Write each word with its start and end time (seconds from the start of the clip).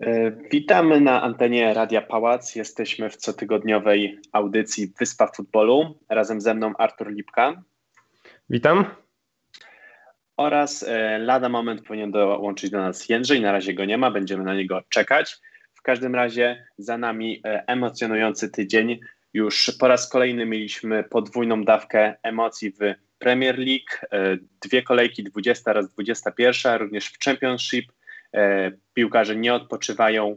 E, 0.00 0.30
witamy 0.30 1.00
na 1.00 1.22
antenie 1.22 1.74
Radia 1.74 2.02
Pałac. 2.02 2.54
Jesteśmy 2.56 3.10
w 3.10 3.16
cotygodniowej 3.16 4.18
audycji 4.32 4.92
Wyspa 4.98 5.26
Futbolu. 5.26 5.98
Razem 6.08 6.40
ze 6.40 6.54
mną 6.54 6.72
Artur 6.78 7.12
Lipka. 7.12 7.62
Witam. 8.50 8.84
Oraz 10.36 10.82
e, 10.82 11.18
lada 11.18 11.48
moment 11.48 11.82
powinien 11.82 12.10
dołączyć 12.10 12.70
do 12.70 12.78
nas 12.78 13.08
Jędrzej. 13.08 13.40
Na 13.40 13.52
razie 13.52 13.74
go 13.74 13.84
nie 13.84 13.98
ma, 13.98 14.10
będziemy 14.10 14.44
na 14.44 14.54
niego 14.54 14.82
czekać. 14.88 15.36
W 15.74 15.82
każdym 15.82 16.14
razie 16.14 16.66
za 16.78 16.98
nami 16.98 17.40
e, 17.44 17.64
emocjonujący 17.66 18.50
tydzień. 18.50 19.00
Już 19.34 19.76
po 19.80 19.88
raz 19.88 20.08
kolejny 20.08 20.46
mieliśmy 20.46 21.04
podwójną 21.04 21.64
dawkę 21.64 22.14
emocji 22.22 22.70
w 22.72 22.78
Premier 23.18 23.58
League. 23.58 24.18
Dwie 24.62 24.82
kolejki, 24.82 25.24
20 25.24 25.70
oraz 25.70 25.92
21, 25.92 26.78
również 26.78 27.06
w 27.06 27.18
Championship 27.24 27.92
piłkarze 28.94 29.36
nie 29.36 29.54
odpoczywają, 29.54 30.36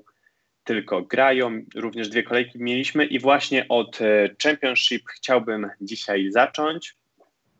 tylko 0.63 1.01
grają. 1.01 1.61
Również 1.75 2.09
dwie 2.09 2.23
kolejki 2.23 2.63
mieliśmy 2.63 3.05
i 3.05 3.19
właśnie 3.19 3.67
od 3.67 4.01
e, 4.01 4.29
Championship 4.43 5.03
chciałbym 5.09 5.69
dzisiaj 5.81 6.31
zacząć. 6.31 6.95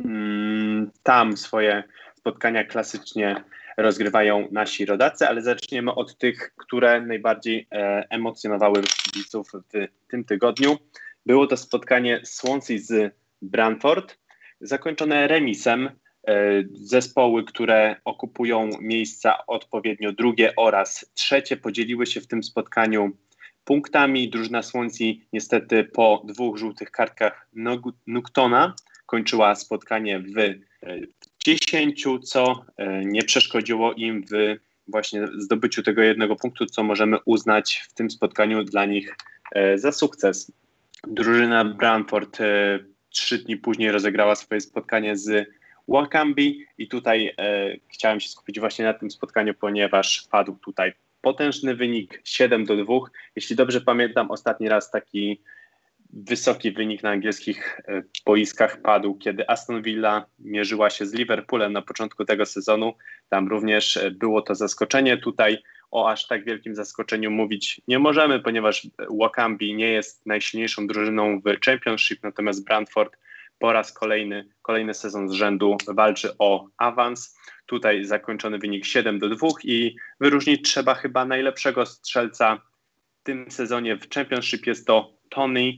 Mm, 0.05 0.91
tam 1.03 1.38
swoje 1.38 1.83
spotkania 2.16 2.63
klasycznie 2.63 3.44
rozgrywają 3.77 4.47
nasi 4.52 4.85
rodacy, 4.85 5.27
ale 5.27 5.41
zaczniemy 5.41 5.95
od 5.95 6.17
tych, 6.17 6.53
które 6.55 7.02
najbardziej 7.02 7.67
e, 7.71 8.08
emocjonowały 8.09 8.81
kibiców 9.03 9.52
w 9.73 9.88
tym 10.08 10.23
tygodniu. 10.23 10.77
Było 11.25 11.47
to 11.47 11.58
spotkanie 11.58 12.19
Swansea 12.23 12.77
z 12.77 13.13
Brantford, 13.41 14.17
zakończone 14.61 15.27
remisem 15.27 15.89
E, 15.89 16.09
zespoły, 16.71 17.43
które 17.43 17.95
okupują 18.05 18.69
miejsca 18.81 19.47
odpowiednio 19.47 20.11
drugie 20.11 20.53
oraz 20.55 21.11
trzecie, 21.13 21.57
podzieliły 21.57 22.05
się 22.05 22.21
w 22.21 22.27
tym 22.27 22.43
spotkaniu 22.43 23.11
punktami. 23.63 24.29
Drużyna 24.29 24.61
Swansea 24.61 25.13
niestety 25.33 25.83
po 25.83 26.23
dwóch 26.25 26.58
żółtych 26.58 26.91
kartkach 26.91 27.49
Nuktona 28.08 28.73
kończyła 29.05 29.55
spotkanie 29.55 30.19
w 30.19 30.36
10, 31.45 32.08
e, 32.08 32.19
co 32.19 32.66
e, 32.77 33.05
nie 33.05 33.23
przeszkodziło 33.23 33.93
im 33.93 34.23
w 34.31 34.55
właśnie 34.88 35.27
zdobyciu 35.38 35.83
tego 35.83 36.02
jednego 36.02 36.36
punktu, 36.36 36.66
co 36.66 36.83
możemy 36.83 37.17
uznać 37.25 37.83
w 37.89 37.93
tym 37.93 38.11
spotkaniu 38.11 38.64
dla 38.64 38.86
nich 38.86 39.16
za 39.75 39.91
sukces. 39.91 40.52
Drużyna 41.08 41.66
Brantford 41.66 42.38
trzy 43.09 43.38
dni 43.38 43.58
później 43.58 43.91
rozegrała 43.91 44.36
swoje 44.36 44.61
spotkanie 44.61 45.17
z 45.17 45.49
Wakambi 45.90 46.66
i 46.78 46.88
tutaj 46.88 47.34
e, 47.38 47.76
chciałem 47.88 48.20
się 48.20 48.30
skupić 48.30 48.59
właśnie 48.59 48.86
na 48.86 48.94
tym 48.94 49.12
spotkaniu, 49.12 49.54
ponieważ 49.54 50.28
padł 50.32 50.56
tutaj 50.56 50.94
potężny 51.22 51.76
wynik 51.76 52.22
7 52.23 52.66
do 52.66 52.86
2. 52.86 52.94
Jeśli 53.36 53.56
dobrze 53.56 53.82
pamiętam, 53.82 54.32
ostatni 54.32 54.70
raz 54.70 54.92
taki 54.92 55.42
wysoki 56.14 56.72
wynik 56.72 57.04
na 57.04 57.10
angielskich 57.10 57.82
e, 57.88 58.04
boiskach 58.26 58.82
padł, 58.82 59.16
kiedy 59.16 59.50
Aston 59.50 59.82
Villa 59.82 60.26
mierzyła 60.40 60.90
się 60.90 61.06
z 61.06 61.14
Liverpoolem 61.14 61.73
na 61.73 61.82
początku 61.82 62.26
tego 62.26 62.45
sezonu. 62.45 62.94
Tam 63.30 63.48
również 63.48 63.98
e, 63.98 64.12
było 64.12 64.42
to 64.42 64.56
zaskoczenie. 64.56 65.17
Tutaj 65.17 65.58
o 65.92 66.10
aż 66.10 66.28
tak 66.28 66.45
wielkim 66.45 66.76
zaskoczeniu 66.76 67.32
mówić 67.32 67.82
nie 67.88 68.00
możemy, 68.00 68.40
ponieważ 68.40 68.88
Wakambi 69.20 69.76
nie 69.76 69.88
jest 69.88 70.26
najsilniejszą 70.26 70.88
drużyną 70.88 71.42
w 71.42 71.66
Championship, 71.66 72.23
natomiast 72.23 72.66
Brentford 72.66 73.17
po 73.59 73.73
raz 73.73 73.93
kolejny, 73.93 74.49
kolejny 74.61 74.93
sezon 74.93 75.29
z 75.29 75.31
rzędu 75.31 75.77
walczy 75.88 76.38
o 76.39 76.67
awans. 76.77 77.38
Tutaj 77.65 78.05
zakończony 78.05 78.57
wynik 78.57 78.85
7 78.85 79.19
do 79.19 79.29
2 79.29 79.47
i 79.63 79.95
wyróżnić 80.19 80.61
trzeba 80.61 80.95
chyba 80.95 81.25
najlepszego 81.25 81.85
strzelca 81.85 82.61
w 83.19 83.23
tym 83.23 83.52
sezonie 83.52 83.97
w 83.97 84.09
Championship 84.09 84.67
jest 84.67 84.87
to 84.87 85.13
Tony. 85.30 85.73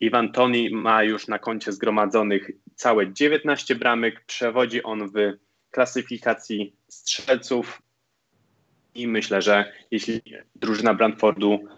Iwan 0.00 0.32
Tony 0.32 0.70
ma 0.72 1.02
już 1.02 1.28
na 1.28 1.38
koncie 1.38 1.72
zgromadzonych 1.72 2.50
całe 2.74 3.12
19 3.12 3.74
bramek. 3.74 4.24
Przewodzi 4.26 4.82
on 4.82 5.08
w 5.08 5.14
klasyfikacji 5.70 6.76
strzelców 6.88 7.82
i 8.94 9.08
myślę, 9.08 9.42
że 9.42 9.72
jeśli 9.90 10.20
drużyna 10.54 10.94
Brentfordu 10.94 11.68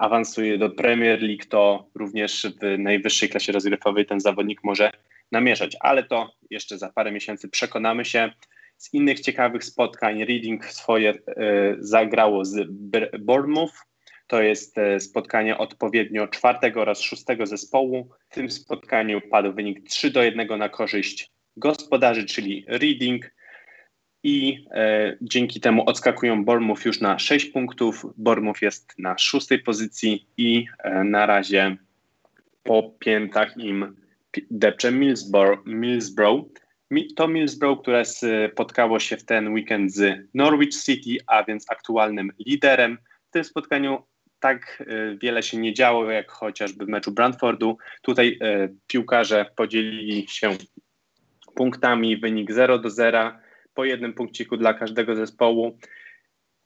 awansuje 0.00 0.58
do 0.58 0.70
Premier 0.70 1.22
League, 1.22 1.44
to 1.48 1.90
również 1.94 2.46
w 2.62 2.78
najwyższej 2.78 3.28
klasie 3.28 3.52
rozgrywkowej 3.52 4.06
ten 4.06 4.20
zawodnik 4.20 4.64
może 4.64 4.90
namieszać, 5.32 5.76
ale 5.80 6.02
to 6.02 6.32
jeszcze 6.50 6.78
za 6.78 6.92
parę 6.92 7.12
miesięcy 7.12 7.48
przekonamy 7.48 8.04
się. 8.04 8.32
Z 8.76 8.94
innych 8.94 9.20
ciekawych 9.20 9.64
spotkań 9.64 10.24
Reading 10.24 10.64
swoje 10.64 11.14
y, 11.14 11.18
zagrało 11.78 12.44
z 12.44 12.68
Bournemouth. 13.20 13.74
To 14.26 14.42
jest 14.42 14.78
e, 14.78 15.00
spotkanie 15.00 15.58
odpowiednio 15.58 16.28
czwartego 16.28 16.80
oraz 16.80 17.00
szóstego 17.00 17.46
zespołu. 17.46 18.10
W 18.30 18.34
tym 18.34 18.50
spotkaniu 18.50 19.20
padł 19.20 19.52
wynik 19.52 19.88
3 19.88 20.10
do 20.10 20.22
1 20.22 20.58
na 20.58 20.68
korzyść 20.68 21.30
gospodarzy, 21.56 22.24
czyli 22.24 22.64
Reading 22.68 23.30
i 24.22 24.66
e, 24.70 25.16
dzięki 25.20 25.60
temu 25.60 25.84
odskakują 25.86 26.44
Bournemouth 26.44 26.84
już 26.84 27.00
na 27.00 27.18
6 27.18 27.46
punktów. 27.46 28.06
Bournemouth 28.16 28.62
jest 28.62 28.94
na 28.98 29.18
szóstej 29.18 29.58
pozycji 29.58 30.26
i 30.36 30.66
e, 30.78 31.04
na 31.04 31.26
razie 31.26 31.76
po 32.62 32.82
piętach 32.98 33.56
im 33.56 33.96
depcze. 34.50 34.92
Millsborough. 34.92 36.48
To 37.16 37.28
Millsborough, 37.28 37.82
które 37.82 38.04
spotkało 38.04 38.98
się 39.00 39.16
w 39.16 39.24
ten 39.24 39.52
weekend 39.52 39.92
z 39.94 40.28
Norwich 40.34 40.74
City, 40.84 41.24
a 41.26 41.44
więc 41.44 41.70
aktualnym 41.70 42.32
liderem. 42.46 42.98
W 43.28 43.30
tym 43.30 43.44
spotkaniu 43.44 44.02
tak 44.40 44.82
e, 44.86 45.16
wiele 45.16 45.42
się 45.42 45.58
nie 45.58 45.74
działo, 45.74 46.10
jak 46.10 46.30
chociażby 46.30 46.84
w 46.84 46.88
meczu 46.88 47.12
Brentfordu. 47.12 47.78
Tutaj 48.02 48.38
e, 48.40 48.68
piłkarze 48.86 49.46
podzielili 49.56 50.28
się 50.28 50.50
punktami, 51.54 52.16
wynik 52.16 52.52
0 52.52 52.78
do 52.78 52.90
0 52.90 53.32
po 53.80 53.84
jednym 53.84 54.12
punkciku 54.12 54.56
dla 54.56 54.74
każdego 54.74 55.16
zespołu. 55.16 55.78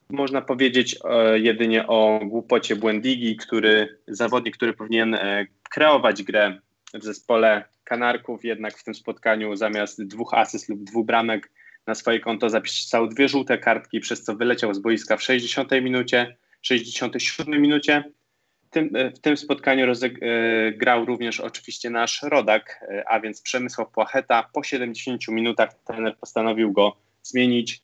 Można 0.09 0.41
powiedzieć 0.41 0.97
e, 1.03 1.39
jedynie 1.39 1.87
o 1.87 2.19
głupocie 2.23 2.75
Błędigi, 2.75 3.35
który 3.35 3.97
zawodnik, 4.07 4.57
który 4.57 4.73
powinien 4.73 5.13
e, 5.13 5.45
kreować 5.69 6.23
grę 6.23 6.59
w 6.93 7.03
zespole 7.03 7.63
Kanarków, 7.83 8.45
jednak 8.45 8.77
w 8.77 8.83
tym 8.83 8.95
spotkaniu 8.95 9.55
zamiast 9.55 10.03
dwóch 10.03 10.33
asyst 10.33 10.69
lub 10.69 10.83
dwóch 10.83 11.05
bramek 11.05 11.51
na 11.87 11.95
swoje 11.95 12.19
konto 12.19 12.49
zapisał 12.49 13.07
dwie 13.07 13.29
żółte 13.29 13.57
kartki, 13.57 13.99
przez 13.99 14.23
co 14.23 14.35
wyleciał 14.35 14.73
z 14.73 14.79
boiska 14.79 15.17
w 15.17 15.23
60 15.23 15.71
minucie, 15.71 16.35
67 16.61 17.61
minucie. 17.61 18.03
W 18.67 18.69
tym, 18.69 18.89
e, 18.95 19.11
w 19.11 19.19
tym 19.19 19.37
spotkaniu 19.37 19.93
grał 20.73 21.05
również 21.05 21.39
oczywiście 21.39 21.89
nasz 21.89 22.23
rodak, 22.23 22.85
a 23.07 23.19
więc 23.19 23.41
Przemysław 23.41 23.91
Płacheta. 23.91 24.49
Po 24.53 24.63
70 24.63 25.27
minutach 25.27 25.69
trener 25.83 26.17
postanowił 26.17 26.71
go 26.71 27.04
zmienić. 27.27 27.81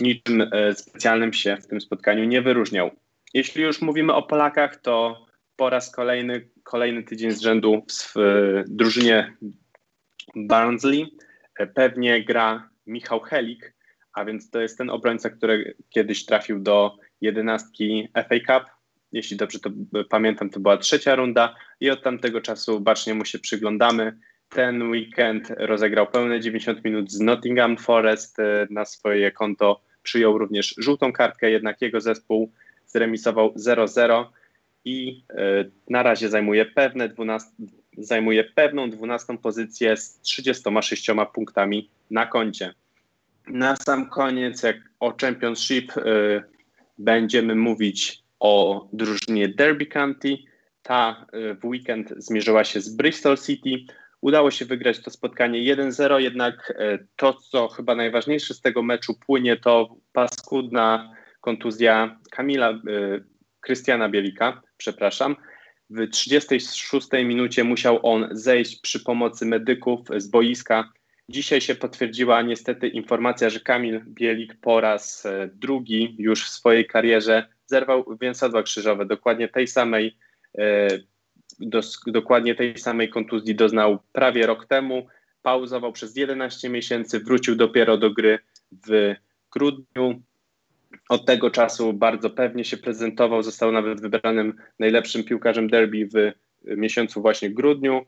Niczym 0.00 0.40
e, 0.40 0.74
specjalnym 0.74 1.32
się 1.32 1.56
w 1.56 1.66
tym 1.66 1.80
spotkaniu 1.80 2.24
nie 2.24 2.42
wyróżniał. 2.42 2.90
Jeśli 3.34 3.62
już 3.62 3.82
mówimy 3.82 4.14
o 4.14 4.22
Polakach, 4.22 4.76
to 4.76 5.26
po 5.56 5.70
raz 5.70 5.90
kolejny, 5.90 6.48
kolejny 6.62 7.02
tydzień 7.02 7.30
z 7.30 7.40
rzędu 7.40 7.86
w 7.88 8.14
drużynie 8.66 9.36
Barnsley 10.36 11.16
e, 11.58 11.66
pewnie 11.66 12.24
gra 12.24 12.70
Michał 12.86 13.20
Helik, 13.20 13.74
a 14.12 14.24
więc 14.24 14.50
to 14.50 14.60
jest 14.60 14.78
ten 14.78 14.90
obrońca, 14.90 15.30
który 15.30 15.76
kiedyś 15.90 16.24
trafił 16.24 16.60
do 16.60 16.96
jedenastki 17.20 18.08
FA 18.14 18.40
Cup. 18.46 18.70
Jeśli 19.12 19.36
dobrze 19.36 19.58
to 19.58 19.70
pamiętam, 20.10 20.50
to 20.50 20.60
była 20.60 20.76
trzecia 20.76 21.14
runda 21.14 21.54
i 21.80 21.90
od 21.90 22.02
tamtego 22.02 22.40
czasu 22.40 22.80
bacznie 22.80 23.14
mu 23.14 23.24
się 23.24 23.38
przyglądamy 23.38 24.18
ten 24.48 24.90
weekend 24.90 25.52
rozegrał 25.58 26.06
pełne 26.06 26.40
90 26.40 26.84
minut 26.84 27.12
z 27.12 27.20
Nottingham 27.20 27.76
Forest 27.76 28.38
e, 28.38 28.66
na 28.70 28.84
swoje 28.84 29.32
konto. 29.32 29.80
Przyjął 30.02 30.38
również 30.38 30.74
żółtą 30.78 31.12
kartkę, 31.12 31.50
jednak 31.50 31.82
jego 31.82 32.00
zespół 32.00 32.52
zremisował 32.86 33.54
0-0 33.54 34.24
i 34.84 35.24
e, 35.30 35.64
na 35.90 36.02
razie 36.02 36.28
zajmuje, 36.28 36.66
pewne 36.66 37.08
12, 37.08 37.50
zajmuje 37.98 38.44
pewną 38.44 38.90
12 38.90 39.38
pozycję 39.38 39.96
z 39.96 40.20
36 40.20 41.10
punktami 41.34 41.90
na 42.10 42.26
koncie. 42.26 42.74
Na 43.48 43.76
sam 43.76 44.10
koniec, 44.10 44.62
jak 44.62 44.76
o 45.00 45.14
Championship, 45.20 45.92
e, 45.96 46.02
będziemy 46.98 47.54
mówić 47.54 48.22
o 48.40 48.86
drużynie 48.92 49.48
Derby 49.48 49.86
County. 49.86 50.36
Ta 50.82 51.26
w 51.32 51.64
weekend 51.64 52.14
zmierzyła 52.16 52.64
się 52.64 52.80
z 52.80 52.96
Bristol 52.96 53.38
City. 53.38 53.70
Udało 54.24 54.50
się 54.50 54.64
wygrać 54.64 55.00
to 55.00 55.10
spotkanie 55.10 55.76
1-0, 55.76 56.18
jednak 56.18 56.74
e, 56.78 56.98
to, 57.16 57.34
co 57.34 57.68
chyba 57.68 57.94
najważniejsze 57.94 58.54
z 58.54 58.60
tego 58.60 58.82
meczu 58.82 59.14
płynie, 59.26 59.56
to 59.56 59.96
paskudna 60.12 61.14
kontuzja 61.40 62.20
Kamila, 62.30 62.70
e, 62.70 62.80
Krystiana 63.60 64.08
Bielika, 64.08 64.62
przepraszam. 64.76 65.36
W 65.90 66.10
36 66.10 67.08
minucie 67.12 67.64
musiał 67.64 68.00
on 68.02 68.28
zejść 68.30 68.80
przy 68.80 69.00
pomocy 69.00 69.46
medyków 69.46 70.00
z 70.16 70.28
boiska. 70.28 70.92
Dzisiaj 71.28 71.60
się 71.60 71.74
potwierdziła 71.74 72.42
niestety 72.42 72.88
informacja, 72.88 73.50
że 73.50 73.60
Kamil 73.60 74.04
Bielik 74.06 74.54
po 74.60 74.80
raz 74.80 75.26
e, 75.26 75.50
drugi 75.54 76.16
już 76.18 76.44
w 76.44 76.50
swojej 76.50 76.86
karierze 76.86 77.46
zerwał 77.66 78.04
więzadła 78.20 78.62
krzyżowe, 78.62 79.06
dokładnie 79.06 79.48
tej 79.48 79.66
samej 79.66 80.16
dos, 81.60 82.00
dokładnie 82.06 82.54
tej 82.54 82.78
samej 82.78 83.10
kontuzji 83.10 83.54
doznał 83.54 83.98
prawie 84.12 84.46
rok 84.46 84.66
temu, 84.66 85.06
pauzował 85.42 85.92
przez 85.92 86.16
11 86.16 86.68
miesięcy, 86.68 87.20
wrócił 87.20 87.56
dopiero 87.56 87.98
do 87.98 88.10
gry 88.10 88.38
w 88.86 89.14
grudniu. 89.52 90.22
Od 91.08 91.26
tego 91.26 91.50
czasu 91.50 91.92
bardzo 91.92 92.30
pewnie 92.30 92.64
się 92.64 92.76
prezentował, 92.76 93.42
został 93.42 93.72
nawet 93.72 94.00
wybranym 94.00 94.54
najlepszym 94.78 95.24
piłkarzem 95.24 95.68
derby 95.68 96.08
w 96.14 96.32
miesiącu 96.76 97.22
właśnie 97.22 97.50
grudniu. 97.50 98.06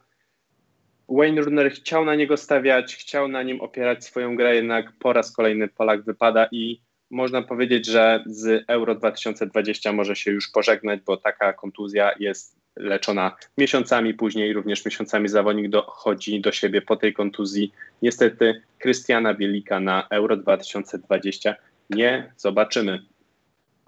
Wayne 1.09 1.43
Runner 1.43 1.71
chciał 1.71 2.05
na 2.05 2.15
niego 2.15 2.37
stawiać, 2.37 2.97
chciał 2.97 3.29
na 3.29 3.43
nim 3.43 3.61
opierać 3.61 4.05
swoją 4.05 4.37
grę, 4.37 4.57
jednak 4.57 4.93
po 4.99 5.13
raz 5.13 5.33
kolejny 5.33 5.69
Polak 5.69 6.05
wypada 6.05 6.49
i 6.53 6.81
można 7.11 7.43
powiedzieć, 7.43 7.87
że 7.87 8.25
z 8.27 8.65
Euro 8.69 8.95
2020 8.95 9.93
może 9.93 10.17
się 10.17 10.31
już 10.31 10.49
pożegnać, 10.49 11.01
bo 11.07 11.17
taka 11.17 11.53
kontuzja 11.53 12.13
jest 12.19 12.57
leczona 12.77 13.37
miesiącami 13.59 14.15
później, 14.15 14.53
również 14.53 14.85
miesiącami 14.85 15.29
zawodnik 15.29 15.69
dochodzi 15.69 16.41
do 16.41 16.53
siebie 16.53 16.83
po 16.83 16.97
tej 16.97 17.13
kontuzji. 17.13 17.73
Niestety 18.03 18.63
Krystiana 18.79 19.35
Bielika 19.35 19.81
na 19.81 20.07
Euro 20.11 20.37
2020 20.37 21.55
nie 21.91 22.33
zobaczymy. 22.37 23.03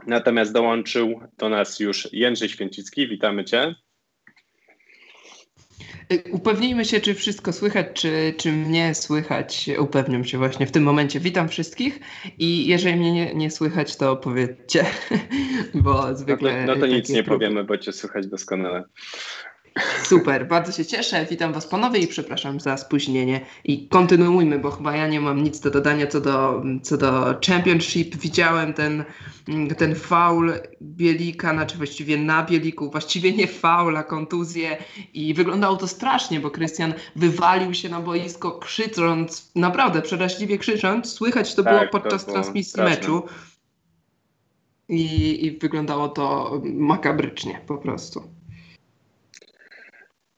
Natomiast 0.06 0.52
dołączył 0.52 1.20
do 1.38 1.48
nas 1.48 1.80
już 1.80 2.12
Jędrzej 2.12 2.48
Święcicki. 2.48 3.08
Witamy 3.08 3.44
Cię. 3.44 3.74
Y, 6.12 6.22
upewnijmy 6.32 6.84
się, 6.84 7.00
czy 7.00 7.14
wszystko 7.14 7.52
słychać, 7.52 7.86
czy, 7.94 8.34
czy 8.36 8.52
mnie 8.52 8.94
słychać. 8.94 9.70
Upewniam 9.78 10.24
się 10.24 10.38
właśnie 10.38 10.66
w 10.66 10.70
tym 10.70 10.82
momencie. 10.82 11.20
Witam 11.20 11.48
wszystkich 11.48 12.00
i 12.38 12.66
jeżeli 12.66 12.96
mnie 12.96 13.12
nie, 13.12 13.34
nie 13.34 13.50
słychać, 13.50 13.96
to 13.96 14.16
powiedzcie, 14.16 14.84
bo 15.74 16.16
zwykle... 16.16 16.66
No 16.66 16.74
to, 16.74 16.80
no 16.80 16.86
to 16.86 16.86
nic 16.86 17.08
nie 17.08 17.22
powiemy, 17.22 17.64
bo 17.64 17.78
cię 17.78 17.92
słychać 17.92 18.26
doskonale. 18.26 18.84
Super, 20.02 20.48
bardzo 20.48 20.72
się 20.72 20.86
cieszę. 20.86 21.26
Witam 21.30 21.52
Was 21.52 21.66
ponownie 21.66 22.00
i 22.00 22.06
przepraszam 22.06 22.60
za 22.60 22.76
spóźnienie. 22.76 23.40
I 23.64 23.88
kontynuujmy, 23.88 24.58
bo 24.58 24.70
chyba 24.70 24.96
ja 24.96 25.08
nie 25.08 25.20
mam 25.20 25.42
nic 25.42 25.60
do 25.60 25.70
dodania 25.70 26.06
co 26.06 26.20
do, 26.20 26.62
co 26.82 26.96
do 26.96 27.34
Championship. 27.46 28.16
Widziałem 28.16 28.74
ten, 28.74 29.04
ten 29.78 29.94
faul 29.94 30.52
Bielika, 30.82 31.52
znaczy 31.52 31.76
właściwie 31.76 32.18
na 32.18 32.42
Bieliku, 32.42 32.90
właściwie 32.90 33.32
nie 33.32 33.46
faul, 33.46 33.96
a 33.96 34.02
kontuzję 34.02 34.76
i 35.14 35.34
wyglądało 35.34 35.76
to 35.76 35.88
strasznie, 35.88 36.40
bo 36.40 36.50
Krystian 36.50 36.94
wywalił 37.16 37.74
się 37.74 37.88
na 37.88 38.00
boisko 38.00 38.52
krzycząc, 38.52 39.50
naprawdę 39.54 40.02
przeraźliwie 40.02 40.58
krzycząc. 40.58 41.12
Słychać 41.12 41.54
to 41.54 41.62
tak, 41.62 41.90
było 41.90 42.02
podczas 42.02 42.24
to 42.24 42.30
było 42.30 42.34
transmisji 42.34 42.70
straszne. 42.70 42.96
meczu. 42.96 43.22
I, 44.88 45.46
I 45.46 45.58
wyglądało 45.58 46.08
to 46.08 46.52
makabrycznie 46.64 47.60
po 47.66 47.78
prostu. 47.78 48.37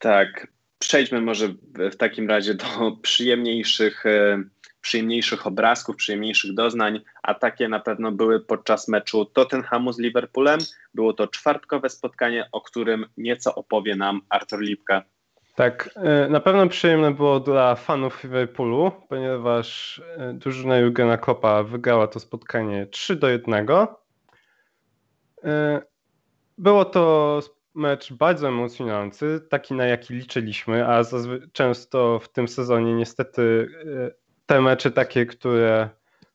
Tak, 0.01 0.47
przejdźmy 0.79 1.21
może 1.21 1.49
w 1.93 1.97
takim 1.97 2.29
razie 2.29 2.55
do 2.55 2.65
przyjemniejszych, 3.03 4.07
e, 4.07 4.43
przyjemniejszych 4.81 5.47
obrazków, 5.47 5.97
przyjemniejszych 5.97 6.55
doznań, 6.55 7.01
a 7.23 7.35
takie 7.35 7.69
na 7.69 7.81
pewno 7.81 8.13
były 8.13 8.41
podczas 8.41 8.89
meczu 8.89 9.25
Tottenhamu 9.25 9.93
z 9.93 9.99
Liverpoolem. 9.99 10.61
Było 10.95 11.13
to 11.13 11.27
czwartkowe 11.29 11.89
spotkanie, 11.89 12.49
o 12.53 12.61
którym 12.61 13.07
nieco 13.17 13.55
opowie 13.55 13.97
nam 13.97 14.21
Artur 14.29 14.61
Lipka. 14.61 15.03
Tak, 15.55 15.91
e, 15.97 16.29
na 16.29 16.41
pewno 16.41 16.69
przyjemne 16.69 17.11
było 17.11 17.41
dla 17.41 17.75
fanów 17.75 18.25
Liverpoolu, 18.25 18.93
ponieważ 19.09 19.99
e, 20.17 20.33
drużyna 20.33 20.79
Jurgena 20.79 21.17
Kloppa 21.17 21.63
wygrała 21.63 22.07
to 22.07 22.21
spotkanie 22.21 22.87
3 22.87 23.17
do 23.17 23.29
1. 23.29 23.67
Było 26.59 26.85
to 26.85 27.41
mecz 27.75 28.13
bardzo 28.13 28.49
emocjonujący, 28.49 29.41
taki 29.51 29.75
na 29.75 29.87
jaki 29.87 30.15
liczyliśmy, 30.15 30.89
a 30.89 31.03
często 31.53 32.19
w 32.19 32.29
tym 32.29 32.49
sezonie 32.49 32.95
niestety 32.95 33.69
e, 34.07 34.11
te 34.47 34.61
mecze 34.61 34.91
takie, 34.91 35.27
które 35.27 35.89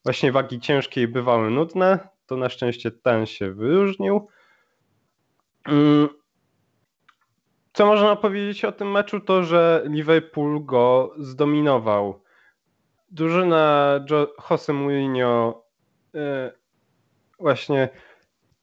właśnie 0.03 0.31
wagi 0.31 0.59
ciężkiej 0.59 1.07
bywały 1.07 1.51
nudne, 1.51 1.99
to 2.25 2.37
na 2.37 2.49
szczęście 2.49 2.91
ten 2.91 3.25
się 3.25 3.51
wyróżnił. 3.51 4.27
Mm. 5.65 6.09
Co 7.73 7.85
można 7.85 8.15
powiedzieć 8.15 8.65
o 8.65 8.71
tym 8.71 8.91
meczu, 8.91 9.19
to 9.19 9.43
że 9.43 9.83
Liverpool 9.85 10.65
go 10.65 11.13
zdominował. 11.17 12.23
Drużyna 13.11 13.99
Jose 14.49 14.73
Mourinho 14.73 15.63
e, 16.15 16.51
właśnie 17.39 17.89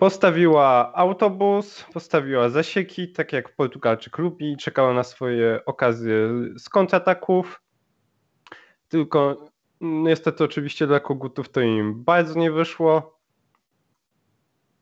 Postawiła 0.02 0.93
autobus, 0.94 1.84
postawiła 1.93 2.49
zasieki, 2.49 3.12
tak 3.12 3.32
jak 3.32 3.56
Portugalczyk 3.56 4.19
lubi, 4.19 4.56
czekała 4.56 4.94
na 4.94 5.02
swoje 5.02 5.64
okazje 5.66 6.14
z 6.58 6.69
kontrataków. 6.69 7.62
Tylko 8.88 9.44
niestety 9.81 10.44
oczywiście 10.44 10.87
dla 10.87 11.00
kogutów 11.00 11.49
to 11.49 11.60
im 11.60 12.04
bardzo 12.04 12.38
nie 12.38 12.50
wyszło. 12.50 13.20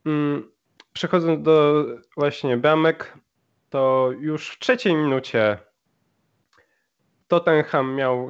Mm, 0.06 0.50
przechodząc 0.92 1.42
do 1.42 1.84
właśnie 2.16 2.56
bramek, 2.56 3.18
to 3.70 4.10
już 4.20 4.48
w 4.48 4.58
trzeciej 4.58 4.94
minucie 4.94 5.58
Tottenham 7.28 7.94
miał 7.94 8.28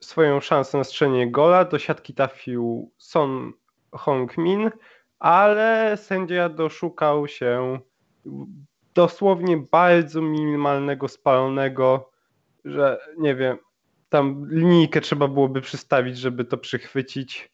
swoją 0.00 0.40
szansę 0.40 0.78
na 0.78 0.84
strzelenie 0.84 1.30
gola. 1.30 1.64
Do 1.64 1.78
siatki 1.78 2.14
trafił 2.14 2.92
Son 2.96 3.52
Hong-min, 3.92 4.70
ale 5.18 5.96
sędzia 5.96 6.48
doszukał 6.48 7.28
się 7.28 7.78
dosłownie 8.94 9.56
bardzo 9.56 10.22
minimalnego 10.22 11.08
spalonego, 11.08 12.10
że 12.64 13.00
nie 13.18 13.34
wiem, 13.34 13.58
tam 14.08 14.46
linijkę 14.50 15.00
trzeba 15.00 15.28
byłoby 15.28 15.60
przystawić, 15.60 16.18
żeby 16.18 16.44
to 16.44 16.58
przychwycić, 16.58 17.52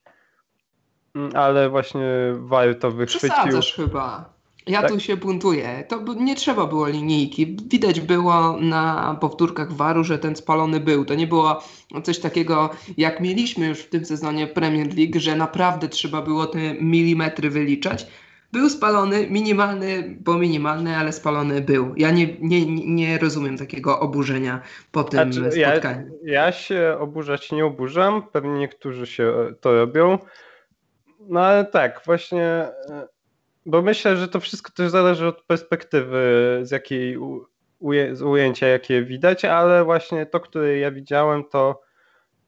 ale 1.34 1.68
właśnie 1.68 2.06
VAR 2.36 2.78
to 2.78 2.90
wychwycił. 2.90 3.30
Przesadzasz 3.30 3.74
chyba. 3.74 4.33
Ja 4.66 4.82
tak? 4.82 4.90
tu 4.90 5.00
się 5.00 5.16
buntuję. 5.16 5.84
To 5.88 6.14
nie 6.14 6.36
trzeba 6.36 6.66
było 6.66 6.88
linijki. 6.88 7.56
Widać 7.66 8.00
było 8.00 8.56
na 8.60 9.16
powtórkach 9.20 9.72
waru, 9.72 10.04
że 10.04 10.18
ten 10.18 10.36
spalony 10.36 10.80
był. 10.80 11.04
To 11.04 11.14
nie 11.14 11.26
było 11.26 11.62
coś 12.02 12.18
takiego, 12.18 12.70
jak 12.96 13.20
mieliśmy 13.20 13.66
już 13.66 13.78
w 13.78 13.88
tym 13.88 14.04
sezonie 14.04 14.46
Premier 14.46 14.96
League, 14.96 15.20
że 15.20 15.36
naprawdę 15.36 15.88
trzeba 15.88 16.22
było 16.22 16.46
te 16.46 16.74
milimetry 16.74 17.50
wyliczać. 17.50 18.06
Był 18.52 18.70
spalony, 18.70 19.26
minimalny, 19.30 20.16
bo 20.20 20.38
minimalny, 20.38 20.96
ale 20.96 21.12
spalony 21.12 21.60
był. 21.60 21.94
Ja 21.96 22.10
nie, 22.10 22.36
nie, 22.40 22.66
nie 22.86 23.18
rozumiem 23.18 23.58
takiego 23.58 24.00
oburzenia 24.00 24.60
po 24.92 25.04
tym 25.04 25.32
znaczy, 25.32 25.52
spotkaniu. 25.52 26.18
Ja, 26.22 26.44
ja 26.44 26.52
się 26.52 26.96
oburzać 27.00 27.52
nie 27.52 27.64
oburzam, 27.64 28.22
pewnie 28.32 28.58
niektórzy 28.58 29.06
się 29.06 29.54
to 29.60 29.72
robią. 29.72 30.18
No 31.20 31.40
ale 31.40 31.64
tak, 31.64 32.02
właśnie 32.06 32.42
e, 32.42 33.13
bo 33.66 33.82
myślę, 33.82 34.16
że 34.16 34.28
to 34.28 34.40
wszystko 34.40 34.72
też 34.72 34.90
zależy 34.90 35.26
od 35.26 35.42
perspektywy, 35.42 36.60
z 36.62 36.70
jakiej 36.70 37.18
uje, 37.78 38.16
z 38.16 38.22
ujęcia, 38.22 38.66
jakie 38.66 39.02
widać, 39.02 39.44
ale 39.44 39.84
właśnie 39.84 40.26
to, 40.26 40.40
które 40.40 40.78
ja 40.78 40.90
widziałem, 40.90 41.44
to 41.44 41.82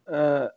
e, 0.09 0.51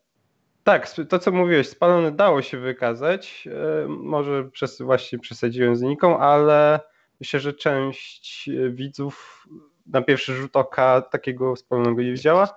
tak, 0.63 0.87
to 1.09 1.19
co 1.19 1.31
mówiłeś, 1.31 1.69
spalony 1.69 2.11
dało 2.11 2.41
się 2.41 2.57
wykazać. 2.57 3.47
E, 3.47 3.87
może 3.87 4.43
przez, 4.43 4.81
właśnie 4.81 5.19
przesadziłem 5.19 5.75
z 5.75 5.81
Niką, 5.81 6.19
ale 6.19 6.79
myślę, 7.19 7.39
że 7.39 7.53
część 7.53 8.49
widzów 8.69 9.45
na 9.85 10.01
pierwszy 10.01 10.33
rzut 10.33 10.55
oka 10.55 11.01
takiego 11.01 11.55
spalonego 11.55 12.01
nie 12.01 12.11
widziała. 12.11 12.55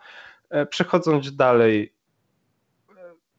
E, 0.51 0.67
przechodząc 0.67 1.37
dalej, 1.37 1.95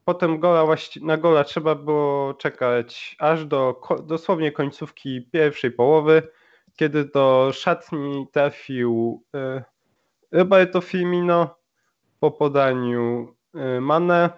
potem 0.06 0.40
gola 0.40 0.76
na 1.02 1.18
gola 1.18 1.44
trzeba 1.44 1.76
było 1.76 2.34
czekać 2.34 3.16
aż 3.20 3.46
do 3.46 3.82
dosłownie 4.04 4.52
końcówki 4.52 5.22
pierwszej 5.32 5.72
połowy, 5.72 6.28
kiedy 6.76 7.06
do 7.06 7.52
szatni 7.54 8.28
trafił 8.32 9.24
e, 9.36 9.64
Roberto 10.32 10.82
Firmino 10.82 11.56
po 12.20 12.32
podaniu 12.32 13.36
e, 13.56 13.82
Mane. 13.82 14.30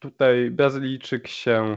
Tutaj 0.00 0.50
Brazylijczyk 0.50 1.28
się 1.28 1.76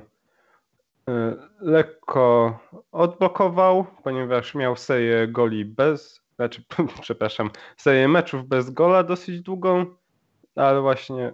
e, 1.09 1.35
lekko 1.59 2.59
odblokował, 2.91 3.85
ponieważ 4.03 4.55
miał 4.55 4.75
serię 4.75 5.27
goli 5.27 5.65
bez, 5.65 6.21
znaczy, 6.35 6.63
przepraszam, 7.01 7.49
serię 7.77 8.07
meczów 8.07 8.47
bez 8.47 8.69
gola 8.69 9.03
dosyć 9.03 9.41
długą, 9.41 9.85
ale 10.55 10.81
właśnie 10.81 11.33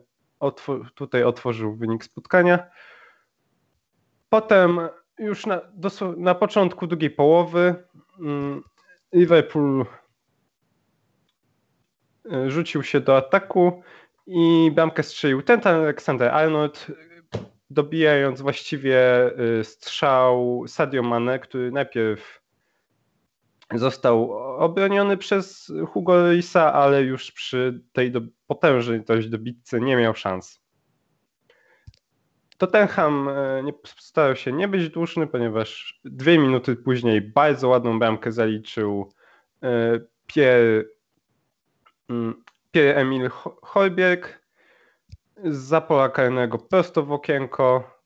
tutaj 0.95 1.23
otworzył 1.23 1.75
wynik 1.75 2.03
spotkania. 2.03 2.59
Potem 4.29 4.79
już 5.19 5.45
na, 5.45 5.61
na 6.17 6.35
początku 6.35 6.87
drugiej 6.87 7.09
połowy 7.09 7.75
mm, 8.19 8.63
Liverpool 9.13 9.85
e, 12.31 12.51
rzucił 12.51 12.83
się 12.83 12.99
do 12.99 13.17
ataku 13.17 13.83
i 14.27 14.71
bramkę 14.75 15.03
strzelił 15.03 15.41
ten, 15.41 15.61
Alexander 15.63 16.31
Arnold. 16.31 16.87
dobijając 17.69 18.41
właściwie 18.41 18.99
strzał 19.63 20.63
Sadio 20.67 21.03
Mane, 21.03 21.39
który 21.39 21.71
najpierw 21.71 22.41
został 23.73 24.31
obroniony 24.57 25.17
przez 25.17 25.71
Hugo 25.87 26.31
Lisa, 26.31 26.73
ale 26.73 27.01
już 27.01 27.31
przy 27.31 27.81
tej 27.93 28.11
do, 28.11 28.21
potężnej 28.49 29.01
dość 29.01 29.29
dobitce 29.29 29.79
nie 29.79 29.95
miał 29.95 30.15
szans. 30.15 30.61
Tottenham 32.57 33.29
e, 33.29 33.63
nie, 33.63 33.73
starał 33.97 34.35
się 34.35 34.51
nie 34.51 34.67
być 34.67 34.89
dłużny, 34.89 35.27
ponieważ 35.27 35.99
dwie 36.05 36.37
minuty 36.37 36.75
później 36.75 37.21
bardzo 37.21 37.67
ładną 37.67 37.99
bramkę 37.99 38.31
zaliczył 38.31 39.13
e, 39.63 39.99
Pierre, 40.27 40.83
mm, 42.09 42.43
Pierre 42.71 42.95
Emil 42.95 43.29
Holberg 43.61 44.39
z 45.43 45.87
pola 45.87 46.09
karnego 46.09 46.57
prosto 46.57 47.03
w 47.03 47.11
okienko. 47.11 47.99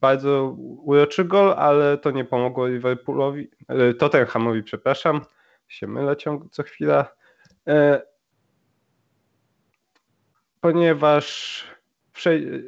Bardzo 0.00 0.54
uroczy 0.84 1.24
gol, 1.24 1.52
ale 1.52 1.98
to 1.98 2.10
nie 2.10 2.24
pomogło 2.24 2.66
Liverpoolowi, 2.66 3.50
e, 3.68 3.94
Tottenhamowi, 3.94 4.62
przepraszam, 4.62 5.20
się 5.68 5.86
mylę 5.86 6.16
ciągle 6.16 6.48
co 6.50 6.62
chwila, 6.62 7.14
ponieważ 10.64 11.64
w 12.12 12.20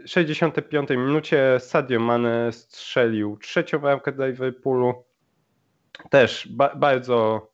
65 0.07 0.91
minucie 0.91 1.57
Sadio 1.61 2.01
Mane 2.01 2.53
strzelił 2.53 3.37
trzecią 3.37 3.79
bramkę 3.79 4.13
dla 4.13 4.27
Liverpoolu. 4.27 5.05
Też 6.11 6.49
ba 6.49 6.75
bardzo 6.75 7.51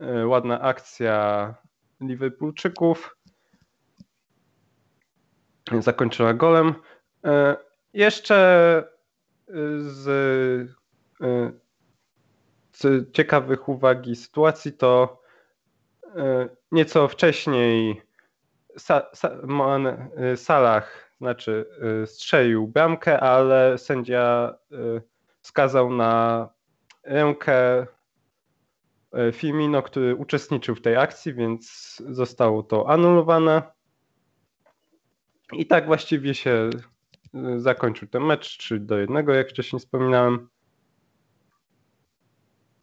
e, 0.00 0.26
ładna 0.26 0.60
akcja 0.60 1.54
Liverpoolczyków. 2.00 3.16
Zakończyła 5.80 6.34
golem. 6.34 6.74
E, 7.24 7.56
jeszcze 7.94 8.36
e, 9.48 9.52
z, 9.80 10.70
z 12.72 13.12
ciekawych 13.12 13.68
uwagi 13.68 14.16
sytuacji 14.16 14.72
to 14.72 15.22
nieco 16.72 17.08
wcześniej 17.08 18.07
Salah 20.36 21.08
znaczy 21.20 21.66
y, 22.02 22.06
strzelił 22.06 22.68
bramkę, 22.68 23.20
ale 23.20 23.78
sędzia 23.78 24.54
y, 24.72 25.02
wskazał 25.40 25.90
na 25.90 26.48
rękę 27.04 27.82
y, 27.82 27.86
Firmino, 29.32 29.82
który 29.82 30.16
uczestniczył 30.16 30.74
w 30.74 30.82
tej 30.82 30.96
akcji, 30.96 31.34
więc 31.34 31.96
zostało 32.08 32.62
to 32.62 32.90
anulowane. 32.90 33.62
I 35.52 35.66
tak 35.66 35.86
właściwie 35.86 36.34
się 36.34 36.70
zakończył 37.56 38.08
ten 38.08 38.22
mecz 38.22 38.58
3 38.58 38.80
do 38.80 38.98
1, 38.98 39.28
jak 39.28 39.50
wcześniej 39.50 39.80
wspominałem. 39.80 40.48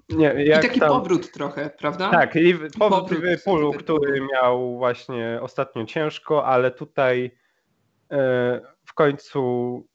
Nie, 0.09 0.45
I 0.45 0.51
taki 0.51 0.79
tam... 0.79 0.89
powrót 0.89 1.31
trochę, 1.31 1.69
prawda? 1.69 2.09
Tak, 2.11 2.35
i 2.35 2.53
powrót, 2.53 2.77
powrót 2.77 3.11
Liverpoolu, 3.11 3.73
który 3.73 4.21
miał 4.33 4.77
właśnie 4.77 5.39
ostatnio 5.41 5.85
ciężko, 5.85 6.45
ale 6.45 6.71
tutaj 6.71 7.31
E, 8.11 8.61
w 8.85 8.93
końcu, 8.93 9.87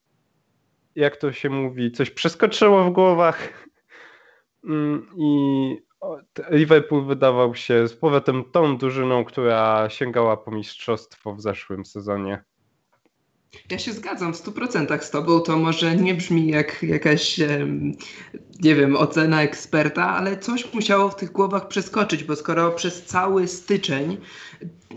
jak 0.95 1.17
to 1.17 1.33
się 1.33 1.50
mówi, 1.50 1.93
coś 1.93 2.11
przeskoczyło 2.11 2.85
w 2.85 2.93
głowach 2.93 3.67
mm, 4.64 5.07
i 5.17 5.76
Liverpool 6.50 7.07
wydawał 7.07 7.55
się 7.55 7.88
z 7.88 7.95
powrotem 7.95 8.45
tą 8.52 8.79
drużyną, 8.79 9.25
która 9.25 9.90
sięgała 9.90 10.37
po 10.37 10.50
mistrzostwo 10.50 11.35
w 11.35 11.40
zeszłym 11.40 11.87
sezonie. 11.87 12.45
Ja 13.71 13.79
się 13.79 13.93
zgadzam 13.93 14.35
w 14.35 14.37
100% 14.37 15.02
z 15.02 15.11
Tobą. 15.11 15.40
To 15.40 15.59
może 15.59 15.97
nie 15.97 16.14
brzmi 16.14 16.49
jak 16.49 16.83
jakaś, 16.83 17.40
nie 18.62 18.75
wiem, 18.75 18.97
ocena 18.97 19.43
eksperta, 19.43 20.09
ale 20.09 20.38
coś 20.38 20.75
musiało 20.75 21.09
w 21.09 21.17
tych 21.17 21.33
głowach 21.33 21.69
przeskoczyć, 21.69 22.25
bo 22.25 22.37
skoro 22.37 22.71
przez 22.71 23.02
cały 23.02 23.49
styczeń 23.49 24.17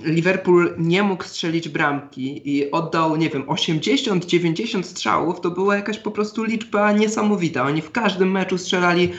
Liverpool 0.01 0.75
nie 0.77 1.03
mógł 1.03 1.23
strzelić 1.23 1.69
bramki 1.69 2.49
i 2.57 2.71
oddał, 2.71 3.15
nie 3.15 3.29
wiem, 3.29 3.43
80-90 3.43 4.83
strzałów, 4.83 5.41
to 5.41 5.51
była 5.51 5.75
jakaś 5.75 5.97
po 5.99 6.11
prostu 6.11 6.43
liczba 6.43 6.91
niesamowita. 6.91 7.63
Oni 7.63 7.81
w 7.81 7.91
każdym 7.91 8.31
meczu 8.31 8.57
strzelali, 8.57 9.11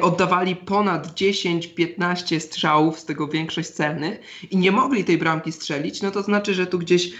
oddawali 0.00 0.56
ponad 0.56 1.06
10-15 1.14 2.40
strzałów, 2.40 3.00
z 3.00 3.04
tego 3.04 3.28
większość 3.28 3.68
celnych 3.68 4.20
i 4.50 4.56
nie 4.56 4.72
mogli 4.72 5.04
tej 5.04 5.18
bramki 5.18 5.52
strzelić, 5.52 6.02
no 6.02 6.10
to 6.10 6.22
znaczy, 6.22 6.54
że 6.54 6.66
tu 6.66 6.78
gdzieś 6.78 7.12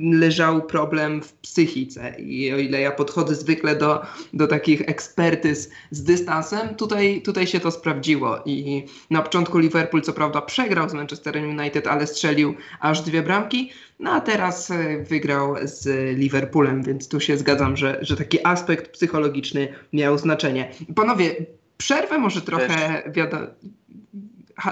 leżał 0.00 0.62
problem 0.62 1.22
w 1.22 1.32
psychice. 1.32 2.14
I 2.18 2.52
o 2.52 2.58
ile 2.58 2.80
ja 2.80 2.90
podchodzę 2.90 3.34
zwykle 3.34 3.76
do, 3.76 4.02
do 4.32 4.46
takich 4.46 4.80
ekspertyz 4.80 5.70
z 5.90 6.02
dystansem, 6.30 6.74
tutaj, 6.74 7.22
tutaj 7.22 7.46
się 7.46 7.60
to 7.60 7.70
sprawdziło. 7.70 8.42
I 8.46 8.84
na 9.10 9.22
początku 9.22 9.58
Liverpool 9.58 10.02
co 10.02 10.12
prawda 10.12 10.40
przegrał 10.40 10.88
z 10.88 10.94
Manchesterem 10.94 11.58
United, 11.58 11.86
ale 11.86 12.06
strzelił 12.06 12.54
aż 12.80 13.00
dwie 13.00 13.22
bramki. 13.22 13.70
No 13.98 14.12
a 14.12 14.20
teraz 14.20 14.70
e, 14.70 14.98
wygrał 15.02 15.54
z 15.62 15.86
Liverpoolem, 16.18 16.82
więc 16.82 17.08
tu 17.08 17.20
się 17.20 17.36
zgadzam, 17.36 17.76
że, 17.76 17.98
że 18.02 18.16
taki 18.16 18.46
aspekt 18.46 18.92
psychologiczny 18.92 19.68
miał 19.92 20.18
znaczenie. 20.18 20.70
Panowie, 20.96 21.36
przerwę 21.78 22.18
może 22.18 22.40
trochę 22.40 23.02
wiadomo. 23.12 23.46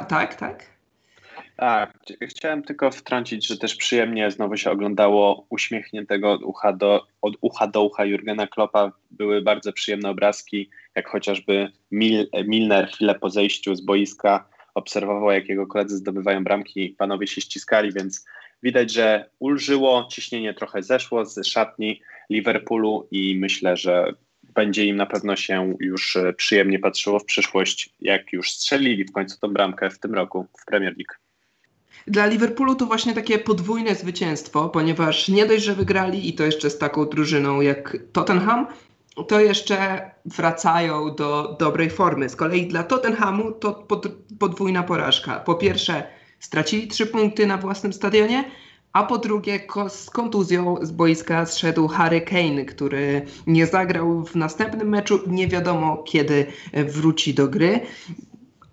Tak, 0.09 0.35
tak? 0.35 0.79
Tak, 1.59 1.93
chciałem 2.23 2.63
tylko 2.63 2.91
wtrącić, 2.91 3.47
że 3.47 3.59
też 3.59 3.75
przyjemnie 3.77 4.31
znowu 4.31 4.57
się 4.57 4.71
oglądało 4.71 5.47
uśmiechniętego 5.49 6.33
od 6.33 6.43
ucha 6.43 6.73
do, 6.73 7.07
od 7.23 7.35
ucha, 7.41 7.67
do 7.67 7.83
ucha 7.83 8.05
Jurgena 8.05 8.47
Kloppa. 8.47 8.93
Były 9.11 9.43
bardzo 9.43 9.73
przyjemne 9.73 10.11
obrazki, 10.11 10.71
jak 10.99 11.09
chociażby 11.09 11.73
Mil, 11.91 12.29
Milner 12.47 12.89
chwilę 12.89 13.15
po 13.15 13.31
zejściu 13.31 13.75
z 13.75 13.81
boiska 13.81 14.49
obserwował, 14.75 15.31
jak 15.31 15.49
jego 15.49 15.67
koledzy 15.67 15.97
zdobywają 15.97 16.45
bramki, 16.45 16.95
panowie 16.99 17.27
się 17.27 17.41
ściskali, 17.41 17.93
więc 17.93 18.27
widać, 18.63 18.93
że 18.93 19.31
ulżyło, 19.39 20.09
ciśnienie 20.11 20.55
trochę 20.55 20.83
zeszło 20.83 21.25
z 21.25 21.47
szatni 21.47 22.01
Liverpoolu 22.31 23.09
i 23.11 23.37
myślę, 23.41 23.77
że 23.77 24.15
będzie 24.55 24.87
im 24.87 24.97
na 24.97 25.07
pewno 25.07 25.37
się 25.37 25.77
już 25.81 26.17
e, 26.17 26.33
przyjemnie 26.33 26.79
patrzyło 26.79 27.19
w 27.19 27.25
przyszłość, 27.25 27.91
jak 28.01 28.33
już 28.33 28.51
strzelili 28.51 29.05
w 29.05 29.13
końcu 29.13 29.41
tą 29.41 29.49
bramkę 29.49 29.91
w 29.91 29.99
tym 29.99 30.15
roku 30.15 30.47
w 30.61 30.65
Premier 30.65 30.95
League. 30.97 31.15
Dla 32.07 32.27
Liverpoolu 32.27 32.75
to 32.75 32.87
właśnie 32.87 33.15
takie 33.15 33.39
podwójne 33.39 33.95
zwycięstwo, 33.95 34.69
ponieważ 34.69 35.29
nie 35.29 35.47
dość, 35.47 35.65
że 35.65 35.75
wygrali 35.75 36.29
i 36.29 36.33
to 36.33 36.45
jeszcze 36.45 36.71
z 36.71 36.79
taką 36.79 37.05
drużyną 37.05 37.61
jak 37.61 37.97
Tottenham, 38.13 38.67
to 39.25 39.41
jeszcze 39.41 40.11
wracają 40.25 41.15
do 41.15 41.57
dobrej 41.61 41.91
formy. 41.91 42.29
Z 42.29 42.37
kolei 42.37 42.67
dla 42.67 42.83
Tottenhamu 42.83 43.53
to 43.53 43.73
pod, 43.73 44.07
podwójna 44.39 44.83
porażka. 44.83 45.41
Po 45.41 45.55
pierwsze, 45.55 46.03
stracili 46.41 46.89
trzy 46.89 47.07
punkty 47.07 47.47
na 47.47 47.57
własnym 47.57 47.93
stadionie, 47.93 48.45
a 48.93 49.03
po 49.03 49.19
drugie, 49.19 49.61
z 49.89 50.11
kontuzją 50.11 50.77
z 50.83 50.91
boiska 50.91 51.47
zszedł 51.47 51.89
Harry 51.89 52.21
Kane, 52.21 52.65
który 52.65 53.23
nie 53.47 53.67
zagrał 53.67 54.25
w 54.25 54.35
następnym 54.35 54.89
meczu. 54.89 55.21
Nie 55.27 55.49
wiadomo, 55.49 56.03
kiedy 56.07 56.47
wróci 56.73 57.35
do 57.35 57.49
gry. 57.49 57.81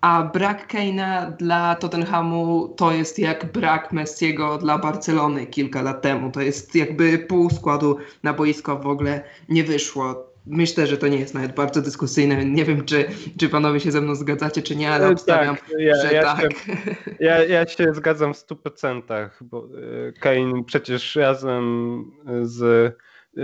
A 0.00 0.22
brak 0.22 0.72
Kane'a 0.72 1.36
dla 1.36 1.74
Tottenhamu 1.74 2.68
to 2.68 2.92
jest 2.92 3.18
jak 3.18 3.52
brak 3.52 3.92
Messiego 3.92 4.58
dla 4.58 4.78
Barcelony 4.78 5.46
kilka 5.46 5.82
lat 5.82 6.02
temu. 6.02 6.30
To 6.30 6.40
jest 6.40 6.74
jakby 6.74 7.18
pół 7.18 7.50
składu 7.50 7.96
na 8.22 8.32
boisko 8.32 8.78
w 8.78 8.86
ogóle 8.86 9.22
nie 9.48 9.64
wyszło 9.64 10.25
myślę, 10.46 10.86
że 10.86 10.98
to 10.98 11.08
nie 11.08 11.18
jest 11.18 11.34
nawet 11.34 11.54
bardzo 11.54 11.82
dyskusyjne. 11.82 12.44
Nie 12.44 12.64
wiem, 12.64 12.84
czy, 12.84 13.04
czy 13.38 13.48
panowie 13.48 13.80
się 13.80 13.92
ze 13.92 14.00
mną 14.00 14.14
zgadzacie, 14.14 14.62
czy 14.62 14.76
nie, 14.76 14.90
ale 14.90 15.06
e, 15.06 15.10
obstawiam, 15.10 15.56
tak, 15.56 15.70
ja, 15.78 16.02
że 16.02 16.14
ja 16.14 16.22
tak. 16.22 16.52
Się, 16.52 16.76
ja, 17.20 17.44
ja 17.44 17.66
się 17.66 17.94
zgadzam 17.94 18.34
w 18.34 18.36
100%, 18.36 19.28
bo 19.40 19.68
e, 20.08 20.12
Kane 20.12 20.64
przecież 20.64 21.16
razem 21.16 22.04
z 22.42 22.94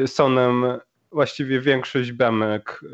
Sonem 0.06 0.64
właściwie 1.12 1.60
większość 1.60 2.12
bramek 2.12 2.80
e, 2.84 2.88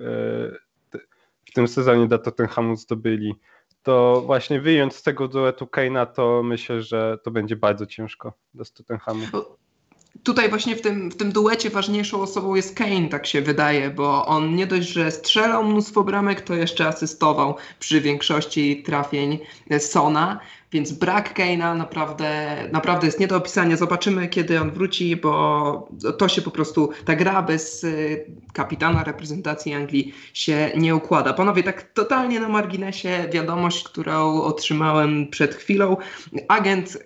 w 1.44 1.52
tym 1.54 1.68
sezonie 1.68 2.06
dla 2.06 2.18
Tottenhamu 2.18 2.76
zdobyli. 2.76 3.34
To 3.82 4.22
właśnie 4.26 4.60
wyjąć 4.60 4.94
z 4.94 5.02
tego 5.02 5.28
duetu 5.28 5.64
Kane'a, 5.64 6.06
to 6.06 6.42
myślę, 6.42 6.82
że 6.82 7.18
to 7.24 7.30
będzie 7.30 7.56
bardzo 7.56 7.86
ciężko 7.86 8.32
dla 8.54 8.64
Tottenhamu 8.64 9.26
tutaj 10.22 10.48
właśnie 10.48 10.76
w 10.76 10.80
tym, 10.80 11.10
w 11.10 11.16
tym 11.16 11.32
duecie 11.32 11.70
ważniejszą 11.70 12.20
osobą 12.20 12.54
jest 12.54 12.74
Kane, 12.74 13.08
tak 13.08 13.26
się 13.26 13.42
wydaje, 13.42 13.90
bo 13.90 14.26
on 14.26 14.54
nie 14.54 14.66
dość, 14.66 14.88
że 14.88 15.10
strzelał 15.10 15.64
mnóstwo 15.64 16.04
bramek, 16.04 16.40
to 16.40 16.54
jeszcze 16.54 16.86
asystował 16.86 17.56
przy 17.78 18.00
większości 18.00 18.82
trafień 18.82 19.38
Sona, 19.78 20.40
więc 20.72 20.92
brak 20.92 21.38
Kane'a 21.38 21.76
naprawdę, 21.76 22.56
naprawdę 22.72 23.06
jest 23.06 23.20
nie 23.20 23.26
do 23.26 23.36
opisania. 23.36 23.76
Zobaczymy, 23.76 24.28
kiedy 24.28 24.60
on 24.60 24.70
wróci, 24.70 25.16
bo 25.16 25.88
to 26.18 26.28
się 26.28 26.42
po 26.42 26.50
prostu, 26.50 26.90
ta 27.04 27.16
gra 27.16 27.42
bez 27.42 27.84
y, 27.84 28.24
kapitana 28.52 29.04
reprezentacji 29.04 29.74
Anglii 29.74 30.14
się 30.34 30.72
nie 30.76 30.96
układa. 30.96 31.32
Panowie, 31.32 31.62
tak 31.62 31.82
totalnie 31.82 32.40
na 32.40 32.48
marginesie 32.48 33.28
wiadomość, 33.32 33.84
którą 33.84 34.42
otrzymałem 34.42 35.28
przed 35.30 35.54
chwilą. 35.54 35.96
Agent 36.48 36.98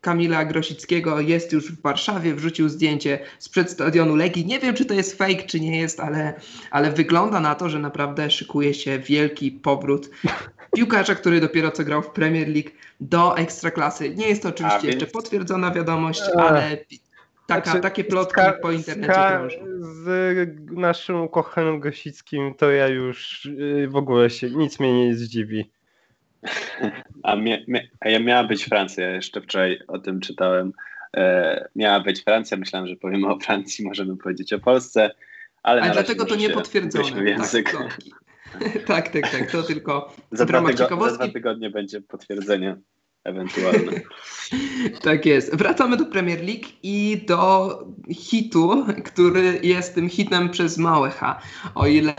Kamila 0.00 0.44
Grosickiego 0.44 1.20
jest 1.20 1.52
już 1.52 1.72
w 1.72 1.82
Warszawie, 1.82 2.34
wrzucił 2.34 2.68
zdjęcie 2.68 3.18
sprzed 3.38 3.70
stadionu 3.70 4.16
Legii. 4.16 4.46
Nie 4.46 4.58
wiem, 4.58 4.74
czy 4.74 4.84
to 4.84 4.94
jest 4.94 5.18
fake, 5.18 5.42
czy 5.42 5.60
nie 5.60 5.80
jest, 5.80 6.00
ale, 6.00 6.34
ale 6.70 6.92
wygląda 6.92 7.40
na 7.40 7.54
to, 7.54 7.68
że 7.68 7.78
naprawdę 7.78 8.30
szykuje 8.30 8.74
się 8.74 8.98
wielki 8.98 9.52
powrót 9.52 10.10
piłkarza, 10.76 11.14
który 11.14 11.40
dopiero 11.40 11.70
co 11.70 11.84
grał 11.84 12.02
w 12.02 12.10
Premier 12.10 12.48
League 12.48 12.70
do 13.00 13.36
Ekstraklasy. 13.36 14.14
Nie 14.14 14.28
jest 14.28 14.42
to 14.42 14.48
oczywiście 14.48 14.82
więc... 14.82 14.94
jeszcze 14.94 15.06
potwierdzona 15.06 15.70
wiadomość, 15.70 16.22
ale 16.36 16.78
taka, 17.46 17.64
znaczy, 17.64 17.80
takie 17.80 18.04
plotki 18.04 18.40
po 18.62 18.72
internecie 18.72 19.12
krążą. 19.12 19.58
Z 19.80 20.08
naszym 20.70 21.22
ukochanym 21.22 21.80
Grosickim 21.80 22.54
to 22.54 22.70
ja 22.70 22.88
już 22.88 23.46
y, 23.46 23.88
w 23.90 23.96
ogóle 23.96 24.30
się, 24.30 24.50
nic 24.50 24.80
mnie 24.80 25.06
nie 25.06 25.14
zdziwi. 25.14 25.70
A, 27.22 27.36
mia, 27.36 27.58
a 28.00 28.08
ja 28.08 28.18
miała 28.18 28.44
być 28.44 28.64
Francja, 28.64 29.04
ja 29.04 29.14
jeszcze 29.14 29.40
wczoraj 29.40 29.80
o 29.88 29.98
tym 29.98 30.20
czytałem. 30.20 30.72
E, 31.16 31.68
miała 31.76 32.00
być 32.00 32.24
Francja, 32.24 32.56
myślałem, 32.56 32.88
że 32.88 32.96
powiemy 32.96 33.28
o 33.28 33.38
Francji, 33.38 33.84
możemy 33.84 34.16
powiedzieć 34.16 34.52
o 34.52 34.58
Polsce, 34.58 35.10
ale 35.62 35.82
A 35.82 35.90
dlatego 35.90 36.24
to 36.24 36.36
nie 36.36 36.50
potwierdzone. 36.50 37.30
Język. 37.30 37.72
Tak, 37.72 37.98
tak, 38.86 39.08
tak, 39.08 39.30
tak, 39.30 39.50
to 39.50 39.62
tylko 39.62 40.14
za 40.32 40.44
dwa, 40.44 40.60
tygo- 40.60 41.10
za 41.10 41.16
dwa 41.16 41.28
tygodnie 41.28 41.70
będzie 41.70 42.00
potwierdzenie 42.00 42.76
ewentualne. 43.28 43.92
tak 45.02 45.26
jest. 45.26 45.56
Wracamy 45.56 45.96
do 45.96 46.06
Premier 46.06 46.38
League 46.38 46.68
i 46.82 47.24
do 47.26 47.68
hitu, 48.10 48.86
który 49.04 49.60
jest 49.62 49.94
tym 49.94 50.08
hitem 50.08 50.50
przez 50.50 50.78
małe 50.78 51.10
H. 51.10 51.40
O 51.74 51.86
ile 51.86 52.14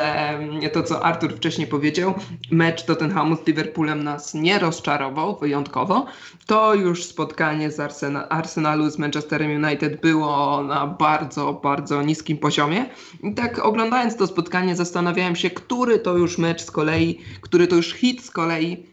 to, 0.73 0.83
co 0.83 1.05
Artur 1.05 1.35
wcześniej 1.35 1.67
powiedział, 1.67 2.13
mecz 2.51 2.83
Tottenhamu 2.83 3.35
z 3.35 3.47
Liverpoolem 3.47 4.03
nas 4.03 4.33
nie 4.33 4.59
rozczarował 4.59 5.37
wyjątkowo, 5.39 6.05
to 6.45 6.75
już 6.75 7.03
spotkanie 7.03 7.71
z 7.71 7.77
Arsena- 7.77 8.27
Arsenalu 8.29 8.89
z 8.89 8.97
Manchesterem 8.97 9.63
United 9.63 10.01
było 10.01 10.63
na 10.63 10.87
bardzo, 10.87 11.53
bardzo 11.53 12.01
niskim 12.01 12.37
poziomie. 12.37 12.85
I 13.23 13.33
tak 13.33 13.59
oglądając 13.59 14.17
to 14.17 14.27
spotkanie 14.27 14.75
zastanawiałem 14.75 15.35
się, 15.35 15.49
który 15.49 15.99
to 15.99 16.17
już 16.17 16.37
mecz 16.37 16.61
z 16.61 16.71
kolei, 16.71 17.19
który 17.41 17.67
to 17.67 17.75
już 17.75 17.93
hit 17.93 18.25
z 18.25 18.31
kolei 18.31 18.89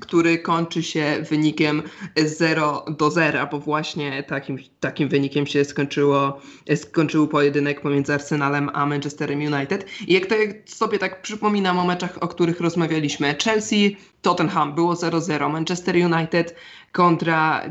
który 0.00 0.38
kończy 0.38 0.82
się 0.82 1.24
wynikiem 1.30 1.82
0 2.16 2.84
do 2.98 3.10
0, 3.10 3.46
bo 3.50 3.58
właśnie 3.58 4.22
takim, 4.22 4.58
takim 4.80 5.08
wynikiem 5.08 5.46
się 5.46 5.64
skończyło, 5.64 6.40
skończył 6.76 7.28
pojedynek 7.28 7.80
pomiędzy 7.80 8.14
Arsenalem 8.14 8.70
a 8.72 8.86
Manchesterem 8.86 9.40
United. 9.40 9.86
I 10.06 10.12
jak 10.12 10.26
to 10.26 10.34
sobie 10.66 10.98
tak 10.98 11.22
przypominam 11.22 11.78
o 11.78 11.84
meczach, 11.84 12.18
o 12.20 12.28
których 12.28 12.60
rozmawialiśmy, 12.60 13.34
Chelsea, 13.44 13.96
Tottenham 14.22 14.74
było 14.74 14.94
0-0, 14.94 15.52
Manchester 15.52 15.96
United 15.96 16.54
kontra 16.92 17.62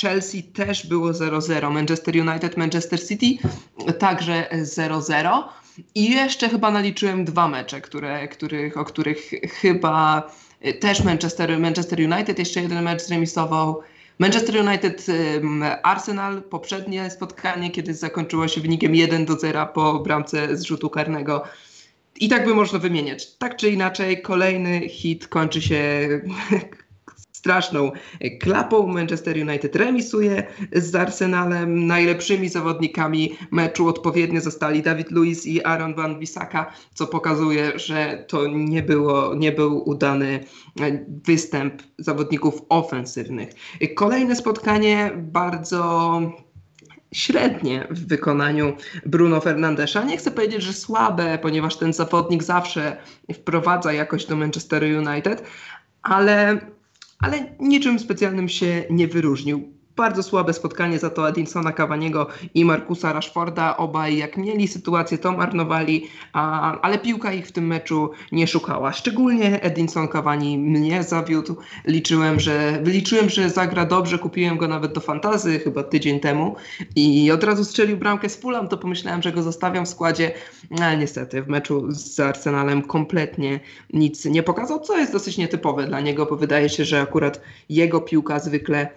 Chelsea 0.00 0.42
też 0.42 0.86
było 0.86 1.10
0-0, 1.10 1.72
Manchester 1.72 2.14
United, 2.28 2.56
Manchester 2.56 3.06
City 3.08 3.26
także 3.98 4.48
0-0. 4.52 5.42
I 5.94 6.10
jeszcze 6.10 6.48
chyba 6.48 6.70
naliczyłem 6.70 7.24
dwa 7.24 7.48
mecze, 7.48 7.80
które, 7.80 8.28
których, 8.28 8.76
o 8.76 8.84
których 8.84 9.30
chyba 9.60 10.22
też 10.72 11.04
Manchester, 11.04 11.60
Manchester 11.60 11.98
United 12.00 12.38
jeszcze 12.38 12.62
jeden 12.62 12.84
mecz 12.84 13.02
zremisował. 13.02 13.82
Manchester 14.18 14.56
United 14.66 15.06
Arsenal, 15.82 16.42
poprzednie 16.42 17.10
spotkanie, 17.10 17.70
kiedy 17.70 17.94
zakończyło 17.94 18.48
się 18.48 18.60
wynikiem 18.60 18.94
1 18.94 19.24
do 19.24 19.38
0 19.38 19.66
po 19.66 19.98
bramce 19.98 20.56
z 20.56 20.62
rzutu 20.62 20.90
karnego. 20.90 21.42
I 22.20 22.28
tak 22.28 22.44
by 22.44 22.54
można 22.54 22.78
wymieniać. 22.78 23.36
Tak 23.36 23.56
czy 23.56 23.70
inaczej, 23.70 24.22
kolejny 24.22 24.88
hit 24.88 25.28
kończy 25.28 25.62
się 25.62 26.08
straszną 27.46 27.92
klapą. 28.40 28.86
Manchester 28.86 29.36
United 29.36 29.76
remisuje 29.76 30.46
z 30.72 30.94
Arsenalem. 30.94 31.86
Najlepszymi 31.86 32.48
zawodnikami 32.48 33.36
meczu 33.50 33.88
odpowiednio 33.88 34.40
zostali 34.40 34.82
David 34.82 35.10
Luiz 35.10 35.46
i 35.46 35.64
Aaron 35.64 35.94
Van 35.94 36.18
Bissaka, 36.18 36.72
co 36.94 37.06
pokazuje, 37.06 37.78
że 37.78 38.24
to 38.28 38.46
nie, 38.46 38.82
było, 38.82 39.34
nie 39.34 39.52
był 39.52 39.88
udany 39.88 40.44
występ 41.26 41.82
zawodników 41.98 42.62
ofensywnych. 42.68 43.48
Kolejne 43.94 44.36
spotkanie 44.36 45.10
bardzo 45.16 46.20
średnie 47.12 47.86
w 47.90 48.06
wykonaniu 48.06 48.76
Bruno 49.06 49.40
Fernandesza. 49.40 50.04
Nie 50.04 50.16
chcę 50.16 50.30
powiedzieć, 50.30 50.62
że 50.62 50.72
słabe, 50.72 51.38
ponieważ 51.42 51.76
ten 51.76 51.92
zawodnik 51.92 52.42
zawsze 52.42 52.96
wprowadza 53.34 53.92
jakoś 53.92 54.26
do 54.26 54.36
Manchester 54.36 54.82
United, 54.82 55.42
ale 56.02 56.60
ale 57.18 57.56
niczym 57.60 57.98
specjalnym 57.98 58.48
się 58.48 58.84
nie 58.90 59.08
wyróżnił. 59.08 59.75
Bardzo 59.96 60.22
słabe 60.22 60.52
spotkanie 60.52 60.98
za 60.98 61.10
to 61.10 61.28
Edinsona 61.28 61.72
Cavaniego 61.72 62.26
i 62.54 62.64
Markusa 62.64 63.12
Rashforda. 63.12 63.76
Obaj 63.76 64.16
jak 64.16 64.36
mieli 64.36 64.68
sytuację, 64.68 65.18
to 65.18 65.32
marnowali, 65.32 66.08
a, 66.32 66.80
ale 66.80 66.98
piłka 66.98 67.32
ich 67.32 67.46
w 67.46 67.52
tym 67.52 67.66
meczu 67.66 68.10
nie 68.32 68.46
szukała. 68.46 68.92
Szczególnie 68.92 69.62
Edinson 69.62 70.08
Cavani 70.08 70.58
mnie 70.58 71.02
zawiódł. 71.02 71.56
Liczyłem, 71.84 72.40
że, 72.40 72.82
liczyłem, 72.84 73.30
że 73.30 73.50
zagra 73.50 73.86
dobrze. 73.86 74.18
Kupiłem 74.18 74.56
go 74.56 74.68
nawet 74.68 74.92
do 74.92 75.00
fantazy 75.00 75.58
chyba 75.58 75.82
tydzień 75.82 76.20
temu 76.20 76.56
i 76.96 77.30
od 77.30 77.44
razu 77.44 77.64
strzelił 77.64 77.96
bramkę 77.96 78.28
z 78.28 78.36
Fulham, 78.36 78.68
to 78.68 78.76
pomyślałem, 78.76 79.22
że 79.22 79.32
go 79.32 79.42
zostawiam 79.42 79.86
w 79.86 79.88
składzie. 79.88 80.32
Ale 80.80 80.96
niestety 80.96 81.42
w 81.42 81.48
meczu 81.48 81.86
z 81.88 82.20
Arsenalem 82.20 82.82
kompletnie 82.82 83.60
nic 83.92 84.24
nie 84.24 84.42
pokazał, 84.42 84.80
co 84.80 84.98
jest 84.98 85.12
dosyć 85.12 85.38
nietypowe 85.38 85.86
dla 85.86 86.00
niego, 86.00 86.26
bo 86.26 86.36
wydaje 86.36 86.68
się, 86.68 86.84
że 86.84 87.00
akurat 87.00 87.40
jego 87.68 88.00
piłka 88.00 88.38
zwykle 88.38 88.88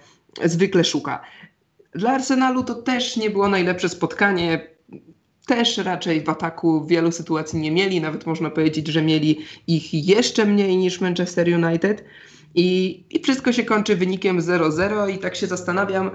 zwykle 0.45 0.83
szuka. 0.83 1.21
Dla 1.95 2.11
Arsenalu 2.11 2.63
to 2.63 2.75
też 2.75 3.17
nie 3.17 3.29
było 3.29 3.47
najlepsze 3.49 3.89
spotkanie. 3.89 4.67
Też 5.45 5.77
raczej 5.77 6.23
w 6.23 6.29
ataku 6.29 6.85
wielu 6.85 7.11
sytuacji 7.11 7.59
nie 7.59 7.71
mieli, 7.71 8.01
nawet 8.01 8.25
można 8.25 8.49
powiedzieć, 8.49 8.87
że 8.87 9.01
mieli 9.01 9.39
ich 9.67 9.93
jeszcze 9.93 10.45
mniej 10.45 10.77
niż 10.77 11.01
Manchester 11.01 11.47
United. 11.63 12.03
I, 12.55 13.03
i 13.09 13.23
wszystko 13.23 13.53
się 13.53 13.63
kończy 13.63 13.95
wynikiem 13.95 14.39
0-0 14.39 15.11
i 15.11 15.17
tak 15.17 15.35
się 15.35 15.47
zastanawiam, 15.47 16.11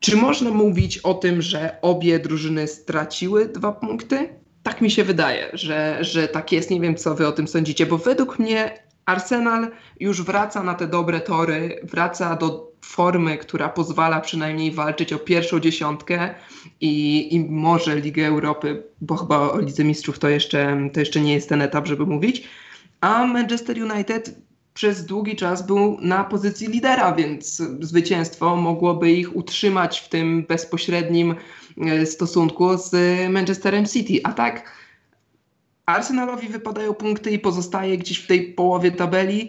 czy 0.00 0.16
można 0.16 0.50
mówić 0.50 0.98
o 0.98 1.14
tym, 1.14 1.42
że 1.42 1.76
obie 1.82 2.18
drużyny 2.18 2.66
straciły 2.66 3.48
dwa 3.48 3.72
punkty? 3.72 4.28
Tak 4.62 4.80
mi 4.80 4.90
się 4.90 5.04
wydaje, 5.04 5.50
że, 5.52 5.98
że 6.00 6.28
tak 6.28 6.52
jest. 6.52 6.70
Nie 6.70 6.80
wiem, 6.80 6.96
co 6.96 7.14
wy 7.14 7.26
o 7.26 7.32
tym 7.32 7.48
sądzicie, 7.48 7.86
bo 7.86 7.98
według 7.98 8.38
mnie 8.38 8.82
Arsenal 9.06 9.70
już 10.00 10.22
wraca 10.22 10.62
na 10.62 10.74
te 10.74 10.86
dobre 10.86 11.20
tory, 11.20 11.80
wraca 11.82 12.36
do 12.36 12.69
formy, 12.82 13.38
która 13.38 13.68
pozwala 13.68 14.20
przynajmniej 14.20 14.72
walczyć 14.72 15.12
o 15.12 15.18
pierwszą 15.18 15.60
dziesiątkę 15.60 16.34
i, 16.80 17.28
i 17.34 17.40
może 17.40 17.96
Ligę 17.96 18.26
Europy, 18.26 18.82
bo 19.00 19.16
chyba 19.16 19.38
o 19.38 19.60
Lidze 19.60 19.84
Mistrzów 19.84 20.18
to 20.18 20.28
jeszcze, 20.28 20.88
to 20.92 21.00
jeszcze 21.00 21.20
nie 21.20 21.34
jest 21.34 21.48
ten 21.48 21.62
etap, 21.62 21.86
żeby 21.86 22.06
mówić. 22.06 22.48
A 23.00 23.26
Manchester 23.26 23.76
United 23.82 24.34
przez 24.74 25.06
długi 25.06 25.36
czas 25.36 25.66
był 25.66 25.98
na 26.00 26.24
pozycji 26.24 26.68
lidera, 26.68 27.14
więc 27.14 27.62
zwycięstwo 27.80 28.56
mogłoby 28.56 29.12
ich 29.12 29.36
utrzymać 29.36 30.00
w 30.00 30.08
tym 30.08 30.46
bezpośrednim 30.48 31.34
e, 31.80 32.06
stosunku 32.06 32.78
z 32.78 32.92
Manchesterem 33.30 33.86
City. 33.86 34.20
A 34.24 34.32
tak 34.32 34.79
Arsenalowi 35.90 36.48
wypadają 36.48 36.94
punkty 36.94 37.30
i 37.30 37.38
pozostaje 37.38 37.98
gdzieś 37.98 38.18
w 38.18 38.26
tej 38.26 38.52
połowie 38.52 38.90
tabeli, 38.90 39.48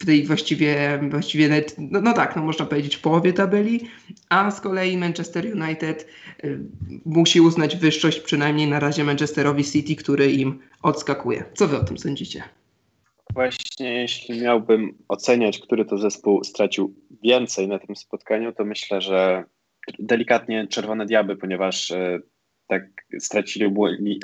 w 0.00 0.06
tej 0.06 0.24
właściwie, 0.26 1.00
właściwie 1.10 1.48
nawet, 1.48 1.74
no, 1.78 2.00
no, 2.00 2.12
tak, 2.12 2.36
no 2.36 2.42
można 2.42 2.66
powiedzieć 2.66 2.96
w 2.96 3.00
połowie 3.00 3.32
tabeli, 3.32 3.80
a 4.28 4.50
z 4.50 4.60
kolei 4.60 4.96
Manchester 4.96 5.46
United 5.62 6.06
y, 6.44 6.58
musi 7.04 7.40
uznać 7.40 7.76
wyższość 7.76 8.20
przynajmniej 8.20 8.66
na 8.66 8.80
razie 8.80 9.04
Manchesterowi 9.04 9.64
City, 9.64 9.96
który 9.96 10.32
im 10.32 10.58
odskakuje. 10.82 11.44
Co 11.54 11.68
wy 11.68 11.76
o 11.76 11.84
tym 11.84 11.98
sądzicie? 11.98 12.42
Właśnie 13.34 13.94
jeśli 13.94 14.40
miałbym 14.40 14.98
oceniać, 15.08 15.58
który 15.58 15.84
to 15.84 15.98
zespół 15.98 16.44
stracił 16.44 16.94
więcej 17.22 17.68
na 17.68 17.78
tym 17.78 17.96
spotkaniu, 17.96 18.52
to 18.52 18.64
myślę, 18.64 19.00
że 19.00 19.44
delikatnie 19.98 20.66
Czerwone 20.66 21.06
Diaby, 21.06 21.36
ponieważ 21.36 21.90
y, 21.90 22.22
tak 22.68 22.82
stracili, 23.18 23.74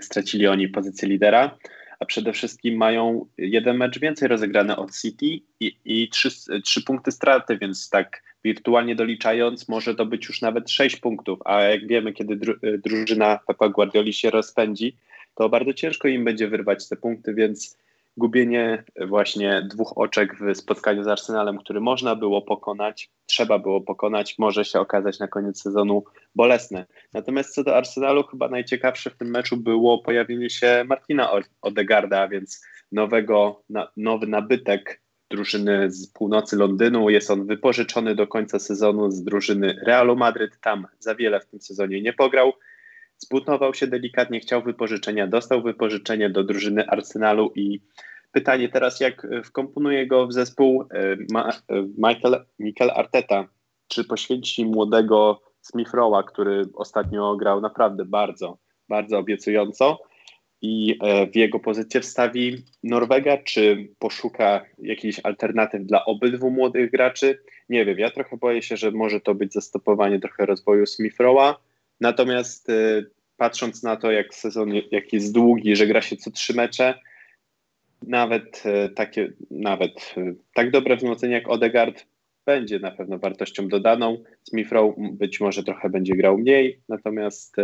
stracili 0.02 0.46
oni 0.46 0.68
pozycję 0.68 1.08
lidera, 1.08 1.58
a 2.00 2.04
przede 2.04 2.32
wszystkim 2.32 2.76
mają 2.76 3.26
jeden 3.38 3.76
mecz 3.76 3.98
więcej 3.98 4.28
rozegrany 4.28 4.76
od 4.76 4.96
City 5.00 5.26
i, 5.60 5.76
i 5.84 6.08
trzy, 6.08 6.28
trzy 6.64 6.82
punkty 6.82 7.12
straty, 7.12 7.58
więc 7.58 7.90
tak 7.90 8.22
wirtualnie 8.44 8.96
doliczając 8.96 9.68
może 9.68 9.94
to 9.94 10.06
być 10.06 10.28
już 10.28 10.42
nawet 10.42 10.70
sześć 10.70 10.96
punktów, 10.96 11.38
a 11.44 11.62
jak 11.62 11.86
wiemy, 11.86 12.12
kiedy 12.12 12.36
dru, 12.36 12.54
drużyna 12.84 13.40
Pepa 13.46 13.68
Guardioli 13.68 14.12
się 14.12 14.30
rozpędzi, 14.30 14.96
to 15.34 15.48
bardzo 15.48 15.72
ciężko 15.72 16.08
im 16.08 16.24
będzie 16.24 16.48
wyrwać 16.48 16.88
te 16.88 16.96
punkty, 16.96 17.34
więc 17.34 17.78
gubienie 18.16 18.84
właśnie 19.06 19.66
dwóch 19.70 19.98
oczek 19.98 20.36
w 20.40 20.54
spotkaniu 20.56 21.04
z 21.04 21.08
Arsenalem, 21.08 21.58
który 21.58 21.80
można 21.80 22.16
było 22.16 22.42
pokonać, 22.42 23.10
trzeba 23.26 23.58
było 23.58 23.80
pokonać, 23.80 24.38
może 24.38 24.64
się 24.64 24.80
okazać 24.80 25.18
na 25.18 25.28
koniec 25.28 25.62
sezonu 25.62 26.04
bolesne. 26.34 26.86
Natomiast 27.12 27.54
co 27.54 27.64
do 27.64 27.76
Arsenalu, 27.76 28.22
chyba 28.22 28.48
najciekawsze 28.48 29.10
w 29.10 29.16
tym 29.16 29.28
meczu 29.28 29.56
było 29.56 30.02
pojawienie 30.02 30.50
się 30.50 30.84
Martina 30.86 31.30
Odegarda, 31.62 32.28
więc 32.28 32.64
nowego, 32.92 33.62
nowy 33.96 34.26
nabytek 34.26 35.04
drużyny 35.30 35.90
z 35.90 36.12
północy 36.12 36.56
Londynu. 36.56 37.10
Jest 37.10 37.30
on 37.30 37.46
wypożyczony 37.46 38.14
do 38.14 38.26
końca 38.26 38.58
sezonu 38.58 39.10
z 39.10 39.24
drużyny 39.24 39.76
Realu 39.86 40.16
Madryt. 40.16 40.60
Tam 40.60 40.86
za 40.98 41.14
wiele 41.14 41.40
w 41.40 41.46
tym 41.46 41.60
sezonie 41.60 42.02
nie 42.02 42.12
pograł. 42.12 42.52
Zbudował 43.18 43.74
się 43.74 43.86
delikatnie, 43.86 44.40
chciał 44.40 44.62
wypożyczenia, 44.62 45.26
dostał 45.26 45.62
wypożyczenie 45.62 46.30
do 46.30 46.44
drużyny 46.44 46.88
Arsenalu 46.88 47.52
i 47.54 47.80
pytanie 48.32 48.68
teraz, 48.68 49.00
jak 49.00 49.26
wkomponuje 49.44 50.06
go 50.06 50.26
w 50.26 50.32
zespół 50.32 50.82
e, 50.82 51.12
e, 51.12 51.16
Michael, 51.98 52.44
Michael 52.58 52.90
Arteta? 52.90 53.48
Czy 53.88 54.04
poświęci 54.04 54.64
młodego 54.64 55.40
Smith 55.60 55.94
Rowa, 55.94 56.22
który 56.22 56.62
ostatnio 56.74 57.36
grał 57.36 57.60
naprawdę 57.60 58.04
bardzo, 58.04 58.58
bardzo 58.88 59.18
obiecująco 59.18 59.98
i 60.62 60.98
e, 61.02 61.26
w 61.26 61.36
jego 61.36 61.60
pozycję 61.60 62.00
wstawi 62.00 62.56
Norwega, 62.82 63.38
czy 63.38 63.88
poszuka 63.98 64.64
jakichś 64.78 65.20
alternatyw 65.22 65.82
dla 65.82 66.04
obydwu 66.04 66.50
młodych 66.50 66.90
graczy? 66.90 67.38
Nie 67.68 67.84
wiem, 67.84 67.98
ja 67.98 68.10
trochę 68.10 68.36
boję 68.36 68.62
się, 68.62 68.76
że 68.76 68.90
może 68.90 69.20
to 69.20 69.34
być 69.34 69.52
zastopowanie 69.52 70.20
trochę 70.20 70.46
rozwoju 70.46 70.86
Smith 70.86 71.20
Rowa, 71.20 71.56
natomiast 72.00 72.68
patrząc 73.36 73.82
na 73.82 73.96
to, 73.96 74.10
jak 74.10 74.34
sezon 74.34 74.72
jak 74.90 75.12
jest 75.12 75.32
długi, 75.32 75.76
że 75.76 75.86
gra 75.86 76.02
się 76.02 76.16
co 76.16 76.30
trzy 76.30 76.54
mecze, 76.54 76.94
nawet 78.02 78.62
e, 78.66 78.88
takie, 78.88 79.32
nawet 79.50 80.14
e, 80.16 80.34
tak 80.54 80.70
dobre 80.70 80.96
wzmocnienie 80.96 81.34
jak 81.34 81.48
Odegaard 81.48 82.04
będzie 82.46 82.78
na 82.78 82.90
pewno 82.90 83.18
wartością 83.18 83.68
dodaną. 83.68 84.24
Smith 84.42 84.72
Rowe 84.72 84.94
być 85.12 85.40
może 85.40 85.62
trochę 85.62 85.90
będzie 85.90 86.16
grał 86.16 86.38
mniej, 86.38 86.80
natomiast 86.88 87.56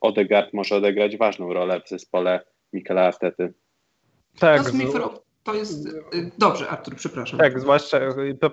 Odegaard 0.00 0.52
może 0.52 0.76
odegrać 0.76 1.16
ważną 1.16 1.52
rolę 1.52 1.80
w 1.80 1.88
zespole 1.88 2.40
Mikela 2.72 3.02
Artety. 3.02 3.52
Tak. 4.38 4.62
To 4.62 4.68
Smith 4.68 4.94
Rowe 4.94 5.18
to 5.44 5.54
jest... 5.54 5.88
Dobrze, 6.38 6.68
Artur, 6.68 6.96
przepraszam. 6.96 7.38
Tak, 7.38 7.60
zwłaszcza 7.60 8.00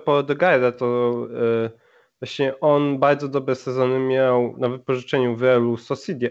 po 0.04 0.16
Odegaarda 0.16 0.72
to 0.72 1.12
właśnie 2.20 2.60
on 2.60 2.98
bardzo 2.98 3.28
dobre 3.28 3.54
sezony 3.54 3.98
miał 3.98 4.54
na 4.58 4.68
wypożyczeniu 4.68 5.36
w 5.36 5.42
Realu 5.42 5.76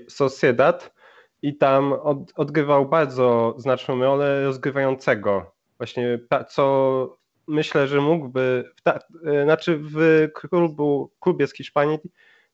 Sociedad, 0.08 0.98
i 1.42 1.58
tam 1.58 1.94
od, 1.94 2.18
odgrywał 2.36 2.90
bardzo 2.90 3.56
znaczną 3.58 4.00
rolę 4.00 4.44
rozgrywającego. 4.44 5.52
Właśnie 5.78 6.20
co 6.50 7.18
myślę, 7.48 7.88
że 7.88 8.02
mógłby, 8.02 8.72
w 8.76 8.82
ta, 8.82 9.00
e, 9.26 9.44
znaczy 9.44 9.80
w 9.82 10.28
klubu, 10.34 11.12
klubie 11.20 11.48
z 11.48 11.54
Hiszpanii 11.54 12.00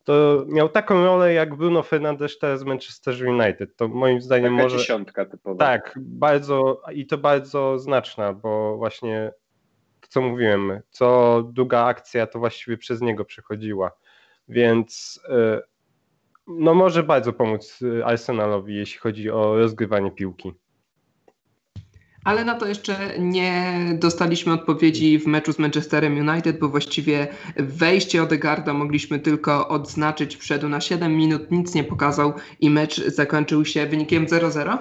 to 0.03 0.45
miał 0.47 0.69
taką 0.69 1.03
rolę 1.03 1.33
jak 1.33 1.55
Bruno 1.55 1.83
Fernandes 1.83 2.39
teraz 2.39 2.59
z 2.59 2.63
Manchester 2.63 3.15
United. 3.27 3.75
To 3.75 3.87
moim 3.87 4.21
zdaniem 4.21 4.51
Taka 4.53 4.63
może... 4.63 4.77
dziesiątka 4.77 5.25
typowa. 5.25 5.65
Tak, 5.65 5.99
bardzo 6.01 6.81
i 6.93 7.07
to 7.07 7.17
bardzo 7.17 7.79
znaczna, 7.79 8.33
bo 8.33 8.77
właśnie 8.77 9.31
co 10.13 10.21
mówiłem, 10.21 10.81
co 10.89 11.43
długa 11.53 11.83
akcja 11.83 12.27
to 12.27 12.39
właściwie 12.39 12.77
przez 12.77 13.01
niego 13.01 13.25
przechodziła. 13.25 13.91
Więc 14.47 15.19
e, 15.29 15.61
no 16.47 16.73
może 16.73 17.03
bardzo 17.03 17.33
pomóc 17.33 17.81
y, 17.81 18.05
Arsenalowi, 18.05 18.75
jeśli 18.75 18.99
chodzi 18.99 19.31
o 19.31 19.57
rozgrywanie 19.57 20.11
piłki. 20.11 20.53
Ale 22.23 22.45
na 22.45 22.55
to 22.55 22.67
jeszcze 22.67 23.19
nie 23.19 23.75
dostaliśmy 23.93 24.53
odpowiedzi 24.53 25.19
w 25.19 25.27
meczu 25.27 25.53
z 25.53 25.59
Manchesterem 25.59 26.29
United, 26.29 26.59
bo 26.59 26.69
właściwie 26.69 27.27
wejście 27.57 28.23
Odegarda 28.23 28.73
mogliśmy 28.73 29.19
tylko 29.19 29.67
odznaczyć. 29.67 30.35
Wszedł 30.35 30.69
na 30.69 30.81
7 30.81 31.15
minut, 31.15 31.51
nic 31.51 31.75
nie 31.75 31.83
pokazał 31.83 32.33
i 32.59 32.69
mecz 32.69 33.05
zakończył 33.07 33.65
się 33.65 33.85
wynikiem 33.85 34.25
0-0. 34.25 34.77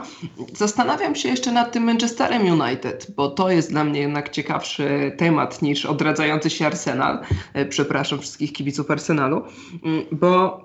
Zastanawiam 0.56 1.14
się 1.14 1.28
jeszcze 1.28 1.52
nad 1.52 1.72
tym 1.72 1.84
Manchesterem 1.84 2.60
United, 2.60 3.06
bo 3.16 3.30
to 3.30 3.50
jest 3.50 3.70
dla 3.70 3.84
mnie 3.84 4.00
jednak 4.00 4.28
ciekawszy 4.28 5.12
temat 5.18 5.62
niż 5.62 5.86
odradzający 5.86 6.50
się 6.50 6.66
Arsenal. 6.66 7.18
E, 7.54 7.66
przepraszam 7.66 8.18
wszystkich 8.18 8.52
kibiców 8.52 8.90
Arsenalu, 8.90 9.42
mm, 9.84 10.04
bo 10.12 10.62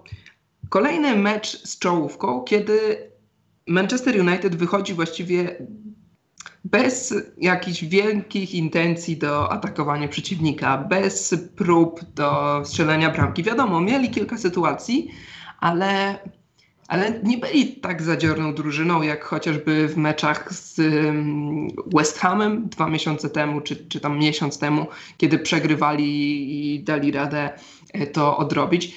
Kolejny 0.70 1.16
mecz 1.16 1.64
z 1.64 1.80
czołówką, 1.80 2.42
kiedy 2.42 2.80
Manchester 3.68 4.20
United 4.20 4.56
wychodzi 4.56 4.94
właściwie 4.94 5.66
bez 6.72 7.14
jakichś 7.38 7.84
wielkich 7.84 8.56
intencji 8.56 9.18
do 9.18 9.52
atakowania 9.52 10.08
przeciwnika, 10.08 10.78
bez 10.78 11.36
prób 11.56 12.02
do 12.16 12.62
strzelania 12.66 13.10
bramki. 13.10 13.44
Wiadomo, 13.44 13.82
mieli 13.82 14.10
kilka 14.10 14.38
sytuacji, 14.38 15.12
ale, 15.60 16.20
ale 16.88 17.20
nie 17.24 17.38
byli 17.38 17.76
tak 17.76 18.02
zadziorną 18.02 18.54
drużyną, 18.54 19.02
jak 19.02 19.24
chociażby 19.24 19.88
w 19.88 19.98
meczach 19.98 20.54
z 20.54 20.82
West 21.96 22.20
Hamem 22.20 22.70
dwa 22.70 22.90
miesiące 22.90 23.30
temu, 23.30 23.62
czy, 23.62 23.76
czy 23.76 24.00
tam 24.00 24.20
miesiąc 24.20 24.60
temu, 24.60 24.88
kiedy 25.18 25.40
przegrywali 25.40 26.76
i 26.76 26.84
dali 26.84 27.12
radę 27.12 27.50
e, 27.94 28.08
to 28.08 28.38
odrobić 28.38 28.96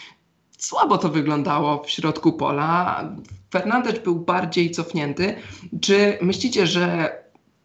słabo 0.58 0.98
to 0.98 1.08
wyglądało 1.08 1.82
w 1.82 1.90
środku 1.90 2.32
pola. 2.32 3.04
Fernandez 3.50 3.98
był 3.98 4.16
bardziej 4.16 4.70
cofnięty. 4.70 5.34
Czy 5.80 6.18
myślicie, 6.20 6.66
że 6.66 7.19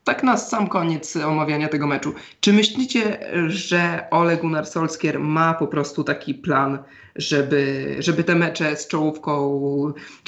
tak 0.06 0.24
na 0.24 0.38
sam 0.38 0.68
koniec 0.68 1.16
omawiania 1.16 1.68
tego 1.68 1.88
meczu, 1.88 2.14
czy 2.40 2.54
myślicie, 2.54 3.20
że 3.48 4.08
Ole 4.12 4.38
Gunnar 4.38 4.68
Solskjaer 4.68 5.20
ma 5.20 5.54
po 5.54 5.68
prostu 5.68 6.04
taki 6.04 6.34
plan, 6.34 6.80
żeby, 7.16 7.96
żeby 8.00 8.24
te 8.24 8.36
mecze 8.36 8.76
z 8.76 8.88
czołówką, 8.88 9.62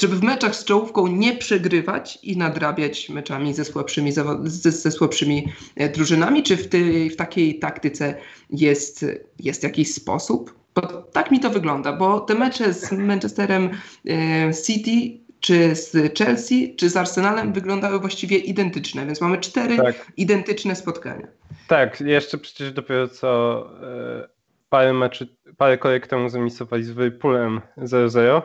żeby 0.01 0.15
w 0.15 0.23
meczach 0.23 0.55
z 0.55 0.65
czołówką 0.65 1.07
nie 1.07 1.35
przegrywać 1.35 2.19
i 2.23 2.37
nadrabiać 2.37 3.09
meczami 3.09 3.53
ze 3.53 3.65
słabszymi, 3.65 4.11
ze, 4.11 4.23
ze 4.71 4.91
słabszymi 4.91 5.47
e, 5.75 5.89
drużynami? 5.89 6.43
Czy 6.43 6.57
w, 6.57 6.69
tej, 6.69 7.09
w 7.09 7.15
takiej 7.15 7.59
taktyce 7.59 8.15
jest, 8.49 9.05
jest 9.39 9.63
jakiś 9.63 9.93
sposób? 9.93 10.57
Bo 10.75 10.81
tak 10.87 11.31
mi 11.31 11.39
to 11.39 11.49
wygląda, 11.49 11.93
bo 11.93 12.19
te 12.19 12.35
mecze 12.35 12.73
z 12.73 12.91
Manchesterem 12.91 13.69
e, 14.09 14.53
City 14.65 15.26
czy 15.39 15.75
z 15.75 16.17
Chelsea, 16.17 16.75
czy 16.75 16.89
z 16.89 16.97
Arsenalem 16.97 17.53
wyglądały 17.53 17.99
właściwie 17.99 18.37
identyczne, 18.37 19.05
więc 19.05 19.21
mamy 19.21 19.37
cztery 19.37 19.77
tak. 19.77 20.11
identyczne 20.17 20.75
spotkania. 20.75 21.27
Tak, 21.67 22.01
jeszcze 22.01 22.37
przecież 22.37 22.71
dopiero 22.71 23.07
co 23.07 23.59
e, 23.83 24.27
parę 24.69 24.93
meczy, 24.93 25.35
parę 25.57 25.77
kolejek 25.77 26.07
temu 26.07 26.29
zamisowali 26.29 26.83
z 26.83 26.89
Liverpoolem 26.89 27.61
0-0, 27.77 28.41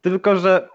tylko 0.00 0.36
że 0.36 0.68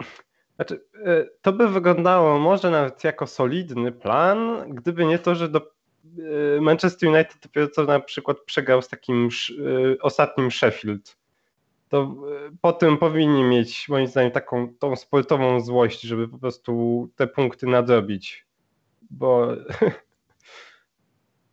znaczy, 0.56 0.86
e, 1.06 1.26
to 1.42 1.54
by 1.54 1.70
wyglądało 1.70 2.40
może 2.40 2.72
nawet 2.72 3.04
jako 3.04 3.28
solidny 3.28 3.92
plan, 3.92 4.64
gdyby 4.68 5.06
nie 5.06 5.20
to, 5.20 5.36
że 5.36 5.50
do 5.50 5.76
Y, 6.20 6.62
Manchester 6.62 7.10
United 7.10 7.38
dopiero 7.44 7.68
co 7.68 7.84
na 7.84 8.00
przykład 8.00 8.38
przegrał 8.46 8.82
z 8.82 8.88
takim 8.88 9.30
y, 9.60 9.98
ostatnim 10.02 10.52
Sheffield. 10.52 11.18
To 11.96 12.16
y, 12.48 12.58
po 12.62 12.74
tym 12.74 12.98
powinni 12.98 13.44
mieć 13.44 13.90
moim 13.90 14.08
zdaniem 14.08 14.32
taką 14.32 14.74
tą 14.80 14.96
sportową 14.96 15.62
złość, 15.62 16.02
żeby 16.02 16.28
po 16.28 16.38
prostu 16.38 17.10
te 17.16 17.28
punkty 17.28 17.68
nadrobić. 17.68 18.46
Bo 19.12 19.48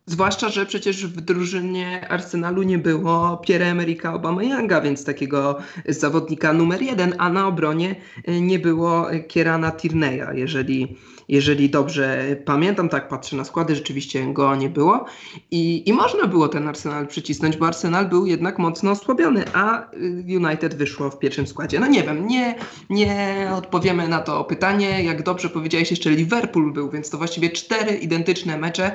Zwłaszcza, 0.05 0.49
że 0.49 0.65
przecież 0.65 1.07
w 1.07 1.21
drużynie 1.21 2.07
Arsenalu 2.09 2.63
nie 2.63 2.77
było 2.77 3.41
Pierre-Emerick'a 3.47 4.07
Aubameyanga, 4.07 4.81
więc 4.81 5.05
takiego 5.05 5.57
zawodnika 5.87 6.53
numer 6.53 6.81
jeden, 6.81 7.15
a 7.17 7.29
na 7.29 7.47
obronie 7.47 7.95
nie 8.27 8.59
było 8.59 9.07
Kierana 9.27 9.71
Tierney'a, 9.71 10.35
jeżeli 10.35 10.97
jeżeli 11.27 11.69
dobrze 11.69 12.35
pamiętam, 12.45 12.89
tak 12.89 13.07
patrzę 13.07 13.35
na 13.35 13.43
składy, 13.43 13.75
rzeczywiście 13.75 14.33
go 14.33 14.55
nie 14.55 14.69
było. 14.69 15.05
I, 15.51 15.89
i 15.89 15.93
można 15.93 16.27
było 16.27 16.47
ten 16.47 16.67
Arsenal 16.67 17.07
przycisnąć, 17.07 17.57
bo 17.57 17.67
Arsenal 17.67 18.09
był 18.09 18.25
jednak 18.25 18.59
mocno 18.59 18.91
osłabiony, 18.91 19.45
a 19.53 19.89
United 20.27 20.75
wyszło 20.75 21.09
w 21.09 21.19
pierwszym 21.19 21.47
składzie. 21.47 21.79
No 21.79 21.87
nie 21.87 22.03
wiem, 22.03 22.27
nie, 22.27 22.55
nie 22.89 23.49
odpowiemy 23.55 24.07
na 24.07 24.19
to 24.19 24.43
pytanie, 24.43 25.03
jak 25.03 25.23
dobrze 25.23 25.49
powiedziałeś, 25.49 25.91
jeszcze 25.91 26.09
Liverpool 26.09 26.73
był, 26.73 26.89
więc 26.89 27.09
to 27.09 27.17
właściwie 27.17 27.49
cztery 27.49 27.97
identyczne 27.97 28.57
mecze, 28.57 28.91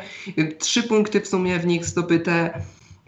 trzy 0.58 0.82
punkty 0.82 1.20
w 1.20 1.28
sumie 1.28 1.58
w 1.58 1.66
nich 1.66 1.84
zdobyte 1.84 2.62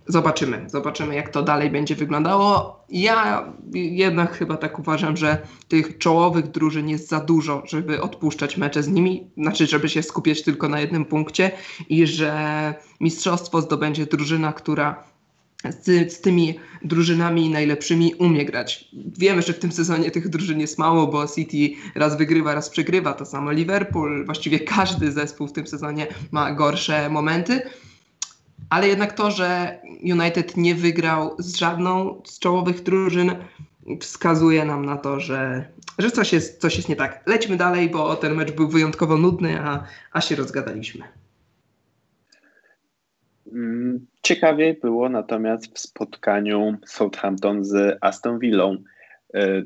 Zobaczymy, 0.07 0.65
zobaczymy 0.67 1.15
jak 1.15 1.29
to 1.29 1.43
dalej 1.43 1.71
będzie 1.71 1.95
wyglądało. 1.95 2.81
Ja 2.89 3.45
jednak 3.73 4.39
chyba 4.39 4.57
tak 4.57 4.79
uważam, 4.79 5.17
że 5.17 5.39
tych 5.69 5.99
czołowych 5.99 6.51
drużyn 6.51 6.89
jest 6.89 7.09
za 7.09 7.21
dużo, 7.21 7.63
żeby 7.67 8.03
odpuszczać 8.03 8.57
mecze 8.57 8.83
z 8.83 8.89
nimi, 8.89 9.31
znaczy 9.37 9.67
żeby 9.67 9.89
się 9.89 10.03
skupiać 10.03 10.43
tylko 10.43 10.69
na 10.69 10.81
jednym 10.81 11.05
punkcie 11.05 11.51
i 11.89 12.07
że 12.07 12.75
mistrzostwo 13.01 13.63
zdobędzie 13.63 14.07
drużyna, 14.07 14.53
która 14.53 15.05
z, 15.69 16.13
z, 16.13 16.21
tymi 16.21 16.59
drużynami 16.83 17.51
najlepszymi 17.51 18.15
umie 18.15 18.45
grać. 18.45 18.89
Wiemy, 19.19 19.43
że 19.43 19.53
w 19.53 19.59
tym 19.59 19.73
sezonie 19.73 20.11
tych 20.11 20.29
drużyn 20.29 20.61
jest 20.61 20.79
mało, 20.79 21.07
bo 21.07 21.29
City 21.29 21.77
raz 21.95 22.19
wygrywa, 22.19 22.55
raz 22.55 22.71
przegrywa, 22.71 23.13
to 23.13 23.27
samo 23.27 23.53
Liverpool, 23.53 24.25
właściwie 24.25 24.61
każdy 24.61 25.13
zespół 25.13 25.49
w 25.49 25.53
tym 25.53 25.67
sezonie 25.67 26.07
ma 26.31 26.53
gorsze 26.53 27.11
momenty 27.11 27.63
ale 28.71 28.89
jednak 28.89 29.13
to, 29.13 29.31
że 29.31 29.79
United 30.03 30.57
nie 30.57 30.75
wygrał 30.75 31.37
z 31.39 31.57
żadną 31.57 32.23
z 32.27 32.39
czołowych 32.39 32.83
drużyn, 32.83 33.37
wskazuje 34.01 34.65
nam 34.65 34.87
na 34.87 34.97
to, 34.97 35.21
że, 35.21 35.65
że 35.99 36.11
coś, 36.11 36.33
jest, 36.33 36.61
coś 36.61 36.77
jest 36.77 36.89
nie 36.89 36.97
tak. 36.97 37.23
Lećmy 37.27 37.57
dalej, 37.57 37.89
bo 37.91 38.17
ten 38.17 38.35
mecz 38.35 38.53
był 38.53 38.69
wyjątkowo 38.69 39.17
nudny, 39.17 39.61
a, 39.61 39.85
a 40.13 40.21
się 40.21 40.37
rozgadaliśmy. 40.37 41.05
Mm, 43.53 44.07
ciekawie 44.23 44.75
było 44.83 45.09
natomiast 45.09 45.75
w 45.75 45.81
spotkaniu 45.81 46.79
Southampton 46.87 47.65
z 47.65 47.99
Aston 48.01 48.39
Villą. 48.39 48.77
E, 49.35 49.63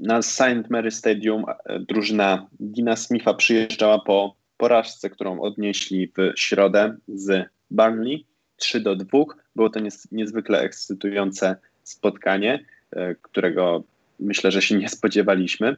na 0.00 0.22
St. 0.22 0.70
Mary 0.70 0.90
Stadium 0.90 1.44
e, 1.48 1.80
drużyna 1.80 2.46
Dina 2.60 2.96
Smitha 2.96 3.34
przyjeżdżała 3.34 3.98
po 3.98 4.36
porażce, 4.56 5.10
którą 5.10 5.40
odnieśli 5.40 6.12
w 6.16 6.32
środę 6.36 6.96
z 7.08 7.48
Burnley 7.70 8.29
3 8.60 8.80
do 8.80 8.96
2. 8.96 9.18
Było 9.56 9.70
to 9.70 9.80
niezwykle 10.12 10.60
ekscytujące 10.60 11.56
spotkanie, 11.82 12.64
e, 12.90 13.14
którego 13.14 13.84
myślę, 14.20 14.50
że 14.50 14.62
się 14.62 14.74
nie 14.74 14.88
spodziewaliśmy. 14.88 15.76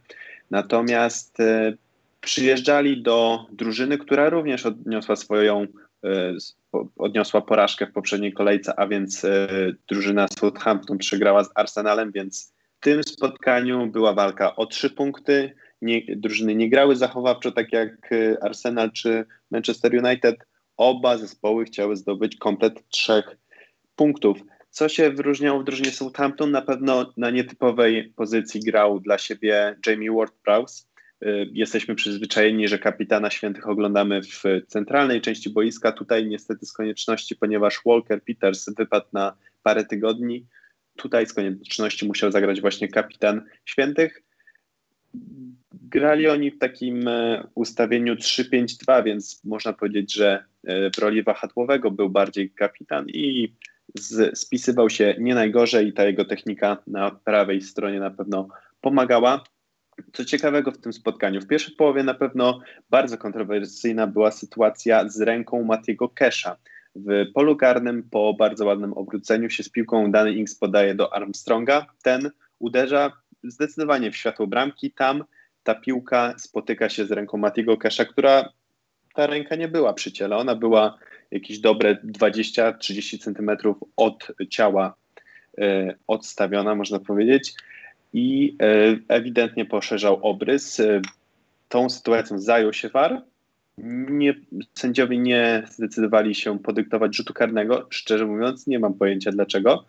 Natomiast 0.51 1.39
przyjeżdżali 2.21 3.03
do 3.03 3.47
drużyny, 3.53 3.99
która 3.99 4.31
również 4.31 4.67
odniosła 4.67 5.17
swoją 5.17 5.67
odniosła 6.99 7.41
porażkę 7.41 7.87
w 7.87 7.93
poprzedniej 7.93 8.33
kolejce, 8.33 8.79
a 8.79 8.87
więc 8.87 9.27
drużyna 9.89 10.29
Southampton 10.39 10.99
przegrała 10.99 11.45
z 11.45 11.51
Arsenalem, 11.55 12.13
więc 12.13 12.53
tym 12.83 13.03
spotkaniu 13.05 13.87
była 13.87 14.13
walka 14.13 14.57
o 14.57 14.67
trzy 14.67 14.91
punkty. 14.91 15.55
Nie, 15.83 16.03
drużyny 16.17 16.55
nie 16.55 16.71
grały 16.71 16.97
zachowawczo, 16.97 17.53
tak 17.53 17.73
jak 17.73 18.13
e, 18.13 18.45
Arsenal 18.45 18.93
czy 18.93 19.25
Manchester 19.51 20.05
United. 20.05 20.37
Oba 20.77 21.19
zespoły 21.19 21.65
chciały 21.65 21.97
zdobyć 21.97 22.37
komplet 22.37 22.89
trzech 22.89 23.37
punktów. 23.97 24.39
Co 24.71 24.89
się 24.89 25.11
wyróżniało 25.11 25.61
w 25.61 25.65
drużynie 25.65 25.91
Southampton? 25.91 26.51
Na 26.51 26.63
pewno 26.63 27.13
na 27.17 27.31
nietypowej 27.31 28.13
pozycji 28.17 28.61
grał 28.61 29.01
dla 29.01 29.19
siebie 29.19 29.77
Jamie 29.87 30.11
Ward-Prowse. 30.11 30.87
E, 31.23 31.27
jesteśmy 31.53 31.95
przyzwyczajeni, 31.95 32.69
że 32.69 32.79
kapitana 32.79 33.31
świętych 33.31 33.69
oglądamy 33.69 34.23
w 34.23 34.43
centralnej 34.69 35.21
części 35.21 35.51
boiska. 35.51 35.93
Tutaj 35.93 36.27
niestety 36.27 36.67
z 36.67 36.73
konieczności, 36.73 37.37
ponieważ 37.37 37.81
Walker 37.87 38.25
Peters 38.25 38.71
wypadł 38.79 39.07
na 39.13 39.37
parę 39.63 39.85
tygodni, 39.85 40.47
Tutaj 40.97 41.27
z 41.27 41.33
konieczności 41.33 42.07
musiał 42.07 42.33
zagrać 42.33 42.61
właśnie 42.61 42.89
kapitan 42.89 43.45
świętych. 43.65 44.23
Grali 45.93 46.29
oni 46.29 46.51
w 46.51 46.59
takim 46.59 47.09
e, 47.09 47.47
ustawieniu 47.55 48.15
3-5-2, 48.15 49.05
więc 49.05 49.45
można 49.45 49.73
powiedzieć, 49.73 50.15
że 50.15 50.45
e, 50.65 50.91
w 50.91 50.99
roli 50.99 51.23
wahadłowego 51.23 51.91
był 51.91 52.11
bardziej 52.11 52.51
kapitan 52.51 53.07
i 53.09 53.55
z, 53.95 54.39
spisywał 54.39 54.91
się 54.91 55.15
nie 55.19 55.35
najgorzej 55.35 55.89
i 55.89 55.93
ta 55.93 56.05
jego 56.05 56.25
technika 56.25 56.77
na 56.87 57.11
prawej 57.11 57.61
stronie 57.61 58.01
na 58.01 58.11
pewno 58.11 58.49
pomagała. 58.81 59.45
Co 60.13 60.25
ciekawego 60.25 60.73
w 60.73 60.79
tym 60.79 60.93
spotkaniu, 60.93 61.41
w 61.41 61.47
pierwszej 61.47 61.77
połowie 61.77 62.03
na 62.03 62.15
pewno 62.15 62.61
bardzo 62.91 63.19
kontrowersyjna 63.19 64.07
była 64.07 64.31
sytuacja 64.31 65.09
z 65.09 65.21
ręką 65.21 65.65
Matiego 65.65 66.09
Kesha. 66.09 66.57
W 66.97 67.33
polu 67.35 67.57
karnym 67.57 68.03
po 68.11 68.35
bardzo 68.35 68.67
ładnym 68.67 68.93
obróceniu 68.93 69.51
się 69.51 69.63
z 69.63 69.69
piłką 69.69 70.11
Dany 70.13 70.33
Ings 70.33 70.55
podaje 70.55 70.95
do 70.95 71.15
Armstronga. 71.15 71.87
Ten 72.03 72.31
uderza 72.59 73.13
zdecydowanie 73.45 74.11
w 74.11 74.17
światło 74.17 74.47
bramki. 74.47 74.91
Tam 74.91 75.25
ta 75.65 75.75
piłka 75.75 76.35
spotyka 76.39 76.89
się 76.89 77.07
z 77.07 77.13
ręką 77.13 77.39
Matiego 77.39 77.77
Kesha, 77.77 78.05
która 78.05 78.53
ta 79.15 79.27
ręka 79.27 79.57
nie 79.57 79.69
była 79.69 79.93
przy 79.93 80.13
ciele. 80.13 80.37
Ona 80.37 80.55
była 80.55 80.99
jakieś 81.31 81.59
dobre 81.59 81.95
20-30 81.95 83.19
centymetrów 83.19 83.77
od 83.97 84.33
ciała 84.51 84.95
e, 85.59 85.95
odstawiona, 86.07 86.75
można 86.75 86.99
powiedzieć. 86.99 87.55
I 88.13 88.57
e, 88.63 89.15
ewidentnie 89.15 89.65
poszerzał 89.65 90.19
obrys. 90.23 90.81
E, 90.81 91.01
tą 91.69 91.91
sytuacją 91.91 92.39
zajął 92.39 92.73
się 92.73 92.89
VAR 92.89 93.23
nie, 93.79 94.35
sędziowie 94.75 95.19
nie 95.19 95.63
zdecydowali 95.71 96.35
się 96.35 96.59
podyktować 96.59 97.17
rzutu 97.17 97.35
karnego. 97.35 97.87
Szczerze 97.91 98.27
mówiąc, 98.27 98.67
nie 98.67 98.79
mam 98.79 98.95
pojęcia 98.95 99.33
dlaczego. 99.33 99.85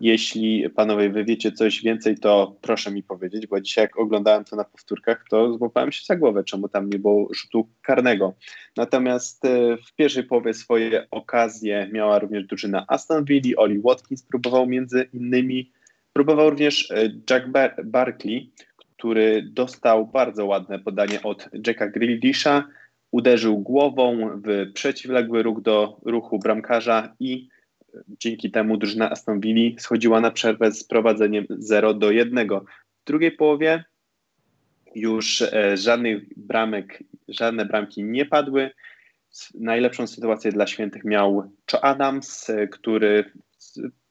Jeśli 0.00 0.70
panowie 0.70 1.10
wy 1.10 1.24
wiecie 1.24 1.52
coś 1.52 1.82
więcej, 1.82 2.18
to 2.18 2.56
proszę 2.60 2.90
mi 2.90 3.02
powiedzieć, 3.02 3.46
bo 3.46 3.60
dzisiaj 3.60 3.84
jak 3.84 3.98
oglądałem 3.98 4.44
to 4.44 4.56
na 4.56 4.64
powtórkach, 4.64 5.24
to 5.30 5.58
złapałem 5.58 5.92
się 5.92 6.04
za 6.04 6.16
głowę, 6.16 6.44
czemu 6.44 6.68
tam 6.68 6.90
nie 6.90 6.98
było 6.98 7.28
rzutu 7.34 7.68
karnego. 7.82 8.34
Natomiast 8.76 9.44
e, 9.44 9.76
w 9.76 9.94
pierwszej 9.94 10.24
połowie 10.24 10.54
swoje 10.54 11.06
okazje 11.10 11.88
miała 11.92 12.18
również 12.18 12.44
drużyna 12.44 12.84
Aston 12.88 13.24
Villa, 13.24 13.56
Oli 13.56 13.80
Watkins 13.80 14.22
próbował 14.22 14.66
między 14.66 15.08
innymi, 15.12 15.72
próbował 16.12 16.50
również 16.50 16.90
e, 16.90 17.12
Jack 17.30 17.48
Bar 17.48 17.76
Barkley, 17.84 18.52
który 18.96 19.42
dostał 19.42 20.06
bardzo 20.06 20.46
ładne 20.46 20.78
podanie 20.78 21.22
od 21.22 21.48
Jacka 21.66 21.88
Grealisha, 21.88 22.68
uderzył 23.10 23.58
głową 23.58 24.30
w 24.44 24.72
przeciwległy 24.72 25.42
ruch 25.42 25.62
do 25.62 26.00
ruchu 26.04 26.38
bramkarza 26.38 27.14
i 27.20 27.48
dzięki 28.20 28.50
temu 28.50 28.76
drużyna 28.76 29.10
Aston 29.10 29.40
Villa 29.40 29.80
schodziła 29.80 30.20
na 30.20 30.30
przerwę 30.30 30.72
z 30.72 30.84
prowadzeniem 30.84 31.46
0 31.50 31.94
do 31.94 32.10
1. 32.10 32.48
W 32.48 33.04
drugiej 33.06 33.32
połowie 33.32 33.84
już 34.94 35.42
e, 35.42 35.76
żadnych 35.76 36.38
bramek, 36.38 37.02
żadne 37.28 37.64
bramki 37.64 38.04
nie 38.04 38.26
padły. 38.26 38.70
Najlepszą 39.54 40.06
sytuację 40.06 40.52
dla 40.52 40.66
świętych 40.66 41.04
miał 41.04 41.52
Cho 41.70 41.84
Adams, 41.84 42.50
e, 42.50 42.68
który 42.68 43.24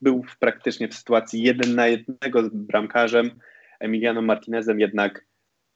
był 0.02 0.26
praktycznie 0.40 0.88
w 0.88 0.96
sytuacji 0.96 1.42
jeden 1.42 1.76
na 1.76 1.88
jednego 1.88 2.44
z 2.44 2.50
bramkarzem 2.50 3.32
Emiliano 3.80 4.22
Martinezem, 4.22 4.80
jednak 4.80 5.26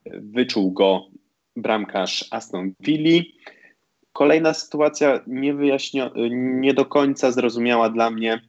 wyczuł 0.05 0.71
go 0.71 1.07
bramkarz 1.55 2.27
Aston 2.31 2.73
Villa. 2.79 3.23
Kolejna 4.15 4.53
sytuacja 4.53 5.19
nie 5.27 6.73
do 6.73 6.85
końca 6.85 7.31
zrozumiała 7.31 7.89
dla 7.89 8.11
mnie, 8.11 8.41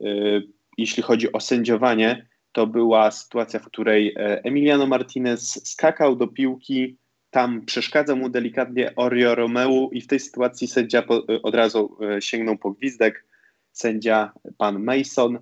yy, 0.00 0.42
jeśli 0.78 1.02
chodzi 1.02 1.32
o 1.32 1.40
sędziowanie. 1.40 2.28
To 2.52 2.66
była 2.66 3.10
sytuacja, 3.10 3.60
w 3.60 3.66
której 3.66 4.14
e, 4.16 4.44
Emiliano 4.44 4.86
Martinez 4.86 5.68
skakał 5.68 6.16
do 6.16 6.26
piłki, 6.26 6.96
tam 7.30 7.64
przeszkadza 7.64 8.16
mu 8.16 8.28
delikatnie 8.28 8.94
Orio 8.96 9.34
Romeu 9.34 9.90
i 9.92 10.00
w 10.00 10.06
tej 10.06 10.20
sytuacji 10.20 10.66
sędzia 10.66 11.02
e, 11.02 11.42
od 11.42 11.54
razu 11.54 11.98
e, 12.02 12.22
sięgnął 12.22 12.58
po 12.58 12.70
gwizdek. 12.70 13.24
Sędzia 13.72 14.32
pan 14.58 14.84
Mason 14.84 15.38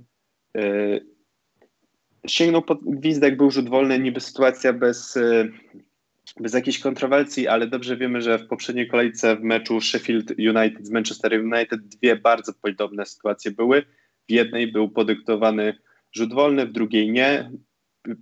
sięgnął 2.27 2.63
po 2.63 2.75
gwizdek, 2.75 3.37
był 3.37 3.51
rzut 3.51 3.69
wolny, 3.69 3.99
niby 3.99 4.21
sytuacja 4.21 4.73
bez 4.73 5.19
bez 6.41 6.55
jakiejś 6.55 6.79
kontrowersji, 6.79 7.49
ale 7.49 7.67
dobrze 7.67 7.97
wiemy, 7.97 8.23
że 8.23 8.39
w 8.39 8.47
poprzedniej 8.47 8.89
kolejce 8.89 9.37
w 9.37 9.43
meczu 9.43 9.81
Sheffield 9.81 10.31
United 10.31 10.87
z 10.87 10.91
Manchester 10.91 11.33
United 11.33 11.81
dwie 11.81 12.17
bardzo 12.17 12.53
podobne 12.63 13.07
sytuacje 13.07 13.51
były. 13.51 13.83
W 14.29 14.33
jednej 14.33 14.73
był 14.73 14.89
podyktowany 14.89 15.79
rzut 16.13 16.35
wolny, 16.35 16.67
w 16.67 16.73
drugiej 16.73 17.13
nie. 17.13 17.51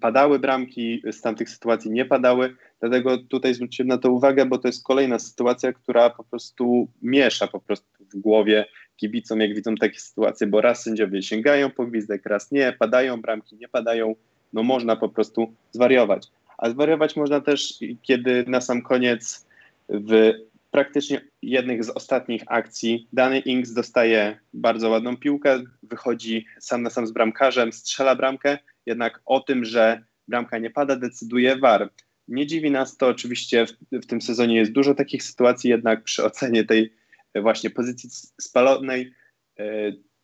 Padały 0.01 0.39
bramki, 0.39 1.03
z 1.11 1.21
tamtych 1.21 1.51
sytuacji 1.51 1.91
nie 1.91 2.05
padały, 2.05 2.57
dlatego 2.81 3.19
tutaj 3.19 3.55
zwróciłem 3.55 3.89
na 3.89 3.99
to 3.99 4.13
uwagę, 4.13 4.47
bo 4.47 4.59
to 4.59 4.69
jest 4.69 4.85
kolejna 4.85 5.19
sytuacja, 5.19 5.73
która 5.73 6.11
po 6.11 6.25
prostu 6.25 6.89
miesza 7.03 7.47
po 7.47 7.61
prostu 7.61 7.87
w 8.01 8.17
głowie 8.19 8.67
kibicom, 8.97 9.41
jak 9.41 9.55
widzą 9.55 9.75
takie 9.75 10.01
sytuacje, 10.01 10.47
bo 10.47 10.61
raz 10.61 10.83
sędziowie 10.83 11.23
sięgają 11.23 11.71
po 11.71 11.87
gwizdek, 11.87 12.27
raz 12.27 12.53
nie, 12.53 12.73
padają 12.79 13.21
bramki, 13.21 13.57
nie 13.57 13.69
padają, 13.69 14.15
no 14.53 14.63
można 14.63 14.97
po 14.97 15.09
prostu 15.09 15.55
zwariować. 15.73 16.27
A 16.65 16.71
zwariować 16.71 17.17
można 17.17 17.41
też, 17.41 17.75
kiedy 18.03 18.45
na 18.47 18.61
sam 18.61 18.83
koniec 18.83 19.47
w 19.89 20.33
praktycznie 20.71 21.21
jednych 21.43 21.85
z 21.85 21.91
ostatnich 21.91 22.43
akcji 22.47 23.09
dany 23.13 23.39
Inks 23.39 23.73
dostaje 23.73 24.39
bardzo 24.53 24.91
ładną 24.91 25.17
piłkę, 25.17 25.63
wychodzi 25.83 26.47
sam 26.59 26.83
na 26.83 26.91
sam 26.91 27.07
z 27.07 27.13
bramkarzem, 27.13 27.73
strzela 27.73 28.17
bramkę, 28.17 28.59
jednak 28.87 29.21
o 29.25 29.41
tym, 29.41 29.65
że 29.65 30.05
bramka 30.29 30.59
nie 30.59 30.71
pada, 30.71 30.97
decyduje 30.97 31.57
VAR. 31.57 31.91
Nie 32.29 32.47
dziwi 32.47 32.71
nas 32.71 32.97
to, 32.97 33.09
oczywiście 33.09 33.67
w, 33.67 33.73
w 33.93 34.07
tym 34.07 34.21
sezonie 34.21 34.57
jest 34.57 34.73
dużo 34.73 34.95
takich 34.95 35.23
sytuacji, 35.23 35.71
jednak 35.71 36.05
przy 36.05 36.25
ocenie 36.25 36.65
tej 36.65 36.93
właśnie 37.35 37.71
pozycji 37.71 38.11
spalonej 38.41 39.13
e, 39.59 39.65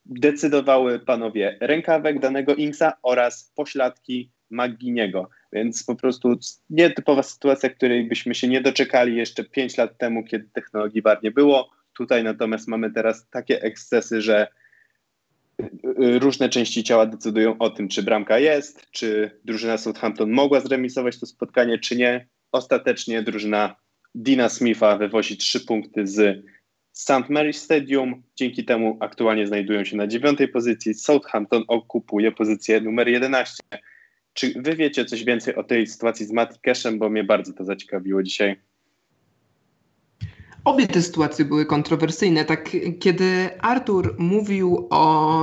decydowały 0.07 0.98
panowie 0.98 1.59
rękawek 1.61 2.18
danego 2.18 2.55
Inksa 2.55 2.92
oraz 3.03 3.53
pośladki 3.55 4.31
Maginiego. 4.50 5.31
Więc 5.52 5.84
po 5.84 5.94
prostu 5.94 6.38
nietypowa 6.70 7.22
sytuacja, 7.22 7.70
której 7.70 8.04
byśmy 8.04 8.34
się 8.34 8.48
nie 8.48 8.60
doczekali 8.60 9.16
jeszcze 9.16 9.44
5 9.44 9.76
lat 9.76 9.98
temu, 9.98 10.24
kiedy 10.24 10.48
technologii 10.52 11.02
VAR 11.02 11.22
nie 11.22 11.30
było. 11.30 11.70
Tutaj 11.96 12.24
natomiast 12.24 12.68
mamy 12.68 12.90
teraz 12.90 13.28
takie 13.30 13.62
ekscesy, 13.62 14.22
że 14.22 14.48
y, 15.60 15.64
y, 16.04 16.18
różne 16.18 16.48
części 16.48 16.84
ciała 16.84 17.06
decydują 17.06 17.58
o 17.58 17.70
tym, 17.70 17.88
czy 17.88 18.02
bramka 18.02 18.38
jest, 18.38 18.90
czy 18.90 19.40
drużyna 19.44 19.78
Southampton 19.78 20.30
mogła 20.30 20.60
zremisować 20.60 21.20
to 21.20 21.26
spotkanie, 21.26 21.78
czy 21.78 21.96
nie. 21.96 22.26
Ostatecznie 22.52 23.22
drużyna 23.22 23.76
Dina 24.14 24.48
Smitha 24.48 24.96
wywozi 24.96 25.36
trzy 25.36 25.60
punkty 25.60 26.06
z 26.06 26.44
St. 26.92 27.30
Mary's 27.30 27.52
Stadium. 27.52 28.22
Dzięki 28.36 28.64
temu 28.64 28.96
aktualnie 29.00 29.46
znajdują 29.46 29.84
się 29.84 29.96
na 29.96 30.06
dziewiątej 30.06 30.48
pozycji. 30.48 30.94
Southampton 30.94 31.64
okupuje 31.68 32.32
pozycję 32.32 32.80
numer 32.80 33.08
11. 33.08 33.62
Czy 34.32 34.62
wy 34.62 34.76
wiecie 34.76 35.04
coś 35.04 35.24
więcej 35.24 35.54
o 35.54 35.64
tej 35.64 35.86
sytuacji 35.86 36.26
z 36.26 36.32
Mati 36.32 36.60
Cashem, 36.60 36.98
bo 36.98 37.10
mnie 37.10 37.24
bardzo 37.24 37.52
to 37.52 37.64
zaciekawiło 37.64 38.22
dzisiaj? 38.22 38.60
Obie 40.64 40.86
te 40.86 41.02
sytuacje 41.02 41.44
były 41.44 41.66
kontrowersyjne. 41.66 42.44
Tak, 42.44 42.70
kiedy 43.00 43.48
Artur 43.60 44.14
mówił 44.18 44.86
o 44.90 45.42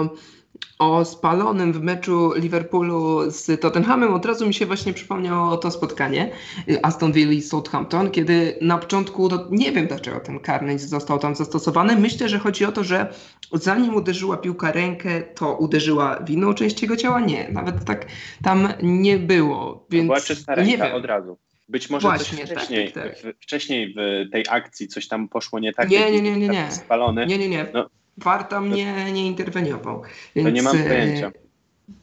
o 0.80 1.06
spalonym 1.06 1.74
w 1.74 1.82
meczu 1.82 2.34
Liverpoolu 2.36 3.32
z 3.32 3.62
Tottenhamem, 3.62 4.14
od 4.14 4.26
razu 4.26 4.48
mi 4.48 4.54
się 4.54 4.66
właśnie 4.66 4.94
przypomniało 4.94 5.58
to 5.58 5.72
spotkanie 5.72 6.32
y, 6.70 6.84
Aston 6.84 7.12
Villa 7.12 7.32
i 7.32 7.42
Southampton, 7.42 8.12
kiedy 8.12 8.58
na 8.62 8.78
początku, 8.78 9.30
no, 9.30 9.48
nie 9.52 9.72
wiem 9.72 9.88
dlaczego 9.88 10.20
ten 10.20 10.40
karny 10.40 10.80
został 10.80 11.20
tam 11.20 11.36
zastosowany. 11.36 11.96
Myślę, 11.96 12.30
że 12.30 12.40
chodzi 12.40 12.66
o 12.66 12.72
to, 12.72 12.84
że 12.84 13.14
zanim 13.54 13.96
uderzyła 13.96 14.38
piłka 14.38 14.72
rękę, 14.72 15.22
to 15.22 15.58
uderzyła 15.58 16.20
w 16.26 16.30
inną 16.30 16.54
część 16.54 16.82
jego 16.82 16.96
ciała? 16.96 17.20
Nie, 17.20 17.50
nawet 17.52 17.86
tak 17.86 18.06
tam 18.44 18.68
nie 18.84 19.18
było. 19.18 19.86
Więc 19.90 20.06
była 20.08 20.22
czysta 20.22 20.56
ręka 20.56 20.72
nie 20.72 20.78
wiem. 20.78 20.96
od 20.96 21.06
razu. 21.06 21.38
Być 21.70 21.90
może 21.90 22.08
Właśnie, 22.08 22.38
coś 22.38 22.50
wcześniej, 22.50 22.92
tak, 22.92 23.04
tak, 23.04 23.22
tak. 23.22 23.36
W, 23.36 23.44
wcześniej 23.44 23.94
w 23.94 24.32
tej 24.32 24.46
akcji 24.50 24.88
coś 24.88 25.08
tam 25.08 25.30
poszło 25.30 25.60
nie 25.60 25.74
tak. 25.74 25.90
Nie, 25.90 26.12
nie, 26.12 26.22
nie, 26.22 26.38
nie, 26.38 26.48
nie. 26.48 26.72
Spalony. 26.72 27.26
Nie, 27.26 27.38
nie, 27.38 27.50
nie. 27.50 27.66
No, 27.74 27.90
VAR 28.18 28.44
tam 28.44 28.72
nie, 28.72 29.12
nie 29.12 29.28
interweniował. 29.28 30.02
Więc, 30.36 30.48
to 30.48 30.52
nie 30.52 30.62
mam 30.62 30.78
pojęcia. 30.78 31.32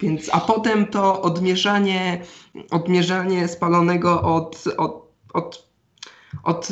Więc, 0.00 0.30
a 0.32 0.40
potem 0.40 0.86
to 0.86 1.22
odmierzanie, 1.22 2.20
odmierzanie 2.70 3.48
spalonego 3.48 4.22
od, 4.22 4.64
od, 4.76 5.12
od 5.34 5.73
od, 6.42 6.68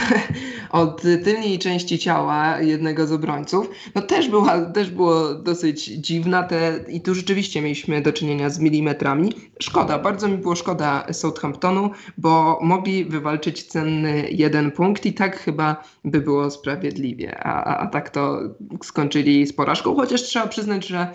od 0.70 1.02
tylnej 1.02 1.58
części 1.58 1.98
ciała 1.98 2.60
jednego 2.60 3.06
z 3.06 3.12
obrońców, 3.12 3.70
no 3.94 4.02
też, 4.02 4.28
była, 4.28 4.60
też 4.60 4.90
było 4.90 5.34
dosyć 5.34 5.84
dziwna 5.84 6.42
te, 6.42 6.80
i 6.88 7.00
tu 7.00 7.14
rzeczywiście 7.14 7.62
mieliśmy 7.62 8.02
do 8.02 8.12
czynienia 8.12 8.50
z 8.50 8.58
milimetrami. 8.58 9.32
Szkoda, 9.62 9.98
bardzo 9.98 10.28
mi 10.28 10.38
było 10.38 10.56
szkoda 10.56 11.06
Southamptonu, 11.12 11.90
bo 12.18 12.58
mogli 12.62 13.04
wywalczyć 13.04 13.62
cenny 13.62 14.30
jeden 14.30 14.70
punkt 14.70 15.06
i 15.06 15.12
tak 15.12 15.38
chyba 15.38 15.84
by 16.04 16.20
było 16.20 16.50
sprawiedliwie, 16.50 17.38
a, 17.38 17.64
a, 17.64 17.78
a 17.78 17.86
tak 17.86 18.10
to 18.10 18.38
skończyli 18.82 19.46
z 19.46 19.52
porażką, 19.52 19.96
chociaż 19.96 20.22
trzeba 20.22 20.46
przyznać, 20.46 20.86
że 20.86 21.08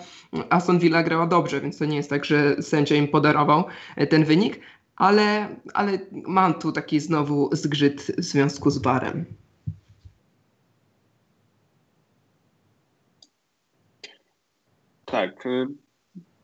Aston 0.50 0.78
Villa 0.78 1.02
grała 1.02 1.26
dobrze, 1.26 1.60
więc 1.60 1.78
to 1.78 1.84
nie 1.84 1.96
jest 1.96 2.10
tak, 2.10 2.24
że 2.24 2.62
sędzia 2.62 2.96
im 2.96 3.08
podarował 3.08 3.64
ten 4.10 4.24
wynik, 4.24 4.60
ale, 5.02 5.48
ale 5.74 5.98
mam 6.12 6.54
tu 6.54 6.72
taki 6.72 7.00
znowu 7.00 7.48
zgrzyt 7.52 8.02
w 8.02 8.24
związku 8.24 8.70
z 8.70 8.78
barem. 8.78 9.24
Tak. 15.04 15.46
Y, 15.46 15.66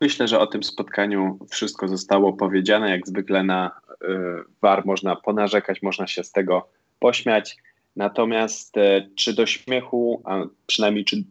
myślę, 0.01 0.29
że 0.29 0.41
o 0.41 0.47
tym 0.47 0.63
spotkaniu 0.63 1.39
wszystko 1.51 1.89
zostało 1.89 2.33
powiedziane. 2.33 2.91
Jak 2.91 3.07
zwykle 3.07 3.43
na 3.43 3.81
VAR 4.63 4.79
y, 4.79 4.83
można 4.87 5.17
ponarzekać, 5.17 5.83
można 5.83 6.07
się 6.07 6.25
z 6.25 6.33
tego 6.33 6.69
pośmiać. 6.99 7.57
Natomiast 7.97 8.77
y, 8.77 9.11
czy 9.17 9.35
do 9.35 9.47
śmiechu, 9.47 10.23
a 10.25 10.43
przynajmniej 10.67 11.05
czy 11.05 11.25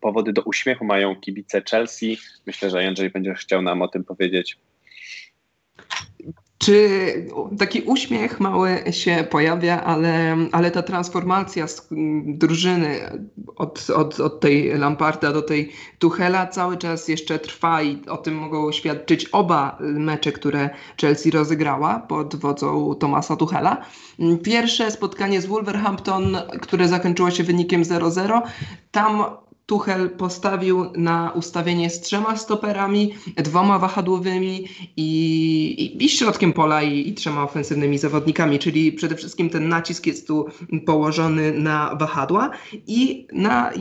powody 0.00 0.32
do 0.32 0.42
uśmiechu 0.42 0.84
mają 0.84 1.16
kibice 1.16 1.62
Chelsea? 1.70 2.18
Myślę, 2.46 2.70
że 2.70 2.82
Jędrzej 2.82 3.10
będzie 3.10 3.34
chciał 3.34 3.62
nam 3.62 3.82
o 3.82 3.88
tym 3.88 4.04
powiedzieć. 4.04 4.58
Czy 6.62 6.88
taki 7.58 7.82
uśmiech 7.82 8.40
mały 8.40 8.82
się 8.90 9.24
pojawia, 9.30 9.84
ale, 9.84 10.36
ale 10.52 10.70
ta 10.70 10.82
transformacja 10.82 11.66
z 11.66 11.88
drużyny 12.24 13.00
od, 13.56 13.90
od, 13.90 14.20
od 14.20 14.40
tej 14.40 14.78
Lamparda 14.78 15.32
do 15.32 15.42
tej 15.42 15.72
Tuchela 15.98 16.46
cały 16.46 16.76
czas 16.76 17.08
jeszcze 17.08 17.38
trwa 17.38 17.82
i 17.82 18.06
o 18.06 18.16
tym 18.16 18.34
mogą 18.34 18.72
świadczyć 18.72 19.26
oba 19.32 19.78
mecze, 19.80 20.32
które 20.32 20.70
Chelsea 21.00 21.30
rozegrała 21.30 21.98
pod 21.98 22.36
wodzą 22.36 22.94
Tomasa 22.94 23.36
Tuchela. 23.36 23.84
Pierwsze 24.42 24.90
spotkanie 24.90 25.40
z 25.40 25.46
Wolverhampton, 25.46 26.36
które 26.60 26.88
zakończyło 26.88 27.30
się 27.30 27.44
wynikiem 27.44 27.82
0-0, 27.82 28.42
tam 28.90 29.24
Tuchel 29.66 30.10
postawił 30.10 30.92
na 30.96 31.30
ustawienie 31.30 31.90
z 31.90 32.00
trzema 32.00 32.36
stoperami, 32.36 33.14
dwoma 33.36 33.78
wahadłowymi 33.78 34.68
i, 34.96 35.08
i, 35.78 36.04
i 36.04 36.08
środkiem 36.08 36.52
pola 36.52 36.82
i, 36.82 37.08
i, 37.08 37.14
trzema 37.14 37.42
ofensywnymi 37.42 37.98
zawodnikami, 37.98 38.58
czyli 38.58 38.92
przede 38.92 39.16
wszystkim 39.16 39.50
ten 39.50 39.68
nacisk 39.68 40.06
jest 40.06 40.26
tu 40.26 40.46
położony 40.86 41.52
na 41.52 41.94
wahadła 41.94 42.50
i 42.86 43.26
na 43.32 43.72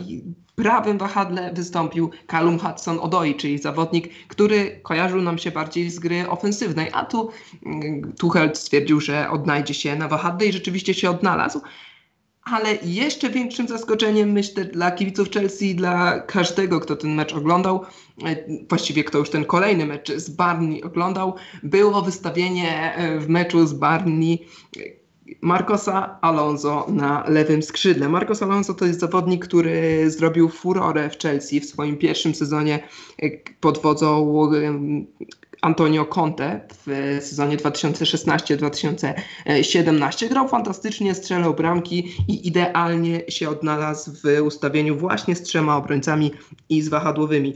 prawym 0.55 0.97
wahadle 0.97 1.53
wystąpił 1.53 2.11
Callum 2.27 2.57
Hudson-Odoi, 2.57 3.35
czyli 3.35 3.57
zawodnik, 3.57 4.09
który 4.27 4.79
kojarzył 4.83 5.21
nam 5.21 5.37
się 5.37 5.51
bardziej 5.51 5.89
z 5.89 5.99
gry 5.99 6.29
ofensywnej, 6.29 6.89
a 6.93 7.05
tu 7.05 7.29
mm, 7.65 8.13
Tuchel 8.13 8.55
stwierdził, 8.55 9.01
że 9.01 9.29
odnajdzie 9.29 9.73
się 9.73 9.95
na 9.95 10.07
wahadle 10.07 10.47
i 10.47 10.53
rzeczywiście 10.53 10.93
się 10.93 11.09
odnalazł 11.09 11.61
ale 12.43 12.75
jeszcze 12.83 13.29
większym 13.29 13.67
zaskoczeniem, 13.67 14.31
myślę, 14.31 14.65
dla 14.65 14.91
kibiców 14.91 15.29
Chelsea, 15.29 15.75
dla 15.75 16.19
każdego, 16.19 16.79
kto 16.79 16.95
ten 16.95 17.15
mecz 17.15 17.33
oglądał, 17.33 17.85
e, 18.25 18.35
właściwie 18.69 19.03
kto 19.03 19.17
już 19.17 19.29
ten 19.29 19.45
kolejny 19.45 19.85
mecz 19.85 20.11
z 20.11 20.29
Barney 20.29 20.83
oglądał, 20.83 21.35
było 21.63 22.01
wystawienie 22.01 22.95
e, 22.95 23.19
w 23.19 23.29
meczu 23.29 23.67
z 23.67 23.73
Barney 23.73 24.47
e, 24.77 25.01
Marcosa 25.41 26.17
Alonso 26.21 26.87
na 26.89 27.23
lewym 27.27 27.63
skrzydle. 27.63 28.09
Marcos 28.09 28.43
Alonso 28.43 28.73
to 28.73 28.85
jest 28.85 28.99
zawodnik, 28.99 29.45
który 29.45 30.09
zrobił 30.11 30.49
furorę 30.49 31.09
w 31.09 31.17
Chelsea 31.17 31.59
w 31.59 31.65
swoim 31.65 31.97
pierwszym 31.97 32.35
sezonie 32.35 32.87
pod 33.59 33.81
wodzą 33.81 34.21
Antonio 35.61 36.05
Conte 36.05 36.61
w 36.85 37.17
sezonie 37.21 37.57
2016-2017. 37.57 40.29
Grał 40.29 40.47
fantastycznie, 40.47 41.15
strzelał 41.15 41.53
bramki 41.53 42.15
i 42.27 42.47
idealnie 42.47 43.21
się 43.29 43.49
odnalazł 43.49 44.11
w 44.11 44.23
ustawieniu 44.41 44.97
właśnie 44.97 45.35
z 45.35 45.41
trzema 45.41 45.75
obrońcami 45.75 46.31
i 46.69 46.81
z 46.81 46.89
wahadłowymi. 46.89 47.53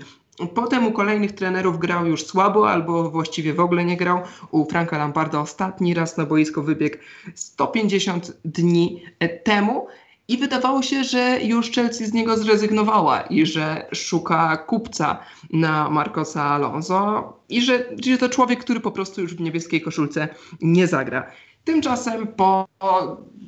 Potem 0.56 0.88
u 0.88 0.92
kolejnych 0.92 1.32
trenerów 1.32 1.80
grał 1.80 2.06
już 2.06 2.26
słabo 2.26 2.72
albo 2.72 3.12
właściwie 3.12 3.54
w 3.54 3.60
ogóle 3.60 3.86
nie 3.86 3.98
grał. 3.98 4.22
U 4.52 4.66
Franka 4.66 4.98
Lamparda 4.98 5.40
ostatni 5.40 5.94
raz 5.94 6.18
na 6.18 6.26
boisko 6.26 6.62
wybiegł 6.62 6.98
150 7.36 8.38
dni 8.46 9.04
temu. 9.44 9.88
I 10.28 10.38
wydawało 10.38 10.82
się, 10.82 11.04
że 11.04 11.40
już 11.44 11.72
Chelsea 11.72 12.06
z 12.06 12.14
niego 12.14 12.38
zrezygnowała 12.38 13.22
i 13.22 13.46
że 13.46 13.88
szuka 13.94 14.58
kupca 14.58 15.20
na 15.54 15.90
Marcosa 15.90 16.44
Alonso 16.44 17.34
i 17.50 17.62
że, 17.62 17.86
że 18.06 18.18
to 18.18 18.30
człowiek, 18.30 18.60
który 18.60 18.80
po 18.80 18.92
prostu 18.92 19.22
już 19.22 19.36
w 19.36 19.42
niebieskiej 19.42 19.82
koszulce 19.82 20.28
nie 20.62 20.88
zagra. 20.88 21.32
Tymczasem 21.64 22.28
po, 22.28 22.68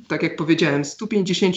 tak 0.08 0.22
jak 0.22 0.36
powiedziałem, 0.36 0.84
150 0.84 1.56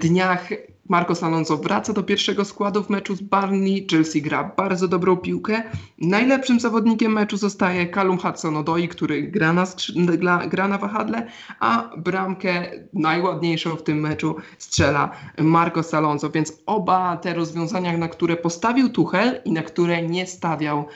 dniach 0.00 0.48
Marcos 0.88 1.22
Alonso 1.22 1.56
wraca 1.56 1.92
do 1.92 2.02
pierwszego 2.02 2.44
składu 2.44 2.82
w 2.82 2.90
meczu 2.90 3.16
z 3.16 3.20
Barney. 3.20 3.86
Chelsea 3.90 4.22
gra 4.22 4.52
bardzo 4.56 4.88
dobrą 4.88 5.16
piłkę. 5.16 5.62
Najlepszym 5.98 6.60
zawodnikiem 6.60 7.12
meczu 7.12 7.36
zostaje 7.36 7.88
Callum 7.88 8.18
Hudson-Odoi, 8.18 8.88
który 8.88 9.22
gra 9.22 9.52
na, 9.52 9.66
gra, 9.96 10.46
gra 10.46 10.68
na 10.68 10.78
wahadle, 10.78 11.26
a 11.60 11.90
bramkę 11.96 12.70
najładniejszą 12.92 13.76
w 13.76 13.82
tym 13.82 14.00
meczu 14.00 14.36
strzela 14.58 15.10
Marcos 15.38 15.94
Alonso. 15.94 16.30
Więc 16.30 16.52
oba 16.66 17.16
te 17.16 17.34
rozwiązania, 17.34 17.98
na 17.98 18.08
które 18.08 18.36
postawił 18.36 18.88
Tuchel 18.88 19.40
i 19.44 19.52
na 19.52 19.62
które 19.62 20.02
nie 20.02 20.26
stawiał 20.26 20.86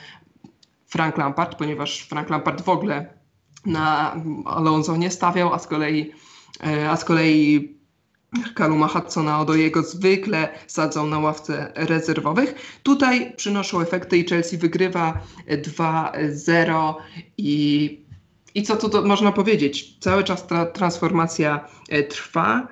Frank 0.87 1.17
Lampard, 1.17 1.55
ponieważ 1.55 2.01
Frank 2.01 2.29
Lampard 2.29 2.61
w 2.61 2.69
ogóle 2.69 3.13
na 3.65 4.15
Alonso 4.45 4.97
nie 4.97 5.11
stawiał, 5.11 5.53
a 5.53 5.59
z 5.59 5.67
kolei, 5.67 6.11
e, 6.63 6.89
a 6.89 6.97
z 6.97 7.05
kolei 7.05 7.80
Kaluma 8.55 8.87
Hudsona 8.87 9.45
jego 9.53 9.83
zwykle 9.83 10.49
sadzą 10.67 11.07
na 11.07 11.19
ławce 11.19 11.71
rezerwowych. 11.75 12.79
Tutaj 12.83 13.33
przynoszą 13.35 13.81
efekty 13.81 14.17
i 14.17 14.27
Chelsea 14.27 14.57
wygrywa 14.57 15.21
2-0 15.47 16.93
i, 17.37 17.99
i 18.55 18.63
co 18.63 18.75
tu 18.77 19.07
można 19.07 19.31
powiedzieć? 19.31 19.97
Cały 19.99 20.23
czas 20.23 20.47
ta 20.47 20.65
transformacja 20.65 21.67
e, 21.89 22.03
trwa 22.03 22.67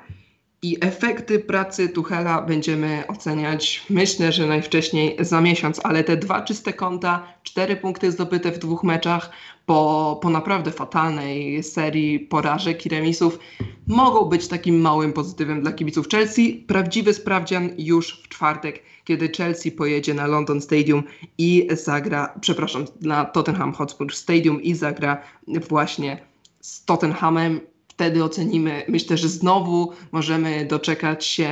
i 0.61 0.77
efekty 0.81 1.39
pracy 1.39 1.89
Tuchela 1.89 2.41
będziemy 2.41 3.03
oceniać, 3.07 3.85
myślę, 3.89 4.31
że 4.31 4.47
najwcześniej 4.47 5.17
za 5.19 5.41
miesiąc, 5.41 5.79
ale 5.83 6.03
te 6.03 6.17
dwa 6.17 6.41
czyste 6.41 6.73
konta, 6.73 7.27
cztery 7.43 7.75
punkty 7.75 8.11
zdobyte 8.11 8.51
w 8.51 8.59
dwóch 8.59 8.83
meczach 8.83 9.31
po, 9.65 10.19
po 10.21 10.29
naprawdę 10.29 10.71
fatalnej 10.71 11.63
serii 11.63 12.19
porażek 12.19 12.85
i 12.85 12.89
remisów 12.89 13.39
mogą 13.87 14.25
być 14.25 14.47
takim 14.47 14.81
małym 14.81 15.13
pozytywem 15.13 15.61
dla 15.61 15.71
kibiców 15.71 16.09
Chelsea. 16.09 16.65
Prawdziwy 16.67 17.13
sprawdzian 17.13 17.69
już 17.77 18.21
w 18.23 18.27
czwartek, 18.27 18.83
kiedy 19.03 19.29
Chelsea 19.37 19.71
pojedzie 19.71 20.13
na 20.13 20.27
London 20.27 20.61
Stadium 20.61 21.03
i 21.37 21.67
zagra, 21.71 22.33
przepraszam, 22.41 22.85
na 23.01 23.25
Tottenham 23.25 23.73
Hotspur 23.73 24.15
Stadium 24.15 24.61
i 24.61 24.73
zagra 24.73 25.21
właśnie 25.47 26.19
z 26.61 26.85
Tottenhamem 26.85 27.59
wtedy 27.99 28.23
ocenimy. 28.23 28.83
Myślę, 28.87 29.17
że 29.17 29.29
znowu 29.29 29.93
możemy 30.11 30.65
doczekać 30.65 31.25
się 31.25 31.49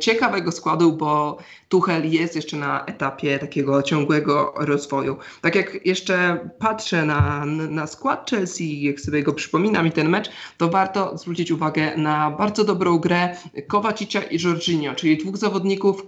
ciekawego 0.00 0.52
składu, 0.52 0.92
bo 0.92 1.38
Tuchel 1.68 2.12
jest 2.12 2.36
jeszcze 2.36 2.56
na 2.56 2.84
etapie 2.84 3.38
takiego 3.38 3.82
ciągłego 3.82 4.54
rozwoju. 4.56 5.16
Tak 5.40 5.54
jak 5.54 5.86
jeszcze 5.86 6.48
patrzę 6.58 7.04
na, 7.04 7.44
na 7.46 7.86
skład 7.86 8.30
Chelsea, 8.30 8.82
jak 8.82 9.00
sobie 9.00 9.22
go 9.22 9.32
przypominam 9.32 9.86
i 9.86 9.92
ten 9.92 10.08
mecz, 10.08 10.30
to 10.58 10.68
warto 10.68 11.18
zwrócić 11.18 11.50
uwagę 11.50 11.96
na 11.96 12.30
bardzo 12.30 12.64
dobrą 12.64 12.98
grę 12.98 13.36
Kowacicia 13.68 14.22
i 14.22 14.38
Jorginho, 14.44 14.94
czyli 14.94 15.16
dwóch 15.16 15.36
zawodników, 15.36 16.02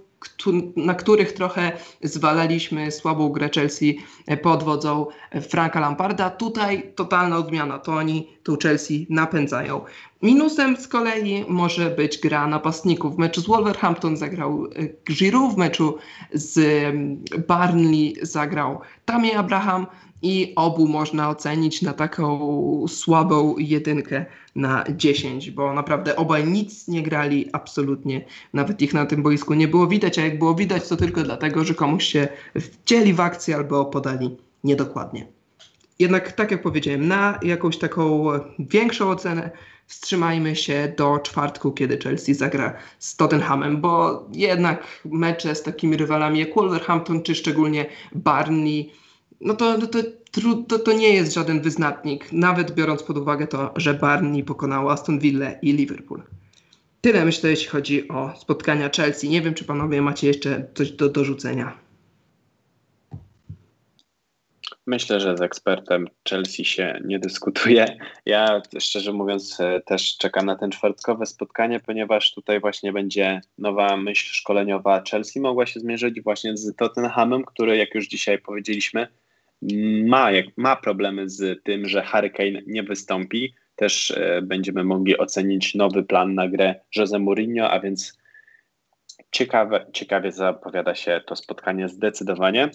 na 0.75 0.93
których 0.93 1.33
trochę 1.33 1.71
zwalaliśmy 2.03 2.91
słabą 2.91 3.29
grę 3.29 3.49
Chelsea 3.55 3.99
pod 4.41 4.63
wodzą 4.63 5.05
Franka 5.49 5.79
Lamparda. 5.79 6.29
Tutaj 6.29 6.91
totalna 6.95 7.37
odmiana, 7.37 7.79
to 7.79 7.93
oni 7.93 8.27
tu 8.43 8.57
Chelsea 8.63 9.07
napędzają. 9.09 9.81
Minusem 10.21 10.77
z 10.77 10.87
kolei 10.87 11.45
może 11.47 11.89
być 11.89 12.17
gra 12.17 12.47
napastników. 12.47 13.15
W 13.15 13.17
meczu 13.17 13.41
z 13.41 13.47
Wolverhampton 13.47 14.17
zagrał 14.17 14.65
e, 14.65 15.13
Giroud, 15.13 15.53
w 15.53 15.57
meczu 15.57 15.97
z 16.33 16.59
Barnley 17.47 18.15
zagrał 18.21 18.81
Tammy 19.05 19.37
Abraham 19.37 19.87
i 20.23 20.53
obu 20.55 20.87
można 20.87 21.29
ocenić 21.29 21.81
na 21.81 21.93
taką 21.93 22.85
słabą 22.87 23.55
jedynkę 23.57 24.25
na 24.55 24.83
10, 24.95 25.51
bo 25.51 25.73
naprawdę 25.73 26.15
obaj 26.15 26.47
nic 26.47 26.87
nie 26.87 27.03
grali 27.03 27.49
absolutnie, 27.53 28.25
nawet 28.53 28.81
ich 28.81 28.93
na 28.93 29.05
tym 29.05 29.23
boisku 29.23 29.53
nie 29.53 29.67
było 29.67 29.87
widać, 29.87 30.19
a 30.19 30.21
jak 30.21 30.39
było 30.39 30.55
widać 30.55 30.87
to 30.87 30.95
tylko 30.95 31.23
dlatego, 31.23 31.63
że 31.63 31.73
komuś 31.73 32.03
się 32.03 32.27
wcięli 32.59 33.13
w 33.13 33.19
akcję 33.19 33.55
albo 33.55 33.85
podali 33.85 34.37
niedokładnie. 34.63 35.27
Jednak 35.99 36.31
tak 36.31 36.51
jak 36.51 36.61
powiedziałem, 36.61 37.07
na 37.07 37.39
jakąś 37.41 37.77
taką 37.77 38.29
większą 38.59 39.09
ocenę 39.09 39.49
wstrzymajmy 39.87 40.55
się 40.55 40.93
do 40.97 41.19
czwartku, 41.19 41.71
kiedy 41.71 41.97
Chelsea 41.97 42.33
zagra 42.33 42.73
z 42.99 43.15
Tottenhamem, 43.15 43.81
bo 43.81 44.23
jednak 44.33 45.01
mecze 45.05 45.55
z 45.55 45.63
takimi 45.63 45.97
rywalami 45.97 46.39
jak 46.39 46.55
Wolverhampton 46.55 47.23
czy 47.23 47.35
szczególnie 47.35 47.85
Barney 48.15 48.91
no 49.43 49.53
to, 49.53 49.87
to, 49.87 49.99
to, 50.67 50.79
to, 50.79 50.93
nie 50.93 51.13
jest 51.13 51.33
żaden 51.33 51.61
wyznatnik, 51.61 52.31
nawet 52.31 52.71
biorąc 52.71 53.03
pod 53.03 53.17
uwagę 53.17 53.47
to, 53.47 53.73
że 53.75 53.93
Barney 53.93 54.43
pokonał 54.43 54.89
Aston 54.89 55.19
Villa 55.19 55.51
i 55.51 55.73
Liverpool. 55.73 56.23
Tyle 57.01 57.25
myślę, 57.25 57.49
jeśli 57.49 57.67
chodzi 57.67 58.07
o 58.07 58.33
spotkania 58.37 58.89
Chelsea. 58.89 59.29
Nie 59.29 59.41
wiem, 59.41 59.53
czy 59.53 59.65
panowie 59.65 60.01
macie 60.01 60.27
jeszcze 60.27 60.67
coś 60.73 60.91
do 60.91 61.09
dorzucenia. 61.09 61.77
Myślę, 64.87 65.19
że 65.19 65.37
z 65.37 65.41
ekspertem 65.41 66.07
Chelsea 66.29 66.65
się 66.65 66.99
nie 67.05 67.19
dyskutuje. 67.19 67.97
Ja 68.25 68.61
szczerze 68.79 69.13
mówiąc 69.13 69.59
e, 69.59 69.81
też 69.81 70.17
czekam 70.17 70.45
na 70.45 70.55
ten 70.55 70.71
czwartkowe 70.71 71.25
spotkanie, 71.25 71.79
ponieważ 71.79 72.33
tutaj 72.33 72.59
właśnie 72.59 72.93
będzie 72.93 73.41
nowa 73.57 73.97
myśl 73.97 74.29
szkoleniowa. 74.33 75.03
Chelsea 75.11 75.39
mogła 75.39 75.65
się 75.65 75.79
zmierzyć 75.79 76.21
właśnie 76.21 76.57
z 76.57 76.75
Tottenhamem, 76.75 77.45
który 77.45 77.77
jak 77.77 77.95
już 77.95 78.07
dzisiaj 78.07 78.39
powiedzieliśmy 78.39 79.07
ma, 80.05 80.31
jak, 80.31 80.45
ma 80.57 80.75
problemy 80.75 81.29
z 81.29 81.63
tym, 81.63 81.87
że 81.87 82.05
Hurricane 82.05 82.61
nie 82.67 82.83
wystąpi. 82.83 83.53
Też 83.75 84.11
e, 84.11 84.41
będziemy 84.41 84.83
mogli 84.83 85.17
ocenić 85.17 85.75
nowy 85.75 86.03
plan 86.03 86.35
na 86.35 86.47
grę 86.47 86.75
Jose 86.95 87.19
Mourinho, 87.19 87.71
a 87.71 87.79
więc 87.79 88.17
ciekawe, 89.31 89.85
ciekawie 89.93 90.31
zapowiada 90.31 90.95
się 90.95 91.21
to 91.25 91.35
spotkanie 91.35 91.89
zdecydowanie. 91.89 92.69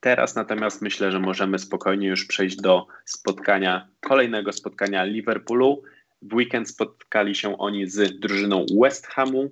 Teraz 0.00 0.34
natomiast 0.34 0.82
myślę, 0.82 1.12
że 1.12 1.18
możemy 1.18 1.58
spokojnie 1.58 2.08
już 2.08 2.26
przejść 2.26 2.56
do 2.56 2.86
spotkania, 3.04 3.88
kolejnego 4.00 4.52
spotkania 4.52 5.04
Liverpoolu. 5.04 5.82
W 6.22 6.34
weekend 6.34 6.68
spotkali 6.68 7.34
się 7.34 7.58
oni 7.58 7.86
z 7.86 8.20
drużyną 8.20 8.66
West 8.82 9.06
Hamu. 9.06 9.50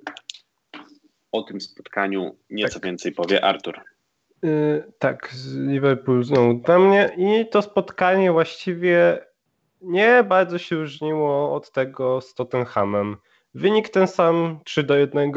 O 1.33 1.43
tym 1.43 1.61
spotkaniu 1.61 2.37
nieco 2.51 2.75
tak. 2.75 2.85
więcej 2.85 3.13
powie 3.13 3.45
Artur. 3.45 3.81
Yy, 4.43 4.93
tak, 4.99 5.35
Liverpool 5.57 6.25
znowu 6.25 6.55
dla 6.55 6.79
mnie 6.79 7.11
i 7.17 7.49
to 7.49 7.63
spotkanie 7.63 8.33
właściwie 8.33 9.27
nie 9.81 10.25
bardzo 10.29 10.59
się 10.59 10.77
różniło 10.77 11.55
od 11.55 11.73
tego 11.73 12.21
z 12.21 12.35
Tottenhamem. 12.35 13.17
Wynik 13.55 13.89
ten 13.89 14.07
sam, 14.07 14.61
3 14.65 14.83
do 14.83 14.95
1. 14.95 15.33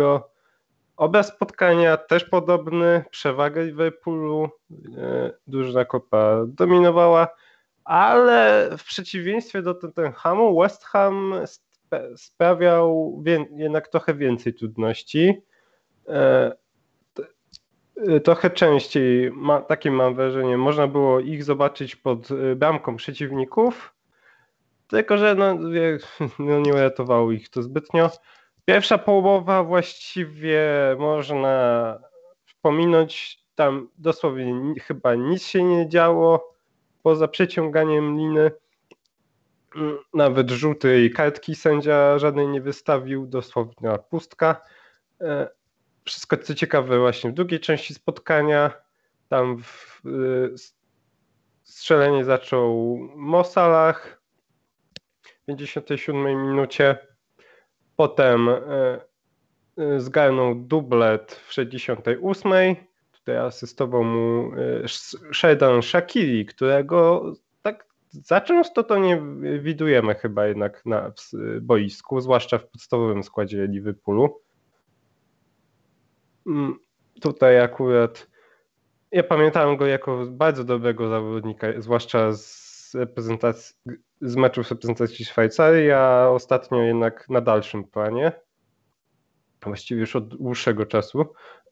Obraz 0.97 1.28
spotkania 1.28 1.97
też 1.97 2.26
podobny, 2.26 3.03
przewagę 3.12 3.66
Liverpoolu, 3.66 4.49
yy, 4.70 5.38
duża 5.47 5.86
kopa 5.86 6.45
dominowała, 6.47 7.28
ale 7.84 8.70
w 8.78 8.84
przeciwieństwie 8.84 9.62
do 9.62 9.74
Tottenhamu 9.74 10.62
West 10.62 10.84
Ham 10.84 11.34
sprawiał 12.16 13.24
jednak 13.56 13.88
trochę 13.88 14.14
więcej 14.14 14.53
trudności. 14.53 15.41
Y, 16.10 16.12
trochę 18.24 18.50
częściej, 18.50 19.32
ma, 19.32 19.62
takie 19.62 19.91
mam 19.91 20.16
wrażenie, 20.16 20.58
można 20.58 20.88
było 20.88 21.20
ich 21.20 21.43
zobaczyć 21.43 21.96
pod 21.96 22.32
y, 22.32 22.56
bramką 22.56 22.96
przeciwników, 22.96 23.93
tylko 24.88 25.18
że 25.18 25.36
no, 25.36 25.54
no 26.39 26.60
nie 26.60 26.74
uratowało 26.74 27.32
ich 27.32 27.50
to 27.50 27.64
zbytnio. 27.64 28.10
Pierwsza 28.66 28.98
połowa 28.98 29.64
właściwie 29.64 30.62
można 31.00 32.00
pominąć, 32.62 33.39
tam 33.56 33.89
dosłownie 33.98 34.74
chyba 34.82 35.16
nic 35.16 35.43
się 35.43 35.64
nie 35.64 35.89
działo, 35.89 36.54
poza 37.04 37.28
przeciąganiem 37.28 38.18
liny. 38.18 38.52
Mm, 39.76 39.98
nawet 40.14 40.52
żółtej 40.52 41.12
kartki 41.12 41.56
sędzia 41.56 42.20
żadnej 42.20 42.48
nie 42.48 42.62
wystawił, 42.62 43.28
dosłownie 43.28 43.89
pustka. 44.10 44.62
Wszystko 46.06 46.38
co 46.38 46.56
ciekawe 46.56 46.99
właśnie 46.99 47.30
w 47.30 47.34
drugiej 47.34 47.60
części 47.60 47.93
spotkania. 47.93 48.72
Tam 49.30 49.64
w, 49.64 50.01
y, 50.06 50.56
strzelenie 51.64 52.26
zaczął 52.26 52.97
Mosalach 53.16 54.22
w 55.22 55.45
57 55.45 56.47
minucie. 56.47 56.97
Potem 57.95 58.49
y, 58.49 58.60
y, 59.80 59.99
zgarnął 59.99 60.56
dublet 60.56 61.41
w 61.47 61.53
68. 61.53 62.51
Tutaj 63.12 63.38
asystował 63.38 64.03
mu 64.03 64.51
y, 64.53 64.86
Sheridan 65.34 65.82
Shakiri, 65.82 66.45
którego 66.45 67.24
tak 67.62 67.86
za 68.10 68.41
często 68.41 68.84
to 68.84 68.97
nie 68.97 69.22
widujemy 69.60 70.16
chyba 70.16 70.47
jednak 70.47 70.86
na 70.86 71.12
boisku, 71.62 72.22
zwłaszcza 72.22 72.58
w 72.58 72.68
podstawowym 72.68 73.24
składzie 73.24 73.68
Liverpoolu. 73.68 74.45
Mm, 76.48 76.80
tutaj 77.22 77.60
akurat 77.60 78.28
ja 79.16 79.24
pamiętałem 79.24 79.78
go 79.78 79.88
jako 79.88 80.26
bardzo 80.26 80.64
dobrego 80.64 81.10
zawodnika, 81.10 81.68
zwłaszcza 81.78 82.34
z 82.34 82.91
reprezentacji, 82.96 83.76
z 84.22 84.36
meczów 84.36 84.72
reprezentacji 84.72 85.26
Szwajcarii, 85.26 85.91
a 85.91 86.30
ostatnio 86.30 86.82
jednak 86.82 87.30
na 87.30 87.41
dalszym 87.41 87.84
planie. 87.84 88.32
Właściwie 89.64 90.02
już 90.02 90.16
od 90.16 90.28
dłuższego 90.28 90.86
czasu. 90.86 91.26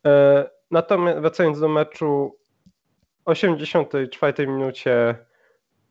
E, 0.06 0.50
natomiast 0.72 1.20
wracając 1.20 1.60
do 1.60 1.70
meczu, 1.70 2.38
w 3.26 3.28
84 3.30 4.48
minucie 4.48 5.16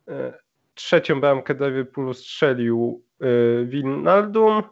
e, 0.08 0.38
trzecią 0.74 1.20
bramkę 1.20 1.54
Liverpoolu 1.54 2.14
strzelił 2.14 3.04
e, 3.20 3.64
Wijnaldum 3.64 4.62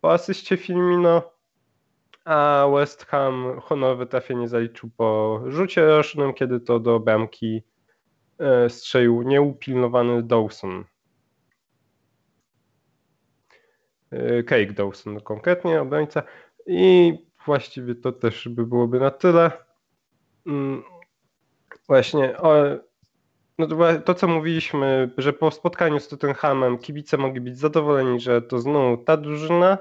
po 0.00 0.12
asyście 0.12 0.56
Filmino 0.56 1.33
a 2.24 2.66
West 2.74 3.04
Ham 3.04 3.60
honorowe 3.60 4.06
trafienie 4.06 4.48
zaliczył 4.48 4.90
po 4.96 5.40
rzucie 5.46 5.86
rocznym, 5.86 6.34
kiedy 6.34 6.60
to 6.60 6.80
do 6.80 7.00
bramki 7.00 7.62
e, 8.38 8.70
strzelił 8.70 9.22
nieupilnowany 9.22 10.22
Dawson. 10.22 10.84
E, 14.10 14.42
Craig 14.42 14.72
Dawson 14.72 15.20
konkretnie, 15.20 15.80
obrońca. 15.80 16.22
I 16.66 17.14
właściwie 17.46 17.94
to 17.94 18.12
też 18.12 18.48
by 18.48 18.66
byłoby 18.66 19.00
na 19.00 19.10
tyle. 19.10 19.50
Mm, 20.46 20.82
właśnie 21.88 22.36
no 23.58 23.66
to, 23.66 23.76
to, 24.04 24.14
co 24.14 24.28
mówiliśmy, 24.28 25.10
że 25.18 25.32
po 25.32 25.50
spotkaniu 25.50 26.00
z 26.00 26.08
Tottenhamem 26.08 26.78
kibice 26.78 27.16
mogli 27.16 27.40
być 27.40 27.58
zadowoleni, 27.58 28.20
że 28.20 28.42
to 28.42 28.58
znowu 28.58 28.96
ta 28.96 29.16
drużyna, 29.16 29.78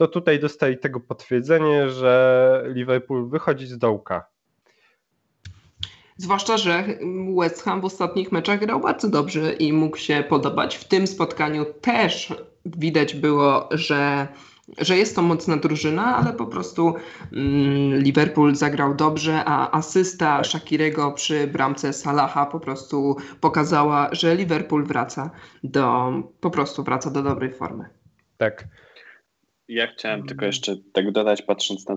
to 0.00 0.08
tutaj 0.08 0.40
dostali 0.40 0.78
tego 0.78 1.00
potwierdzenie, 1.00 1.90
że 1.90 2.64
Liverpool 2.66 3.28
wychodzi 3.28 3.66
z 3.66 3.78
dołka. 3.78 4.26
Zwłaszcza, 6.16 6.56
że 6.56 6.84
West 7.38 7.62
Ham 7.62 7.80
w 7.80 7.84
ostatnich 7.84 8.32
meczach 8.32 8.60
grał 8.60 8.80
bardzo 8.80 9.08
dobrze 9.08 9.52
i 9.52 9.72
mógł 9.72 9.96
się 9.96 10.24
podobać. 10.28 10.76
W 10.76 10.84
tym 10.84 11.06
spotkaniu 11.06 11.64
też 11.80 12.34
widać 12.66 13.14
było, 13.14 13.68
że 13.70 14.28
że 14.78 14.96
jest 14.96 15.16
to 15.16 15.22
mocna 15.22 15.56
drużyna, 15.56 16.16
ale 16.16 16.32
po 16.32 16.46
prostu 16.46 16.94
mm, 17.32 17.98
Liverpool 18.02 18.54
zagrał 18.54 18.94
dobrze, 18.94 19.42
a 19.44 19.70
asysta 19.70 20.36
tak. 20.36 20.46
Shakirego 20.46 21.12
przy 21.12 21.46
bramce 21.46 21.92
Salaha 21.92 22.46
po 22.46 22.60
prostu 22.60 23.16
pokazała, 23.40 24.08
że 24.12 24.36
Liverpool 24.36 24.84
wraca 24.84 25.30
do, 25.64 26.12
po 26.40 26.50
prostu 26.50 26.82
wraca 26.84 27.10
do 27.10 27.22
dobrej 27.22 27.54
formy. 27.54 27.84
Tak. 28.36 28.64
Ja 29.70 29.86
chciałem 29.86 30.26
tylko 30.26 30.46
jeszcze 30.46 30.76
tak 30.92 31.12
dodać, 31.12 31.42
patrząc 31.42 31.88
na 31.88 31.96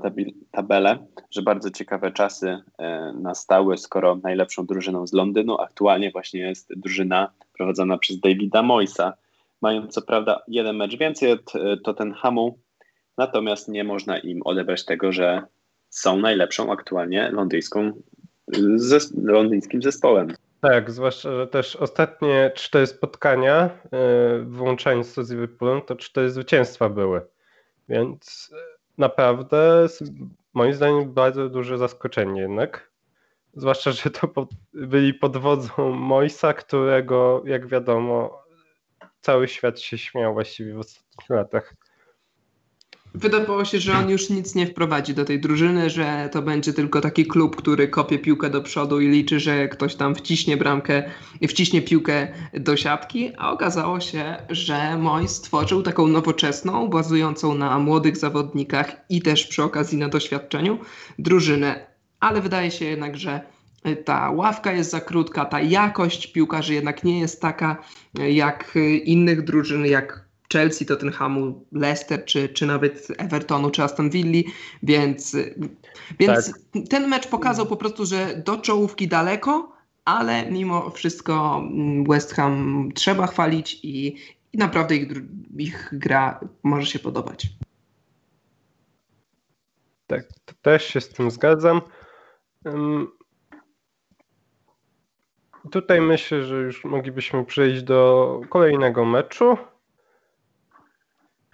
tabelę, 0.51 1.07
że 1.32 1.41
bardzo 1.41 1.71
ciekawe 1.71 2.11
czasy 2.11 2.57
e, 2.78 3.13
nastały, 3.21 3.78
skoro 3.78 4.15
najlepszą 4.15 4.65
drużyną 4.65 5.07
z 5.07 5.13
Londynu 5.13 5.61
aktualnie 5.61 6.11
właśnie 6.11 6.39
jest 6.39 6.80
drużyna 6.80 7.32
prowadzona 7.53 7.97
przez 7.97 8.19
Davida 8.19 8.63
Moisa. 8.63 9.13
Mają 9.61 9.88
co 9.88 10.01
prawda 10.01 10.41
jeden 10.47 10.76
mecz 10.76 10.97
więcej 10.97 11.32
od 11.32 11.55
e, 11.55 11.78
Tottenhamu, 11.78 12.59
natomiast 13.17 13.67
nie 13.67 13.84
można 13.84 14.19
im 14.19 14.41
odebrać 14.45 14.86
tego, 14.86 15.11
że 15.11 15.41
są 15.89 16.17
najlepszą 16.17 16.71
aktualnie 16.71 17.32
londyńską, 17.32 17.91
zes 18.76 19.13
londyńskim 19.24 19.82
zespołem. 19.82 20.28
Tak, 20.61 20.91
zwłaszcza, 20.91 21.36
że 21.36 21.47
też 21.47 21.76
ostatnie 21.76 22.51
cztery 22.55 22.88
spotkania, 22.88 23.69
yy, 23.91 24.45
włączając 24.45 25.13
to 25.13 25.24
z 25.24 25.32
Liverpoolem, 25.32 25.82
to 25.82 25.95
cztery 25.95 26.30
zwycięstwa 26.30 26.89
były. 26.89 27.32
Więc 27.89 28.51
e, 28.53 28.57
naprawdę 28.97 29.88
moim 30.53 30.73
zdaniem 30.73 31.13
bardzo 31.13 31.49
duże 31.49 31.77
zaskoczenie 31.77 32.41
jednak. 32.41 32.91
Zwłaszcza, 33.53 33.91
że 33.91 34.09
to 34.09 34.27
pod, 34.27 34.49
byli 34.73 35.13
pod 35.13 35.38
wodzą 35.38 35.91
Moisa, 35.91 36.53
którego 36.53 37.43
jak 37.45 37.67
wiadomo 37.67 38.43
cały 39.21 39.47
świat 39.47 39.79
się 39.79 39.97
śmiał 39.97 40.34
właściwie 40.34 40.73
w 40.73 40.79
ostatnich 40.79 41.29
latach. 41.29 41.73
Wydawało 43.16 43.66
się, 43.66 43.80
że 43.80 43.97
on 43.97 44.09
już 44.09 44.30
nic 44.30 44.55
nie 44.55 44.68
wprowadzi 44.68 45.14
do 45.14 45.26
tej 45.26 45.39
drużyny, 45.39 45.89
że 45.89 46.30
to 46.32 46.41
będzie 46.41 46.74
tylko 46.74 47.01
taki 47.01 47.26
klub, 47.26 47.55
który 47.55 47.88
kopie 47.88 48.20
piłkę 48.20 48.49
do 48.49 48.61
przodu 48.61 49.01
i 49.01 49.07
liczy, 49.07 49.39
że 49.39 49.68
ktoś 49.68 49.95
tam 49.95 50.16
wciśnie 50.16 50.57
bramkę 50.57 51.03
wciśnie 51.47 51.82
piłkę 51.82 52.28
do 52.53 52.78
siatki, 52.78 53.32
a 53.38 53.51
okazało 53.51 53.99
się, 53.99 54.36
że 54.49 54.97
Moy 54.97 55.28
stworzył 55.28 55.82
taką 55.82 56.07
nowoczesną, 56.07 56.88
bazującą 56.88 57.55
na 57.55 57.80
młodych 57.80 58.18
zawodnikach 58.18 58.95
i 59.09 59.22
też 59.22 59.47
przy 59.47 59.64
okazji 59.64 59.97
na 59.97 60.09
doświadczeniu 60.09 60.78
drużynę. 61.20 61.88
Ale 62.20 62.41
wydaje 62.41 62.72
się 62.72 62.86
jednak, 62.86 63.18
że 63.18 63.41
ta 64.05 64.32
ławka 64.32 64.72
jest 64.72 64.91
za 64.91 65.01
krótka, 65.01 65.45
ta 65.45 65.61
jakość 65.61 66.28
piłkarzy 66.28 66.74
jednak 66.74 67.03
nie 67.03 67.20
jest 67.20 67.41
taka 67.41 67.84
jak 68.14 68.78
innych 69.03 69.43
drużyn, 69.43 69.86
jak 69.86 70.26
Chelsea, 70.53 70.85
Tottenhamu, 70.85 71.65
Leicester, 71.71 72.25
czy, 72.25 72.49
czy 72.49 72.65
nawet 72.65 73.07
Evertonu, 73.17 73.71
czy 73.71 73.83
Aston 73.83 74.09
Villa, 74.09 74.51
więc, 74.83 75.37
więc 76.19 76.51
tak. 76.51 76.87
ten 76.89 77.07
mecz 77.07 77.27
pokazał 77.27 77.65
po 77.65 77.77
prostu, 77.77 78.05
że 78.05 78.41
do 78.45 78.57
czołówki 78.57 79.07
daleko, 79.07 79.73
ale 80.05 80.51
mimo 80.51 80.89
wszystko 80.89 81.57
mm, 81.57 82.03
West 82.03 82.33
Ham 82.33 82.89
trzeba 82.95 83.27
chwalić 83.27 83.79
i, 83.83 84.15
i 84.53 84.57
naprawdę 84.57 84.95
ich, 84.95 85.11
ich 85.57 85.89
gra 85.91 86.39
może 86.63 86.87
się 86.87 86.99
podobać. 86.99 87.47
Tak, 90.07 90.23
też 90.61 90.85
się 90.85 91.01
z 91.01 91.09
tym 91.09 91.31
zgadzam. 91.31 91.81
Tutaj 95.71 96.01
myślę, 96.01 96.43
że 96.43 96.55
już 96.55 96.85
moglibyśmy 96.85 97.45
przejść 97.45 97.83
do 97.83 98.41
kolejnego 98.49 99.05
meczu. 99.05 99.57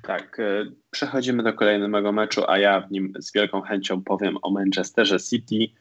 Tak, 0.01 0.39
e, 0.39 0.65
przechodzimy 0.91 1.43
do 1.43 1.53
kolejnego 1.53 2.11
meczu, 2.11 2.43
a 2.47 2.57
ja 2.57 2.81
w 2.81 2.91
nim 2.91 3.13
z 3.19 3.33
wielką 3.33 3.61
chęcią 3.61 4.03
powiem 4.03 4.37
o 4.41 4.51
Manchesterze 4.51 5.19
City, 5.19 5.73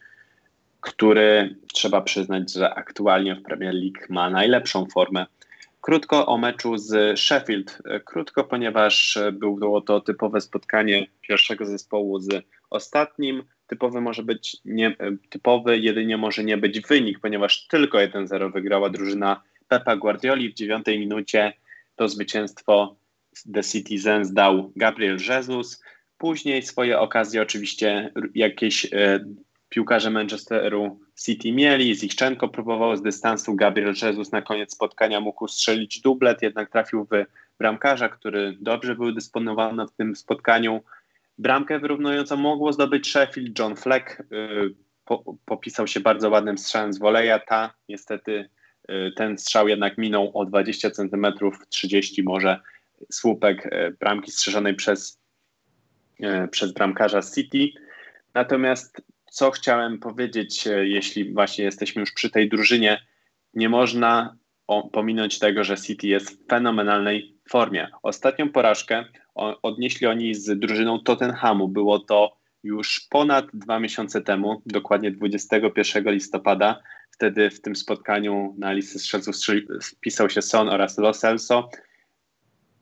który 0.81 1.55
trzeba 1.73 2.01
przyznać, 2.01 2.53
że 2.53 2.73
aktualnie 2.73 3.35
w 3.35 3.43
Premier 3.43 3.73
League 3.73 3.99
ma 4.09 4.29
najlepszą 4.29 4.85
formę. 4.85 5.25
Krótko 5.81 6.27
o 6.27 6.37
meczu 6.37 6.77
z 6.77 7.19
Sheffield. 7.19 7.81
E, 7.85 7.99
krótko, 7.99 8.43
ponieważ 8.43 9.19
było 9.33 9.81
to 9.81 10.01
typowe 10.01 10.41
spotkanie 10.41 11.07
pierwszego 11.21 11.65
zespołu 11.65 12.19
z 12.19 12.45
ostatnim. 12.69 13.43
Typowy 13.67 14.01
może 14.01 14.23
być 14.23 14.57
nie, 14.65 14.87
e, 14.87 14.95
typowy 15.29 15.77
jedynie 15.77 16.17
może 16.17 16.43
nie 16.43 16.57
być 16.57 16.81
wynik, 16.81 17.19
ponieważ 17.19 17.67
tylko 17.67 17.97
1-0 17.97 18.51
wygrała 18.51 18.89
drużyna 18.89 19.41
Pepa 19.67 19.95
Guardioli 19.95 20.49
w 20.49 20.53
dziewiątej 20.53 20.99
minucie. 20.99 21.53
To 21.95 22.09
zwycięstwo 22.09 22.95
The 23.53 23.63
Citizens 23.63 24.33
dał 24.33 24.71
Gabriel 24.75 25.17
Jesus. 25.29 25.83
Później 26.17 26.61
swoje 26.61 26.99
okazje 26.99 27.41
oczywiście 27.41 28.13
jakieś 28.35 28.85
e, 28.85 29.25
piłkarze 29.69 30.09
Manchesteru 30.09 30.99
City 31.25 31.51
mieli. 31.51 31.95
Zichczenko 31.95 32.47
próbował 32.47 32.95
z 32.97 33.01
dystansu. 33.01 33.55
Gabriel 33.55 33.93
Jesus 34.01 34.31
na 34.31 34.41
koniec 34.41 34.73
spotkania 34.73 35.19
mógł 35.19 35.47
strzelić 35.47 36.01
dublet, 36.01 36.41
jednak 36.41 36.71
trafił 36.71 37.05
w 37.05 37.25
bramkarza, 37.57 38.09
który 38.09 38.57
dobrze 38.61 38.95
był 38.95 39.11
dysponowany 39.11 39.87
w 39.87 39.91
tym 39.91 40.15
spotkaniu. 40.15 40.81
Bramkę 41.37 41.79
wyrównującą 41.79 42.37
mogło 42.37 42.73
zdobyć 42.73 43.07
Sheffield. 43.07 43.59
John 43.59 43.75
Fleck 43.75 44.19
y, 44.19 44.25
po, 45.05 45.35
popisał 45.45 45.87
się 45.87 45.99
bardzo 45.99 46.29
ładnym 46.29 46.57
strzałem 46.57 46.93
z 46.93 46.99
woleja. 46.99 47.39
Ta 47.39 47.73
niestety 47.89 48.49
y, 48.91 49.11
ten 49.15 49.37
strzał 49.37 49.67
jednak 49.67 49.97
minął 49.97 50.31
o 50.33 50.45
20 50.45 50.91
cm, 50.91 51.25
30 51.69 52.23
może 52.23 52.59
słupek 53.11 53.65
e, 53.71 53.91
bramki 53.91 54.31
strzeżonej 54.31 54.75
przez, 54.75 55.19
e, 56.19 56.47
przez 56.47 56.71
bramkarza 56.71 57.21
City. 57.21 57.69
Natomiast 58.33 59.01
co 59.31 59.51
chciałem 59.51 59.99
powiedzieć, 59.99 60.67
e, 60.67 60.87
jeśli 60.87 61.33
właśnie 61.33 61.65
jesteśmy 61.65 61.99
już 61.99 62.11
przy 62.11 62.29
tej 62.29 62.49
drużynie, 62.49 63.05
nie 63.53 63.69
można 63.69 64.37
pominąć 64.91 65.39
tego, 65.39 65.63
że 65.63 65.77
City 65.77 66.07
jest 66.07 66.29
w 66.29 66.47
fenomenalnej 66.47 67.37
formie. 67.49 67.87
Ostatnią 68.03 68.49
porażkę 68.49 69.05
odnieśli 69.61 70.07
oni 70.07 70.35
z 70.35 70.59
drużyną 70.59 70.99
Tottenhamu. 70.99 71.67
Było 71.67 71.99
to 71.99 72.37
już 72.63 73.07
ponad 73.09 73.45
dwa 73.53 73.79
miesiące 73.79 74.21
temu, 74.21 74.61
dokładnie 74.65 75.11
21 75.11 76.13
listopada. 76.13 76.81
Wtedy 77.11 77.49
w 77.49 77.61
tym 77.61 77.75
spotkaniu 77.75 78.55
na 78.57 78.71
listy 78.73 78.99
strzelców 78.99 79.35
wpisał 79.83 80.29
się 80.29 80.41
Son 80.41 80.69
oraz 80.69 80.97
Lo 80.97 81.13
Celso 81.13 81.69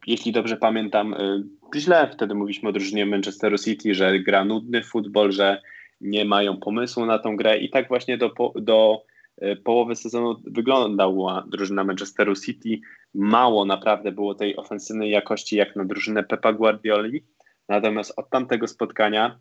jeśli 0.08 0.32
dobrze 0.32 0.58
pamiętam, 0.58 1.14
y, 1.14 1.44
źle 1.76 2.10
wtedy 2.14 2.36
mówiliśmy 2.36 2.70
o 2.70 2.72
drużynie 2.72 3.06
Manchesteru 3.06 3.58
City, 3.58 3.96
że 3.96 4.20
gra 4.20 4.46
nudny 4.46 4.84
futbol, 4.84 5.32
że 5.32 5.62
nie 6.02 6.26
mają 6.26 6.58
pomysłu 6.58 7.06
na 7.06 7.20
tą 7.20 7.36
grę 7.36 7.58
i 7.58 7.70
tak 7.70 7.88
właśnie 7.88 8.18
do, 8.18 8.32
do 8.56 9.06
y, 9.44 9.56
połowy 9.56 9.96
sezonu 9.96 10.36
wyglądała 10.46 11.46
drużyna 11.48 11.84
Manchesteru 11.84 12.36
City. 12.36 12.80
Mało 13.14 13.66
naprawdę 13.66 14.12
było 14.12 14.36
tej 14.36 14.58
ofensywnej 14.58 15.12
jakości 15.12 15.56
jak 15.56 15.76
na 15.76 15.86
drużynę 15.86 16.24
Pepa 16.24 16.54
Guardioli, 16.54 17.24
natomiast 17.70 18.14
od 18.18 18.30
tamtego 18.30 18.68
spotkania 18.68 19.40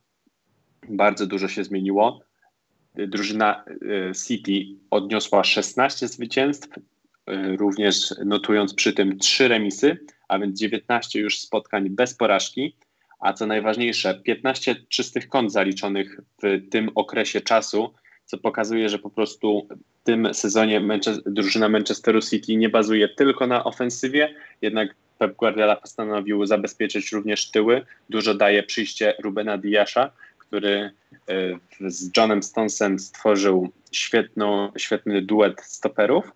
bardzo 0.88 1.26
dużo 1.26 1.48
się 1.48 1.64
zmieniło. 1.64 2.20
Drużyna 2.94 3.64
y, 3.82 4.12
City 4.26 4.52
odniosła 4.90 5.44
16 5.44 6.08
zwycięstw, 6.08 6.68
również 7.58 8.14
notując 8.24 8.74
przy 8.74 8.92
tym 8.92 9.18
3 9.18 9.48
remisy, 9.48 9.98
a 10.28 10.38
więc 10.38 10.58
19 10.58 11.20
już 11.20 11.38
spotkań 11.38 11.90
bez 11.90 12.14
porażki, 12.14 12.76
a 13.20 13.32
co 13.32 13.46
najważniejsze, 13.46 14.14
15 14.14 14.76
czystych 14.88 15.28
kąt 15.28 15.52
zaliczonych 15.52 16.20
w 16.42 16.70
tym 16.70 16.90
okresie 16.94 17.40
czasu, 17.40 17.94
co 18.24 18.38
pokazuje, 18.38 18.88
że 18.88 18.98
po 18.98 19.10
prostu 19.10 19.68
w 20.00 20.04
tym 20.04 20.34
sezonie 20.34 20.82
drużyna 21.26 21.68
Manchesteru 21.68 22.20
City 22.22 22.56
nie 22.56 22.68
bazuje 22.68 23.08
tylko 23.08 23.46
na 23.46 23.64
ofensywie, 23.64 24.34
jednak 24.62 24.94
Pep 25.18 25.36
Guardiola 25.36 25.76
postanowił 25.76 26.46
zabezpieczyć 26.46 27.12
również 27.12 27.50
tyły. 27.50 27.86
Dużo 28.10 28.34
daje 28.34 28.62
przyjście 28.62 29.14
Rubena 29.22 29.58
Diasza, 29.58 30.10
który 30.38 30.74
e, 30.80 30.90
z 31.90 32.16
Johnem 32.16 32.42
Stonesem 32.42 32.98
stworzył 32.98 33.72
świetną, 33.92 34.72
świetny 34.78 35.22
duet 35.22 35.60
stoperów. 35.60 36.32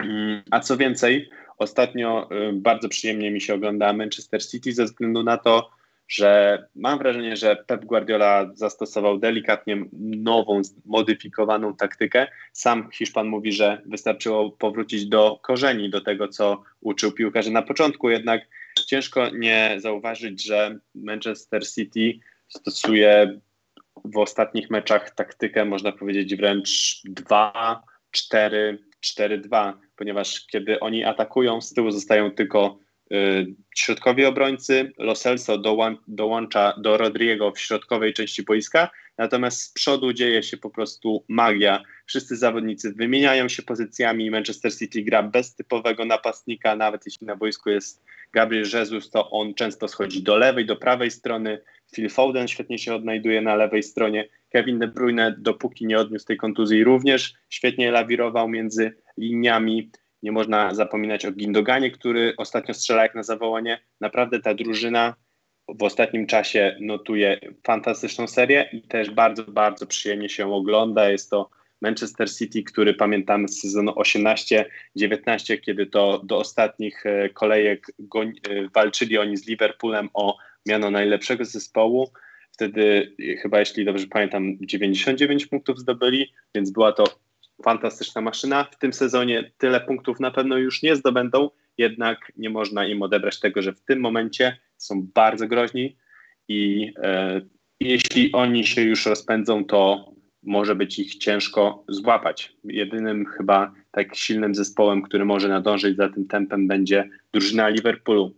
Mm, 0.00 0.42
a 0.50 0.60
co 0.60 0.76
więcej, 0.76 1.30
Ostatnio 1.56 2.28
y, 2.32 2.52
bardzo 2.52 2.88
przyjemnie 2.88 3.30
mi 3.30 3.40
się 3.40 3.54
ogląda 3.54 3.92
Manchester 3.92 4.46
City 4.46 4.72
ze 4.72 4.84
względu 4.84 5.22
na 5.22 5.36
to, 5.36 5.70
że 6.08 6.62
mam 6.74 6.98
wrażenie, 6.98 7.36
że 7.36 7.56
Pep 7.66 7.84
Guardiola 7.84 8.50
zastosował 8.54 9.18
delikatnie 9.18 9.84
nową, 9.92 10.62
modyfikowaną 10.84 11.76
taktykę. 11.76 12.26
Sam 12.52 12.90
Hiszpan 12.92 13.26
mówi, 13.26 13.52
że 13.52 13.82
wystarczyło 13.86 14.50
powrócić 14.50 15.06
do 15.06 15.40
korzeni, 15.42 15.90
do 15.90 16.00
tego, 16.00 16.28
co 16.28 16.62
uczył 16.80 17.12
piłkarzy 17.12 17.50
na 17.50 17.62
początku, 17.62 18.10
jednak 18.10 18.42
ciężko 18.86 19.28
nie 19.30 19.76
zauważyć, 19.78 20.44
że 20.44 20.78
Manchester 20.94 21.68
City 21.68 22.18
stosuje 22.48 23.40
w 24.04 24.18
ostatnich 24.18 24.70
meczach 24.70 25.14
taktykę, 25.14 25.64
można 25.64 25.92
powiedzieć 25.92 26.36
wręcz 26.36 27.02
2-4 27.08 28.76
4-2, 29.06 29.72
ponieważ 29.96 30.46
kiedy 30.46 30.80
oni 30.80 31.04
atakują, 31.04 31.60
z 31.60 31.72
tyłu 31.72 31.90
zostają 31.90 32.30
tylko 32.30 32.78
środkowi 33.76 34.24
obrońcy, 34.24 34.92
Lo 34.98 35.14
Celso 35.14 35.58
dołącza 36.08 36.74
do 36.78 36.96
Rodriego 36.96 37.52
w 37.52 37.60
środkowej 37.60 38.12
części 38.12 38.42
boiska, 38.42 38.90
natomiast 39.18 39.60
z 39.60 39.72
przodu 39.72 40.12
dzieje 40.12 40.42
się 40.42 40.56
po 40.56 40.70
prostu 40.70 41.24
magia. 41.28 41.82
Wszyscy 42.06 42.36
zawodnicy 42.36 42.92
wymieniają 42.92 43.48
się 43.48 43.62
pozycjami, 43.62 44.30
Manchester 44.30 44.76
City 44.76 45.02
gra 45.02 45.22
bez 45.22 45.54
typowego 45.54 46.04
napastnika, 46.04 46.76
nawet 46.76 47.06
jeśli 47.06 47.26
na 47.26 47.36
boisku 47.36 47.70
jest 47.70 48.04
Gabriel 48.32 48.66
Jesus, 48.74 49.10
to 49.10 49.30
on 49.30 49.54
często 49.54 49.88
schodzi 49.88 50.22
do 50.22 50.36
lewej, 50.36 50.66
do 50.66 50.76
prawej 50.76 51.10
strony, 51.10 51.58
Phil 51.94 52.10
Foden 52.10 52.48
świetnie 52.48 52.78
się 52.78 52.94
odnajduje 52.94 53.40
na 53.40 53.54
lewej 53.54 53.82
stronie, 53.82 54.28
Kevin 54.56 54.78
De 54.78 54.88
Bruyne 54.88 55.34
dopóki 55.38 55.86
nie 55.86 55.98
odniósł 55.98 56.26
tej 56.26 56.36
kontuzji 56.36 56.84
również 56.84 57.34
świetnie 57.48 57.90
lawirował 57.90 58.48
między 58.48 58.92
liniami, 59.18 59.90
nie 60.22 60.32
można 60.32 60.74
zapominać 60.74 61.26
o 61.26 61.32
Gindoganie, 61.32 61.90
który 61.90 62.34
ostatnio 62.36 62.74
strzela 62.74 63.02
jak 63.02 63.14
na 63.14 63.22
zawołanie. 63.22 63.80
Naprawdę 64.00 64.40
ta 64.40 64.54
drużyna 64.54 65.14
w 65.68 65.82
ostatnim 65.82 66.26
czasie 66.26 66.76
notuje 66.80 67.40
fantastyczną 67.66 68.26
serię 68.26 68.68
i 68.72 68.82
też 68.82 69.10
bardzo, 69.10 69.44
bardzo 69.44 69.86
przyjemnie 69.86 70.28
się 70.28 70.52
ogląda. 70.52 71.10
Jest 71.10 71.30
to 71.30 71.50
Manchester 71.80 72.30
City, 72.30 72.62
który 72.62 72.94
pamiętamy 72.94 73.48
z 73.48 73.60
sezonu 73.60 73.92
18-19, 73.92 74.64
kiedy 75.60 75.86
to 75.86 76.22
do 76.24 76.38
ostatnich 76.38 77.06
e, 77.06 77.28
kolejek 77.28 77.86
e, 77.90 78.24
walczyli 78.74 79.18
oni 79.18 79.36
z 79.36 79.46
Liverpoolem 79.46 80.08
o 80.14 80.36
miano 80.66 80.90
najlepszego 80.90 81.44
zespołu. 81.44 82.10
Wtedy 82.56 83.16
e, 83.20 83.36
chyba, 83.36 83.60
jeśli 83.60 83.84
dobrze 83.84 84.06
pamiętam, 84.06 84.56
99 84.60 85.46
punktów 85.46 85.78
zdobyli, 85.78 86.32
więc 86.54 86.70
była 86.70 86.92
to 86.92 87.04
fantastyczna 87.64 88.20
maszyna. 88.20 88.64
W 88.64 88.78
tym 88.78 88.92
sezonie 88.92 89.52
tyle 89.58 89.80
punktów 89.80 90.20
na 90.20 90.30
pewno 90.30 90.56
już 90.56 90.82
nie 90.82 90.96
zdobędą, 90.96 91.50
jednak 91.78 92.32
nie 92.36 92.50
można 92.50 92.86
im 92.86 93.02
odebrać 93.02 93.40
tego, 93.40 93.62
że 93.62 93.72
w 93.72 93.80
tym 93.80 94.00
momencie 94.00 94.56
są 94.76 95.08
bardzo 95.14 95.48
groźni 95.48 95.96
i 96.48 96.92
e, 96.96 97.40
jeśli 97.80 98.32
oni 98.32 98.66
się 98.66 98.82
już 98.82 99.06
rozpędzą, 99.06 99.64
to 99.64 100.12
może 100.42 100.74
być 100.74 100.98
ich 100.98 101.14
ciężko 101.14 101.84
złapać. 101.88 102.56
Jedynym 102.64 103.26
chyba 103.26 103.72
tak 103.90 104.16
silnym 104.16 104.54
zespołem, 104.54 105.02
który 105.02 105.24
może 105.24 105.48
nadążyć 105.48 105.96
za 105.96 106.08
tym 106.08 106.28
tempem 106.28 106.68
będzie 106.68 107.08
drużyna 107.32 107.68
Liverpoolu. 107.68 108.34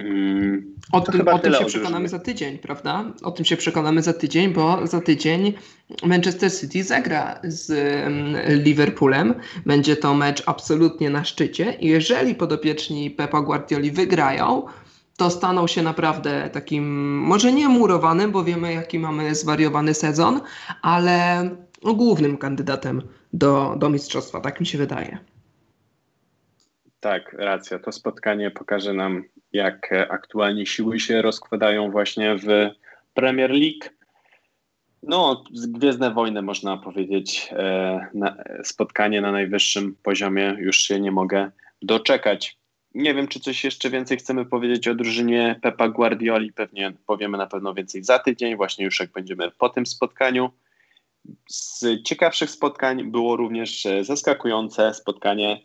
Mm, 0.00 0.74
o 0.92 1.00
tym, 1.00 1.28
o 1.28 1.38
tym 1.38 1.54
się 1.54 1.64
przekonamy 1.64 2.08
za 2.08 2.18
tydzień, 2.18 2.58
prawda? 2.58 3.04
O 3.22 3.30
tym 3.30 3.44
się 3.44 3.56
przekonamy 3.56 4.02
za 4.02 4.12
tydzień, 4.12 4.52
bo 4.52 4.86
za 4.86 5.00
tydzień 5.00 5.52
Manchester 6.04 6.52
City 6.52 6.84
zagra 6.84 7.40
z 7.44 7.70
mm, 7.70 8.62
Liverpoolem. 8.62 9.34
Będzie 9.66 9.96
to 9.96 10.14
mecz 10.14 10.42
absolutnie 10.46 11.10
na 11.10 11.24
szczycie. 11.24 11.72
I 11.80 11.86
jeżeli 11.86 12.34
podopieczni 12.34 13.10
Pepa 13.10 13.40
Guardioli 13.40 13.90
wygrają, 13.90 14.62
to 15.16 15.30
staną 15.30 15.66
się 15.66 15.82
naprawdę 15.82 16.50
takim, 16.52 17.18
może 17.18 17.52
nie 17.52 17.68
murowanym, 17.68 18.32
bo 18.32 18.44
wiemy, 18.44 18.72
jaki 18.72 18.98
mamy 18.98 19.34
zwariowany 19.34 19.94
sezon, 19.94 20.40
ale 20.82 21.50
głównym 21.82 22.38
kandydatem 22.38 23.02
do, 23.32 23.74
do 23.78 23.90
mistrzostwa, 23.90 24.40
tak 24.40 24.60
mi 24.60 24.66
się 24.66 24.78
wydaje. 24.78 25.18
Tak, 27.06 27.32
racja. 27.32 27.78
To 27.78 27.92
spotkanie 27.92 28.50
pokaże 28.50 28.94
nam, 28.94 29.24
jak 29.52 29.90
aktualnie 30.10 30.66
siły 30.66 31.00
się 31.00 31.22
rozkładają 31.22 31.90
właśnie 31.90 32.36
w 32.36 32.46
Premier 33.14 33.50
League. 33.50 33.94
No, 35.02 35.44
Gwiezdne 35.50 36.10
Wojny 36.10 36.42
można 36.42 36.76
powiedzieć, 36.76 37.48
e, 37.52 38.06
spotkanie 38.64 39.20
na 39.20 39.32
najwyższym 39.32 39.96
poziomie, 40.02 40.56
już 40.58 40.78
się 40.78 41.00
nie 41.00 41.12
mogę 41.12 41.50
doczekać. 41.82 42.58
Nie 42.94 43.14
wiem, 43.14 43.28
czy 43.28 43.40
coś 43.40 43.64
jeszcze 43.64 43.90
więcej 43.90 44.16
chcemy 44.16 44.44
powiedzieć 44.44 44.88
o 44.88 44.94
drużynie 44.94 45.58
Pepa 45.62 45.88
Guardioli. 45.88 46.52
Pewnie 46.52 46.92
powiemy 47.06 47.38
na 47.38 47.46
pewno 47.46 47.74
więcej 47.74 48.04
za 48.04 48.18
tydzień, 48.18 48.56
właśnie 48.56 48.84
już 48.84 49.00
jak 49.00 49.10
będziemy 49.10 49.50
po 49.50 49.68
tym 49.68 49.86
spotkaniu. 49.86 50.50
Z 51.48 51.84
ciekawszych 52.04 52.50
spotkań 52.50 53.10
było 53.10 53.36
również 53.36 53.86
e, 53.86 54.04
zaskakujące 54.04 54.94
spotkanie 54.94 55.60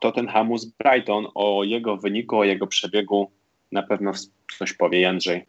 Tottenhamu 0.00 0.58
z 0.58 0.64
Brighton. 0.64 1.26
O 1.34 1.64
jego 1.64 1.96
wyniku, 1.96 2.38
o 2.38 2.44
jego 2.44 2.66
przebiegu 2.66 3.30
na 3.72 3.82
pewno 3.82 4.12
coś 4.58 4.72
powie 4.72 5.00
Jędrzej. 5.00 5.46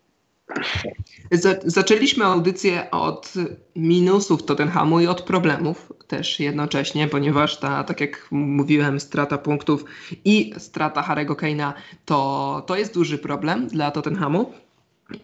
Zaczęliśmy 1.65 2.25
audycję 2.25 2.91
od 2.91 3.33
minusów 3.75 4.43
Tottenhamu 4.43 4.99
i 4.99 5.07
od 5.07 5.21
problemów 5.21 5.93
też 6.07 6.39
jednocześnie, 6.39 7.07
ponieważ 7.07 7.59
ta, 7.59 7.83
tak 7.83 8.01
jak 8.01 8.27
mówiłem, 8.31 8.99
strata 8.99 9.37
punktów 9.37 9.85
i 10.25 10.53
strata 10.57 11.01
Harego 11.01 11.33
Kane'a 11.33 11.73
to, 12.05 12.63
to 12.67 12.75
jest 12.75 12.93
duży 12.93 13.17
problem 13.17 13.67
dla 13.67 13.91
Tottenhamu. 13.91 14.53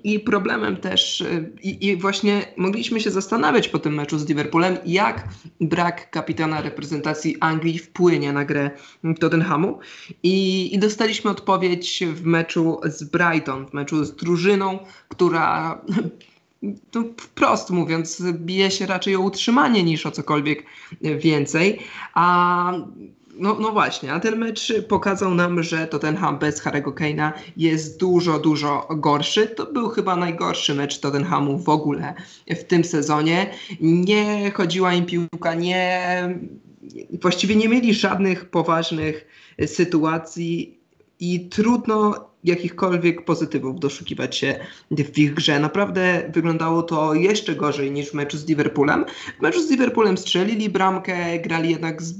I 0.03 0.19
problemem 0.19 0.77
też, 0.77 1.21
y, 1.21 1.51
i, 1.63 1.87
i, 1.87 1.95
właśnie 1.95 2.41
mogliśmy 2.57 3.01
się 3.01 3.11
zastanawiać 3.11 3.69
po 3.69 3.79
tym 3.79 3.93
meczu 3.93 4.19
z 4.19 4.29
Liverpoolem, 4.29 4.77
jak 4.85 5.27
brak 5.61 6.09
kapitana 6.11 6.61
reprezentacji 6.61 7.35
Anglii 7.39 7.79
wpłynie 7.79 8.33
na 8.33 8.45
grę 8.45 8.71
Tottenhamu. 9.19 9.79
I, 10.23 10.75
I 10.75 10.79
dostaliśmy 10.79 11.31
odpowiedź 11.31 12.03
w 12.13 12.25
meczu 12.25 12.79
z 12.83 13.03
Brighton, 13.03 13.67
w 13.67 13.73
meczu 13.73 14.05
z 14.05 14.15
drużyną, 14.15 14.79
która 15.07 15.81
to 16.91 17.03
wprost 17.17 17.69
mówiąc, 17.69 18.23
bije 18.33 18.71
się 18.71 18.85
raczej 18.85 19.15
o 19.15 19.19
utrzymanie 19.19 19.83
niż 19.83 20.05
o 20.05 20.11
cokolwiek 20.11 20.63
więcej. 21.01 21.79
A 22.13 22.73
no, 23.39 23.57
no 23.59 23.71
właśnie, 23.71 24.13
a 24.13 24.19
ten 24.19 24.37
mecz 24.37 24.73
pokazał 24.87 25.35
nam, 25.35 25.63
że 25.63 25.87
Tottenham 25.87 26.39
bez 26.39 26.63
Harry'ego 26.63 26.93
Kane'a 26.93 27.31
jest 27.57 27.99
dużo, 27.99 28.39
dużo 28.39 28.87
gorszy. 28.97 29.47
To 29.47 29.65
był 29.65 29.89
chyba 29.89 30.15
najgorszy 30.15 30.75
mecz 30.75 30.99
Tottenhamu 30.99 31.59
w 31.59 31.69
ogóle 31.69 32.13
w 32.47 32.63
tym 32.63 32.83
sezonie. 32.83 33.49
Nie 33.81 34.51
chodziła 34.51 34.93
im 34.93 35.05
piłka, 35.05 35.53
nie, 35.53 35.99
właściwie 37.21 37.55
nie 37.55 37.69
mieli 37.69 37.93
żadnych 37.93 38.49
poważnych 38.49 39.27
sytuacji 39.65 40.79
i 41.19 41.49
trudno 41.49 42.27
jakichkolwiek 42.43 43.25
pozytywów 43.25 43.79
doszukiwać 43.79 44.37
się 44.37 44.59
w 44.91 45.17
ich 45.17 45.33
grze. 45.33 45.59
Naprawdę 45.59 46.31
wyglądało 46.33 46.83
to 46.83 47.13
jeszcze 47.13 47.55
gorzej 47.55 47.91
niż 47.91 48.09
w 48.09 48.13
meczu 48.13 48.37
z 48.37 48.47
Liverpoolem. 48.47 49.05
W 49.39 49.41
meczu 49.41 49.61
z 49.61 49.69
Liverpoolem 49.71 50.17
strzelili 50.17 50.69
bramkę, 50.69 51.39
grali 51.39 51.69
jednak 51.69 52.01
z 52.01 52.13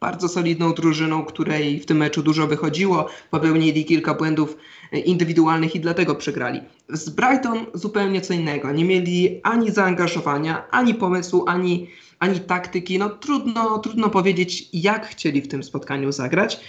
bardzo 0.00 0.28
solidną 0.28 0.72
drużyną, 0.72 1.24
której 1.24 1.80
w 1.80 1.86
tym 1.86 1.96
meczu 1.96 2.22
dużo 2.22 2.46
wychodziło, 2.46 3.08
popełnili 3.30 3.84
kilka 3.84 4.14
błędów 4.14 4.56
indywidualnych 5.04 5.74
i 5.74 5.80
dlatego 5.80 6.14
przegrali. 6.14 6.60
Z 6.88 7.10
Brighton 7.10 7.66
zupełnie 7.74 8.20
co 8.20 8.34
innego. 8.34 8.72
Nie 8.72 8.84
mieli 8.84 9.40
ani 9.42 9.70
zaangażowania, 9.70 10.70
ani 10.70 10.94
pomysłu, 10.94 11.44
ani, 11.46 11.88
ani 12.18 12.40
taktyki. 12.40 12.98
No 12.98 13.08
trudno, 13.08 13.78
trudno 13.78 14.10
powiedzieć, 14.10 14.68
jak 14.72 15.06
chcieli 15.06 15.42
w 15.42 15.48
tym 15.48 15.62
spotkaniu 15.62 16.12
zagrać. 16.12 16.60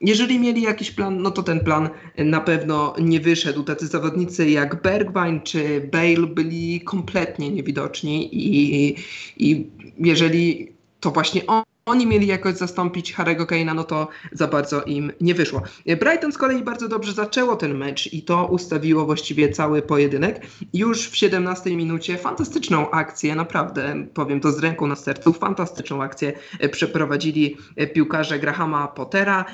Jeżeli 0.00 0.38
mieli 0.38 0.62
jakiś 0.62 0.90
plan, 0.90 1.22
no 1.22 1.30
to 1.30 1.42
ten 1.42 1.60
plan 1.60 1.88
na 2.18 2.40
pewno 2.40 2.94
nie 3.00 3.20
wyszedł. 3.20 3.62
Tacy 3.62 3.86
zawodnicy 3.86 4.50
jak 4.50 4.82
Bergwijn 4.82 5.40
czy 5.40 5.88
Bale 5.92 6.26
byli 6.26 6.80
kompletnie 6.80 7.50
niewidoczni 7.50 8.36
i, 8.36 8.96
i 9.36 9.66
jeżeli 9.98 10.72
to 11.00 11.10
właśnie 11.10 11.46
on 11.46 11.62
oni 11.88 12.06
mieli 12.06 12.26
jakoś 12.26 12.54
zastąpić 12.54 13.14
Harry'ego 13.14 13.46
Kane'a, 13.46 13.74
no 13.74 13.84
to 13.84 14.08
za 14.32 14.48
bardzo 14.48 14.82
im 14.82 15.12
nie 15.20 15.34
wyszło. 15.34 15.62
Brighton 15.86 16.32
z 16.32 16.38
kolei 16.38 16.62
bardzo 16.62 16.88
dobrze 16.88 17.12
zaczęło 17.12 17.56
ten 17.56 17.74
mecz 17.74 18.12
i 18.12 18.22
to 18.22 18.46
ustawiło 18.46 19.04
właściwie 19.06 19.48
cały 19.48 19.82
pojedynek. 19.82 20.40
Już 20.74 21.08
w 21.08 21.16
17 21.16 21.76
minucie 21.76 22.18
fantastyczną 22.18 22.90
akcję, 22.90 23.34
naprawdę 23.34 24.06
powiem 24.14 24.40
to 24.40 24.52
z 24.52 24.58
ręką 24.58 24.86
na 24.86 24.96
sercu, 24.96 25.32
fantastyczną 25.32 26.02
akcję 26.02 26.32
przeprowadzili 26.72 27.56
piłkarze 27.94 28.38
Grahama 28.38 28.88
Pottera. 28.88 29.44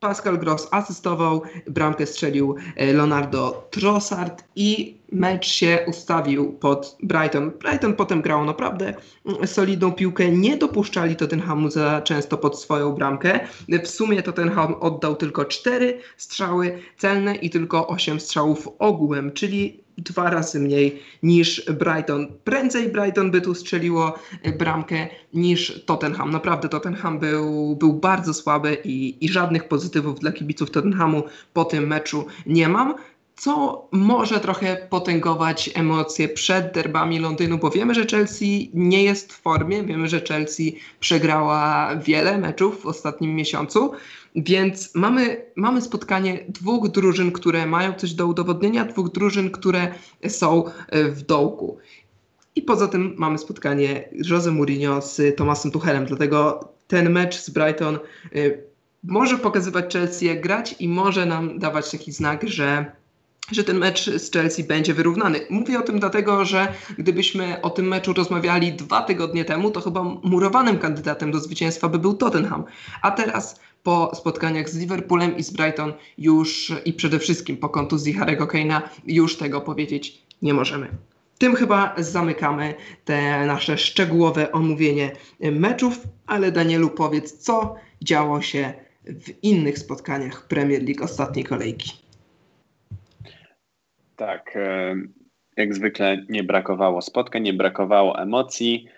Pascal 0.00 0.38
Gross 0.38 0.68
asystował, 0.70 1.42
bramkę 1.66 2.06
strzelił 2.06 2.56
e, 2.76 2.92
Leonardo 2.92 3.68
Trossard 3.70 4.44
i 4.56 4.96
mecz 5.12 5.46
się 5.46 5.78
ustawił 5.86 6.52
pod 6.52 6.96
Brighton. 7.02 7.50
Brighton 7.50 7.94
potem 7.94 8.22
grał 8.22 8.44
naprawdę 8.44 8.94
mm, 9.26 9.46
solidną 9.46 9.92
piłkę, 9.92 10.30
nie 10.30 10.56
dopuszczali 10.56 11.16
Tottenhamu 11.16 11.70
za 11.70 12.02
często 12.02 12.38
pod 12.38 12.60
swoją 12.60 12.92
bramkę. 12.92 13.40
W 13.84 13.88
sumie 13.88 14.22
Tottenham 14.22 14.74
oddał 14.80 15.16
tylko 15.16 15.44
4 15.44 16.00
strzały 16.16 16.78
celne 16.98 17.34
i 17.34 17.50
tylko 17.50 17.86
8 17.86 18.20
strzałów 18.20 18.68
ogółem, 18.78 19.32
czyli 19.32 19.85
dwa 19.98 20.30
razy 20.30 20.60
mniej 20.60 21.02
niż 21.22 21.64
Brighton. 21.64 22.26
Prędzej 22.44 22.88
Brighton 22.88 23.30
by 23.30 23.40
tu 23.40 23.54
strzeliło 23.54 24.18
e, 24.42 24.52
bramkę 24.52 25.08
niż 25.34 25.84
Tottenham. 25.84 26.30
Naprawdę 26.30 26.68
Tottenham 26.68 27.18
był, 27.18 27.76
był 27.76 27.92
bardzo 27.92 28.34
słaby 28.34 28.78
i, 28.84 29.24
i 29.24 29.28
żadnych 29.28 29.68
pozytywów 29.68 30.20
dla 30.20 30.32
kibiców 30.32 30.70
Tottenhamu 30.70 31.22
po 31.52 31.64
tym 31.64 31.86
meczu 31.86 32.26
nie 32.46 32.68
mam 32.68 32.94
co 33.36 33.88
może 33.92 34.40
trochę 34.40 34.76
potęgować 34.90 35.70
emocje 35.74 36.28
przed 36.28 36.74
derbami 36.74 37.18
Londynu, 37.18 37.58
bo 37.58 37.70
wiemy, 37.70 37.94
że 37.94 38.06
Chelsea 38.06 38.70
nie 38.74 39.04
jest 39.04 39.32
w 39.32 39.40
formie, 39.40 39.82
wiemy, 39.82 40.08
że 40.08 40.20
Chelsea 40.20 40.78
przegrała 41.00 41.90
wiele 41.96 42.38
meczów 42.38 42.82
w 42.82 42.86
ostatnim 42.86 43.34
miesiącu. 43.34 43.92
Więc 44.36 44.94
mamy, 44.94 45.46
mamy 45.56 45.82
spotkanie 45.82 46.44
dwóch 46.48 46.88
drużyn, 46.88 47.32
które 47.32 47.66
mają 47.66 47.94
coś 47.94 48.14
do 48.14 48.26
udowodnienia, 48.26 48.84
dwóch 48.84 49.12
drużyn, 49.12 49.50
które 49.50 49.94
są 50.28 50.64
w 50.92 51.22
dołku. 51.22 51.78
I 52.56 52.62
poza 52.62 52.88
tym 52.88 53.14
mamy 53.18 53.38
spotkanie 53.38 54.08
Jose 54.30 54.50
Mourinho 54.50 55.02
z 55.02 55.36
Tomasem 55.36 55.70
Tuchelem, 55.70 56.06
dlatego 56.06 56.68
ten 56.86 57.10
mecz 57.10 57.36
z 57.36 57.50
Brighton 57.50 57.98
y, 58.36 58.64
może 59.02 59.38
pokazywać 59.38 59.92
Chelsea 59.92 60.26
jak 60.26 60.40
grać 60.40 60.74
i 60.78 60.88
może 60.88 61.26
nam 61.26 61.58
dawać 61.58 61.90
taki 61.90 62.12
znak, 62.12 62.48
że 62.48 62.92
że 63.50 63.64
ten 63.64 63.78
mecz 63.78 64.10
z 64.10 64.32
Chelsea 64.32 64.64
będzie 64.64 64.94
wyrównany. 64.94 65.40
Mówię 65.50 65.78
o 65.78 65.82
tym 65.82 66.00
dlatego, 66.00 66.44
że 66.44 66.68
gdybyśmy 66.98 67.62
o 67.62 67.70
tym 67.70 67.88
meczu 67.88 68.12
rozmawiali 68.12 68.72
dwa 68.72 69.02
tygodnie 69.02 69.44
temu, 69.44 69.70
to 69.70 69.80
chyba 69.80 70.02
murowanym 70.22 70.78
kandydatem 70.78 71.30
do 71.30 71.40
zwycięstwa 71.40 71.88
by 71.88 71.98
był 71.98 72.14
Tottenham. 72.14 72.64
A 73.02 73.10
teraz 73.10 73.60
po 73.86 74.14
spotkaniach 74.14 74.68
z 74.68 74.78
Liverpoolem 74.78 75.36
i 75.36 75.42
z 75.42 75.50
Brighton 75.50 75.92
już 76.18 76.72
i 76.84 76.92
przede 76.92 77.18
wszystkim 77.18 77.56
po 77.56 77.68
kontuzji 77.68 78.18
Harry'ego 78.18 78.46
Kane'a 78.46 78.80
już 79.06 79.36
tego 79.36 79.60
powiedzieć 79.60 80.22
nie 80.42 80.54
możemy. 80.54 80.88
Tym 81.38 81.54
chyba 81.54 81.94
zamykamy 81.98 82.74
te 83.04 83.46
nasze 83.46 83.78
szczegółowe 83.78 84.52
omówienie 84.52 85.10
meczów, 85.40 86.02
ale 86.26 86.52
Danielu 86.52 86.90
powiedz, 86.90 87.32
co 87.32 87.76
działo 88.02 88.40
się 88.40 88.72
w 89.04 89.44
innych 89.44 89.78
spotkaniach 89.78 90.48
Premier 90.48 90.82
League 90.82 91.04
ostatniej 91.04 91.44
kolejki. 91.44 91.92
Tak, 94.16 94.56
e, 94.56 94.94
jak 95.56 95.74
zwykle 95.74 96.24
nie 96.28 96.44
brakowało 96.44 97.02
spotkań, 97.02 97.42
nie 97.42 97.54
brakowało 97.54 98.18
emocji. 98.18 98.88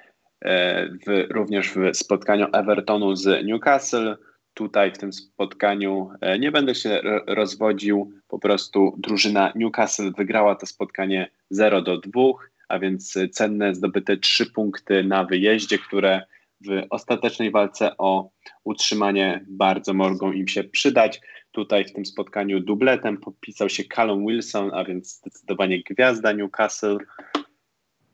E, 0.45 0.87
w, 0.89 1.27
również 1.31 1.73
w 1.73 1.97
spotkaniu 1.97 2.47
Evertonu 2.53 3.17
z 3.17 3.47
Newcastle. 3.47 4.28
Tutaj 4.59 4.93
w 4.93 4.99
tym 4.99 5.13
spotkaniu 5.13 6.11
e, 6.21 6.39
nie 6.39 6.53
będę 6.53 6.75
się 6.75 7.01
rozwodził, 7.27 8.13
po 8.29 8.39
prostu 8.39 8.95
drużyna 8.99 9.53
Newcastle 9.55 10.13
wygrała 10.17 10.55
to 10.55 10.67
spotkanie 10.67 11.31
0 11.51 11.83
do 11.83 11.99
2, 11.99 12.23
a 12.69 12.79
więc 12.79 13.19
cenne 13.33 13.75
zdobyte 13.75 14.17
3 14.17 14.47
punkty 14.47 15.05
na 15.05 15.25
wyjeździe, 15.25 15.79
które 15.79 16.23
w 16.61 16.83
ostatecznej 16.91 17.51
walce 17.51 17.97
o 17.99 18.31
utrzymanie 18.65 19.45
bardzo 19.49 19.95
mogą 19.95 20.33
im 20.33 20.49
się 20.49 20.65
przydać. 20.65 21.21
Tutaj 21.53 21.85
w 21.85 21.93
tym 21.93 22.07
spotkaniu 22.07 22.61
dubletem 22.61 23.17
podpisał 23.17 23.69
się 23.69 23.85
Callum 23.85 24.27
Wilson, 24.27 24.71
a 24.75 24.85
więc 24.85 25.17
zdecydowanie 25.17 25.83
gwiazda 25.83 26.33
Newcastle. 26.33 26.99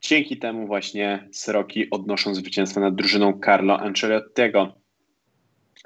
Dzięki 0.00 0.36
temu 0.38 0.66
właśnie 0.66 1.28
Sroki 1.32 1.90
odnoszą 1.90 2.34
zwycięstwo 2.34 2.80
nad 2.80 2.94
drużyną 2.94 3.40
Carlo 3.44 3.80
Ancelottiego. 3.80 4.83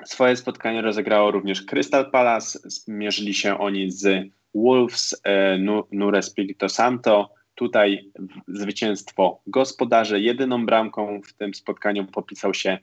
Swoje 0.05 0.37
spotkanie 0.37 0.83
rozegrało 0.83 1.31
również 1.31 1.63
Crystal 1.63 2.11
Palace. 2.11 2.59
Zmierzyli 2.65 3.35
się 3.35 3.59
oni 3.59 3.91
z 3.91 4.29
Wolves 4.55 5.21
e, 5.25 5.59
Nure 5.93 6.23
Spirito 6.23 6.69
Santo. 6.69 7.35
Tutaj 7.55 8.11
zwycięstwo 8.49 9.41
gospodarze. 9.47 10.21
Jedyną 10.21 10.67
bramką 10.67 11.21
w 11.23 11.33
tym 11.33 11.55
spotkaniu 11.55 12.07
popisał 12.07 12.55
się 12.55 12.79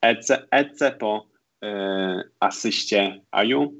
Ece, 0.00 0.46
Ece 0.50 0.92
po 0.92 1.26
e, 1.62 2.22
asyście 2.40 3.20
Aju. 3.30 3.74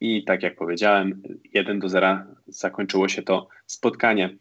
I 0.00 0.24
tak 0.24 0.42
jak 0.42 0.56
powiedziałem, 0.56 1.22
1 1.54 1.78
do 1.78 1.88
0 1.88 2.18
zakończyło 2.46 3.08
się 3.08 3.22
to 3.22 3.48
spotkanie. 3.66 4.36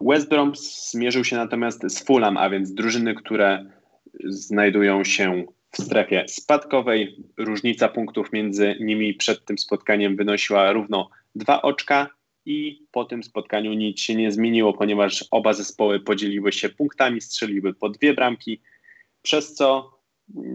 West 0.00 0.28
Brom 0.28 0.52
zmierzył 0.90 1.24
się 1.24 1.36
natomiast 1.36 1.82
z 1.90 2.04
Fulham, 2.04 2.36
a 2.36 2.50
więc 2.50 2.74
drużyny, 2.74 3.14
które 3.14 3.77
znajdują 4.24 5.04
się 5.04 5.44
w 5.70 5.82
strefie 5.82 6.24
spadkowej. 6.28 7.16
Różnica 7.36 7.88
punktów 7.88 8.32
między 8.32 8.76
nimi 8.80 9.14
przed 9.14 9.44
tym 9.44 9.58
spotkaniem 9.58 10.16
wynosiła 10.16 10.72
równo 10.72 11.10
dwa 11.34 11.62
oczka 11.62 12.10
i 12.46 12.86
po 12.92 13.04
tym 13.04 13.22
spotkaniu 13.22 13.72
nic 13.72 14.00
się 14.00 14.14
nie 14.14 14.32
zmieniło, 14.32 14.72
ponieważ 14.72 15.24
oba 15.30 15.52
zespoły 15.52 16.00
podzieliły 16.00 16.52
się 16.52 16.68
punktami, 16.68 17.20
strzeliły 17.20 17.74
po 17.74 17.88
dwie 17.88 18.14
bramki, 18.14 18.60
przez 19.22 19.54
co 19.54 19.98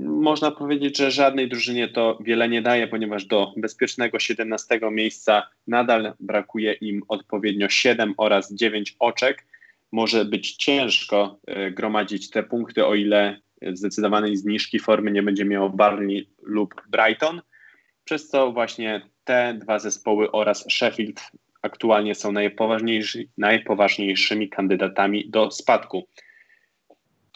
można 0.03 0.51
powiedzieć, 0.51 0.97
że 0.97 1.11
żadnej 1.11 1.49
drużynie 1.49 1.87
to 1.87 2.17
wiele 2.21 2.49
nie 2.49 2.61
daje, 2.61 2.87
ponieważ 2.87 3.25
do 3.25 3.53
bezpiecznego 3.57 4.19
17 4.19 4.79
miejsca 4.91 5.49
nadal 5.67 6.13
brakuje 6.19 6.73
im 6.73 7.03
odpowiednio 7.07 7.69
7 7.69 8.13
oraz 8.17 8.53
9 8.53 8.95
oczek. 8.99 9.45
Może 9.93 10.25
być 10.25 10.55
ciężko 10.55 11.39
e, 11.47 11.71
gromadzić 11.71 12.29
te 12.29 12.43
punkty, 12.43 12.85
o 12.85 12.95
ile 12.95 13.39
zdecydowanej 13.73 14.37
zniżki 14.37 14.79
formy 14.79 15.11
nie 15.11 15.23
będzie 15.23 15.45
miało 15.45 15.69
Barney 15.69 16.29
lub 16.41 16.81
Brighton, 16.89 17.41
przez 18.03 18.29
co 18.29 18.51
właśnie 18.51 19.09
te 19.23 19.53
dwa 19.61 19.79
zespoły 19.79 20.31
oraz 20.31 20.65
Sheffield 20.71 21.21
aktualnie 21.61 22.15
są 22.15 22.31
najpoważniejszy, 22.31 23.27
najpoważniejszymi 23.37 24.49
kandydatami 24.49 25.29
do 25.29 25.51
spadku. 25.51 26.07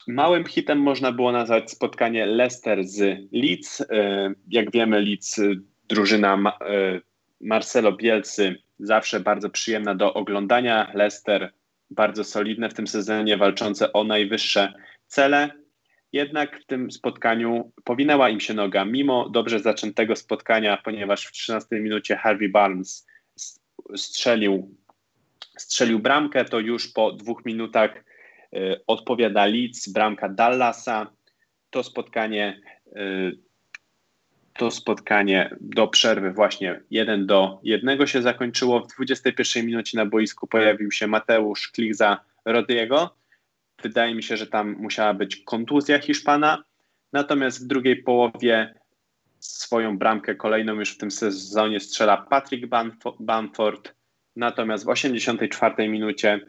Małym 0.07 0.45
hitem 0.45 0.79
można 0.79 1.11
było 1.11 1.31
nazwać 1.31 1.71
spotkanie 1.71 2.25
Leicester 2.25 2.83
z 2.83 3.19
Leeds. 3.31 3.81
E, 3.81 4.33
jak 4.47 4.71
wiemy, 4.71 5.01
Leeds, 5.01 5.39
e, 5.39 5.55
drużyna 5.89 6.57
Marcelo 7.41 7.91
Bielcy, 7.91 8.55
zawsze 8.79 9.19
bardzo 9.19 9.49
przyjemna 9.49 9.95
do 9.95 10.13
oglądania. 10.13 10.91
Leicester 10.93 11.51
bardzo 11.89 12.23
solidne 12.23 12.69
w 12.69 12.73
tym 12.73 12.87
sezonie, 12.87 13.37
walczące 13.37 13.93
o 13.93 14.03
najwyższe 14.03 14.73
cele. 15.07 15.51
Jednak 16.13 16.61
w 16.61 16.65
tym 16.65 16.91
spotkaniu 16.91 17.71
powinęła 17.83 18.29
im 18.29 18.39
się 18.39 18.53
noga, 18.53 18.85
mimo 18.85 19.29
dobrze 19.29 19.59
zaczętego 19.59 20.15
spotkania, 20.15 20.77
ponieważ 20.77 21.25
w 21.25 21.31
13 21.31 21.79
minucie 21.79 22.15
Harvey 22.15 22.49
Barnes 22.49 23.07
strzelił, 23.95 24.75
strzelił 25.57 25.99
bramkę, 25.99 26.45
to 26.45 26.59
już 26.59 26.87
po 26.87 27.11
dwóch 27.11 27.45
minutach 27.45 28.03
y, 28.53 28.81
odpowiada 28.87 29.45
Leeds, 29.45 29.89
bramka 29.89 30.29
Dallasa. 30.29 31.11
To 31.69 31.83
spotkanie, 31.83 32.61
y, 32.87 33.46
to 34.57 34.71
spotkanie 34.71 35.55
do 35.61 35.87
przerwy 35.87 36.31
właśnie 36.31 36.81
1 36.91 37.27
do 37.27 37.59
1 37.63 38.07
się 38.07 38.21
zakończyło. 38.21 38.79
W 38.79 38.87
21 38.87 39.65
minucie 39.65 39.97
na 39.97 40.05
boisku 40.05 40.47
pojawił 40.47 40.91
się 40.91 41.07
Mateusz 41.07 41.67
Klikza 41.67 42.19
Rodiego. 42.45 43.15
Wydaje 43.83 44.15
mi 44.15 44.23
się, 44.23 44.37
że 44.37 44.47
tam 44.47 44.75
musiała 44.79 45.13
być 45.13 45.35
kontuzja 45.35 45.99
Hiszpana. 45.99 46.63
Natomiast 47.13 47.63
w 47.63 47.67
drugiej 47.67 48.03
połowie 48.03 48.73
swoją 49.39 49.97
bramkę 49.97 50.35
kolejną 50.35 50.73
już 50.73 50.93
w 50.93 50.97
tym 50.97 51.11
sezonie 51.11 51.79
strzela 51.79 52.17
Patrick 52.17 52.67
Bamford, 53.19 53.93
natomiast 54.35 54.85
w 54.85 54.89
84 54.89 55.89
minucie 55.89 56.39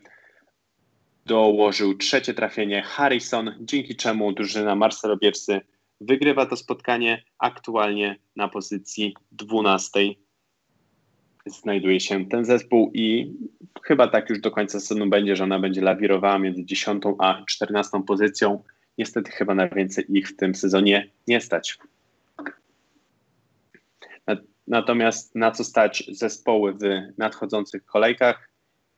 dołożył 1.27 1.97
trzecie 1.97 2.35
trafienie 2.35 2.83
Harrison, 2.83 3.55
dzięki 3.61 3.97
czemu 3.97 4.33
drużyna 4.33 4.77
Marcelo 4.77 5.17
Bielsy 5.17 5.61
wygrywa 6.01 6.47
to 6.47 6.57
spotkanie. 6.57 7.25
Aktualnie 7.39 8.19
na 8.37 8.49
pozycji 8.49 9.15
12 9.33 10.01
znajduje 11.47 12.01
się 12.01 12.27
ten 12.27 12.45
zespół 12.45 12.91
i 12.95 13.35
chyba 13.83 14.09
tak 14.09 14.31
już 14.31 14.41
do 14.41 14.51
końca 14.51 14.81
sezonu 14.81 15.07
będzie, 15.07 15.37
że 15.37 15.45
ona 15.45 15.59
będzie 15.59 15.81
lawirowała 15.81 16.39
między 16.39 16.65
10 16.65 17.03
a 17.19 17.45
14 17.47 18.03
pozycją. 18.07 18.63
Niestety 18.99 19.31
chyba 19.31 19.55
na 19.55 19.69
więcej 19.69 20.05
ich 20.09 20.29
w 20.29 20.37
tym 20.37 20.55
sezonie 20.55 21.11
nie 21.27 21.41
stać. 21.41 21.79
Natomiast 24.67 25.35
na 25.35 25.51
co 25.51 25.65
stać 25.65 26.05
zespoły 26.13 26.73
w 26.73 26.79
nadchodzących 27.19 27.85
kolejkach, 27.85 28.51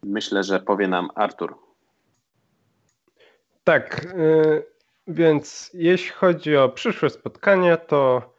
myślę, 0.02 0.44
że 0.44 0.60
powie 0.60 0.88
nam 0.88 1.08
Artur. 1.14 1.56
Tak, 3.64 4.04
y, 4.04 4.62
więc 5.06 5.70
jeśli 5.74 6.10
chodzi 6.10 6.56
o 6.56 6.68
przyszłe 6.68 7.10
spotkania, 7.10 7.76
to 7.76 8.32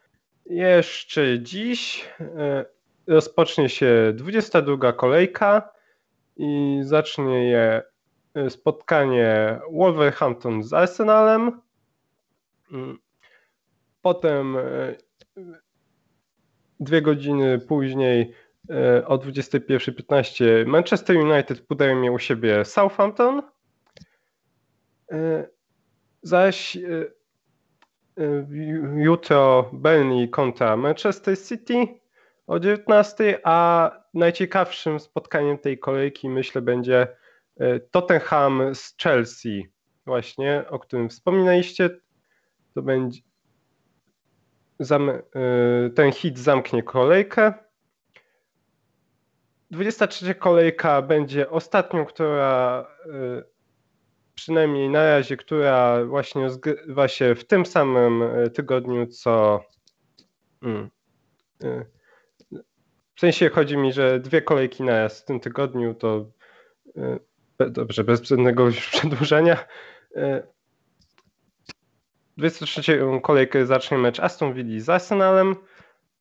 jeszcze 0.45 1.39
dziś 1.39 2.09
y, 2.20 2.26
rozpocznie 3.07 3.70
się 3.70 4.14
22 4.16 4.93
kolejka 4.93 5.70
i 6.38 6.80
zacznie 6.84 7.49
je 7.49 7.82
y, 8.38 8.49
spotkanie 8.49 9.59
Wolverhampton 9.72 10.64
z 10.64 10.74
Arsenalem. 10.74 11.62
Potem 14.01 14.57
dwie 16.82 17.01
godziny 17.01 17.59
później 17.59 18.34
e, 18.70 19.07
o 19.07 19.18
21.15 19.18 20.66
Manchester 20.66 21.18
United 21.18 21.62
podają 21.62 22.14
u 22.14 22.20
siebie 22.20 22.66
Southampton. 22.66 23.41
Zaś 26.22 26.78
e, 26.78 26.82
jutro 28.95 29.69
Burnley 29.74 30.30
kontra 30.30 30.78
Manchester 30.78 31.38
City 31.39 31.88
o 32.47 32.59
19, 32.59 33.39
a 33.43 33.91
najciekawszym 34.13 34.99
spotkaniem 34.99 35.57
tej 35.57 35.80
kolejki 35.80 36.30
myślę 36.30 36.61
będzie 36.61 37.07
Tottenham 37.91 38.76
z 38.76 38.95
Chelsea 39.03 39.63
właśnie, 40.05 40.63
o 40.69 40.80
którym 40.80 41.09
wspominaliście. 41.09 41.89
To 42.74 42.82
będzie 42.82 43.22
ten 45.95 46.11
hit 46.11 46.39
zamknie 46.39 46.84
kolejkę. 46.84 47.53
23 49.72 50.36
kolejka 50.36 51.01
będzie 51.01 51.49
ostatnią, 51.49 52.05
która 52.05 52.88
przynajmniej 54.36 54.89
na 54.89 55.05
razie, 55.05 55.38
która 55.38 56.05
właśnie 56.05 56.49
zgrywa 56.49 57.07
się 57.07 57.36
w 57.36 57.45
tym 57.45 57.65
samym 57.65 58.23
tygodniu, 58.53 59.07
co. 59.07 59.63
Hmm, 60.61 60.89
w 63.15 63.19
sensie 63.19 63.49
chodzi 63.49 63.77
mi, 63.77 63.93
że 63.93 64.19
dwie 64.19 64.41
kolejki 64.41 64.84
na 64.84 64.91
raz 64.99 65.21
w 65.21 65.25
tym 65.25 65.39
tygodniu 65.39 65.93
to 65.93 66.32
dobrze, 67.69 68.03
bez 68.03 68.21
żadnego 68.21 68.65
już 68.65 68.89
przedłużenia. 68.89 69.65
23 72.38 72.99
kolejkę 73.23 73.65
zacznie 73.65 73.97
mecz 73.97 74.19
Aston 74.19 74.53
Villa 74.53 74.84
z 74.84 74.89
Arsenalem. 74.89 75.55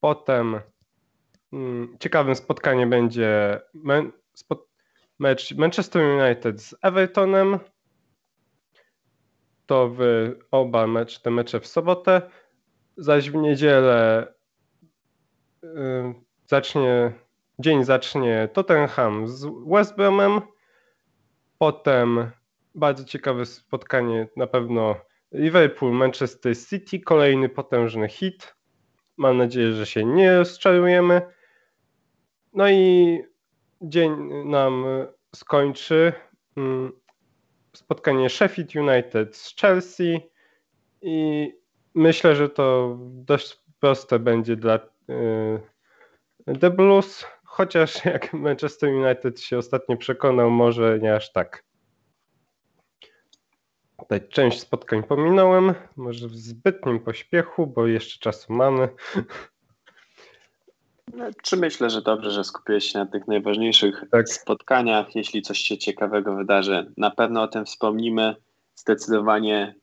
Potem 0.00 0.60
hmm, 1.50 1.96
ciekawym 2.00 2.34
spotkaniem 2.34 2.90
będzie 2.90 3.60
mecz 5.18 5.54
Manchester 5.54 6.02
United 6.02 6.62
z 6.62 6.74
Evertonem. 6.82 7.58
To 9.70 9.88
w 9.88 10.00
oba 10.50 10.86
mecz, 10.86 11.18
te 11.18 11.30
mecze 11.30 11.60
w 11.60 11.66
sobotę. 11.66 12.22
Zaś 12.96 13.30
w 13.30 13.34
niedzielę 13.34 14.26
yy, 15.62 16.14
zacznie, 16.46 17.12
dzień 17.58 17.84
zacznie 17.84 18.48
Tottenham 18.52 19.28
z 19.28 19.46
West 19.66 19.96
Bromem. 19.96 20.40
Potem 21.58 22.30
bardzo 22.74 23.04
ciekawe 23.04 23.46
spotkanie 23.46 24.28
na 24.36 24.46
pewno 24.46 24.96
Liverpool, 25.32 25.92
Manchester 25.92 26.58
City, 26.58 27.00
kolejny 27.00 27.48
potężny 27.48 28.08
hit. 28.08 28.54
Mam 29.16 29.36
nadzieję, 29.36 29.72
że 29.72 29.86
się 29.86 30.04
nie 30.04 30.38
rozczarujemy. 30.38 31.22
No 32.52 32.70
i 32.70 33.18
dzień 33.82 34.12
nam 34.44 34.84
skończy 35.34 36.12
mm, 36.56 36.92
spotkanie 37.72 38.30
Sheffield 38.30 38.74
United 38.74 39.36
z 39.36 39.56
Chelsea 39.56 40.30
i 41.02 41.48
myślę, 41.94 42.36
że 42.36 42.48
to 42.48 42.96
dość 43.00 43.60
proste 43.80 44.18
będzie 44.18 44.56
dla 44.56 44.74
y, 44.76 46.58
The 46.60 46.70
Blues, 46.70 47.26
chociaż 47.44 48.04
jak 48.04 48.32
Manchester 48.32 48.90
United 48.90 49.40
się 49.40 49.58
ostatnio 49.58 49.96
przekonał, 49.96 50.50
może 50.50 50.98
nie 50.98 51.14
aż 51.14 51.32
tak. 51.32 51.64
Tutaj 53.98 54.28
część 54.28 54.60
spotkań 54.60 55.02
pominąłem, 55.02 55.74
może 55.96 56.28
w 56.28 56.36
zbytnim 56.36 57.00
pośpiechu, 57.00 57.66
bo 57.66 57.86
jeszcze 57.86 58.18
czasu 58.20 58.52
mamy. 58.52 58.88
No, 61.16 61.24
czy 61.42 61.56
myślę, 61.56 61.90
że 61.90 62.02
dobrze, 62.02 62.30
że 62.30 62.44
skupiłeś 62.44 62.92
się 62.92 62.98
na 62.98 63.06
tych 63.06 63.28
najważniejszych 63.28 64.04
tak. 64.10 64.28
spotkaniach. 64.28 65.16
Jeśli 65.16 65.42
coś 65.42 65.58
się 65.58 65.78
ciekawego 65.78 66.36
wydarzy, 66.36 66.92
na 66.96 67.10
pewno 67.10 67.42
o 67.42 67.48
tym 67.48 67.64
wspomnimy. 67.64 68.36
Zdecydowanie 68.74 69.74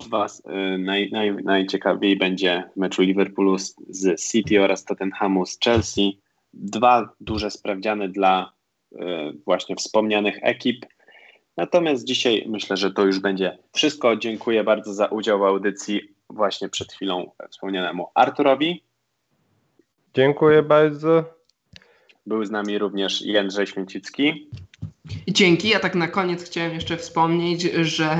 dwa, 0.00 0.26
y, 0.26 0.78
naj, 0.78 1.10
naj, 1.12 1.34
najciekawiej 1.44 2.16
będzie 2.16 2.64
w 2.76 2.76
meczu 2.76 3.02
Liverpoolu 3.02 3.58
z, 3.58 3.74
z 3.88 4.30
City 4.30 4.62
oraz 4.62 4.84
Tottenhamu 4.84 5.46
z 5.46 5.58
Chelsea. 5.64 6.20
Dwa 6.52 7.14
duże 7.20 7.50
sprawdziany 7.50 8.08
dla 8.08 8.52
y, 8.92 8.96
właśnie 9.44 9.76
wspomnianych 9.76 10.38
ekip. 10.42 10.86
Natomiast 11.56 12.04
dzisiaj 12.04 12.44
myślę, 12.48 12.76
że 12.76 12.92
to 12.92 13.04
już 13.04 13.18
będzie 13.18 13.58
wszystko. 13.72 14.16
Dziękuję 14.16 14.64
bardzo 14.64 14.94
za 14.94 15.06
udział 15.06 15.38
w 15.38 15.42
audycji 15.42 16.00
właśnie 16.30 16.68
przed 16.68 16.92
chwilą 16.92 17.30
wspomnianemu 17.50 18.06
Arturowi. 18.14 18.84
Dziękuję 20.14 20.62
bardzo. 20.62 21.24
Był 22.26 22.44
z 22.44 22.50
nami 22.50 22.78
również 22.78 23.22
Jędrzej 23.22 23.66
Święcicki. 23.66 24.50
Dzięki. 25.28 25.68
Ja 25.68 25.80
tak 25.80 25.94
na 25.94 26.08
koniec 26.08 26.44
chciałem 26.44 26.74
jeszcze 26.74 26.96
wspomnieć, 26.96 27.62
że 27.62 28.16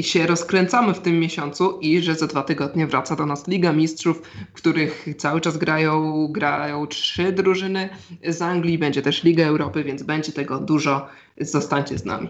się 0.00 0.26
rozkręcamy 0.26 0.94
w 0.94 1.00
tym 1.00 1.20
miesiącu 1.20 1.78
i 1.80 2.02
że 2.02 2.14
za 2.14 2.26
dwa 2.26 2.42
tygodnie 2.42 2.86
wraca 2.86 3.16
do 3.16 3.26
nas 3.26 3.48
Liga 3.48 3.72
Mistrzów, 3.72 4.22
w 4.50 4.52
których 4.52 5.06
cały 5.18 5.40
czas 5.40 5.56
grają, 5.56 6.26
grają 6.30 6.86
trzy 6.86 7.32
drużyny 7.32 7.88
z 8.28 8.42
Anglii. 8.42 8.78
Będzie 8.78 9.02
też 9.02 9.24
Liga 9.24 9.44
Europy, 9.46 9.84
więc 9.84 10.02
będzie 10.02 10.32
tego 10.32 10.58
dużo. 10.58 11.08
Zostańcie 11.40 11.98
z 11.98 12.04
nami. 12.04 12.28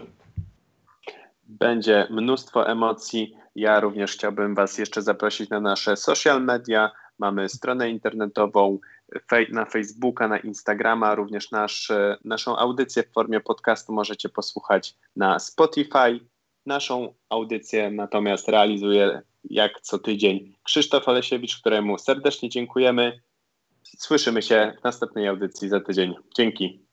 Będzie 1.47 2.07
mnóstwo 2.09 2.67
emocji. 2.67 3.35
Ja 3.55 3.79
również 3.79 4.11
chciałbym 4.11 4.55
Was 4.55 4.77
jeszcze 4.77 5.01
zaprosić 5.01 5.49
na 5.49 5.59
nasze 5.59 5.97
social 5.97 6.43
media. 6.43 6.91
Mamy 7.19 7.49
stronę 7.49 7.89
internetową, 7.89 8.79
na 9.51 9.65
Facebooka, 9.65 10.27
na 10.27 10.37
Instagrama, 10.37 11.15
również 11.15 11.51
nasz, 11.51 11.91
naszą 12.23 12.57
audycję 12.57 13.03
w 13.03 13.11
formie 13.11 13.39
podcastu 13.39 13.93
możecie 13.93 14.29
posłuchać 14.29 14.95
na 15.15 15.39
Spotify. 15.39 16.19
Naszą 16.65 17.13
audycję 17.29 17.91
natomiast 17.91 18.49
realizuje 18.49 19.21
jak 19.49 19.81
co 19.81 19.99
tydzień 19.99 20.53
Krzysztof 20.63 21.07
Olesiewicz, 21.07 21.59
któremu 21.59 21.97
serdecznie 21.97 22.49
dziękujemy. 22.49 23.21
Słyszymy 23.83 24.41
się 24.41 24.73
w 24.79 24.83
następnej 24.83 25.27
audycji 25.27 25.69
za 25.69 25.79
tydzień. 25.79 26.15
Dzięki. 26.37 26.84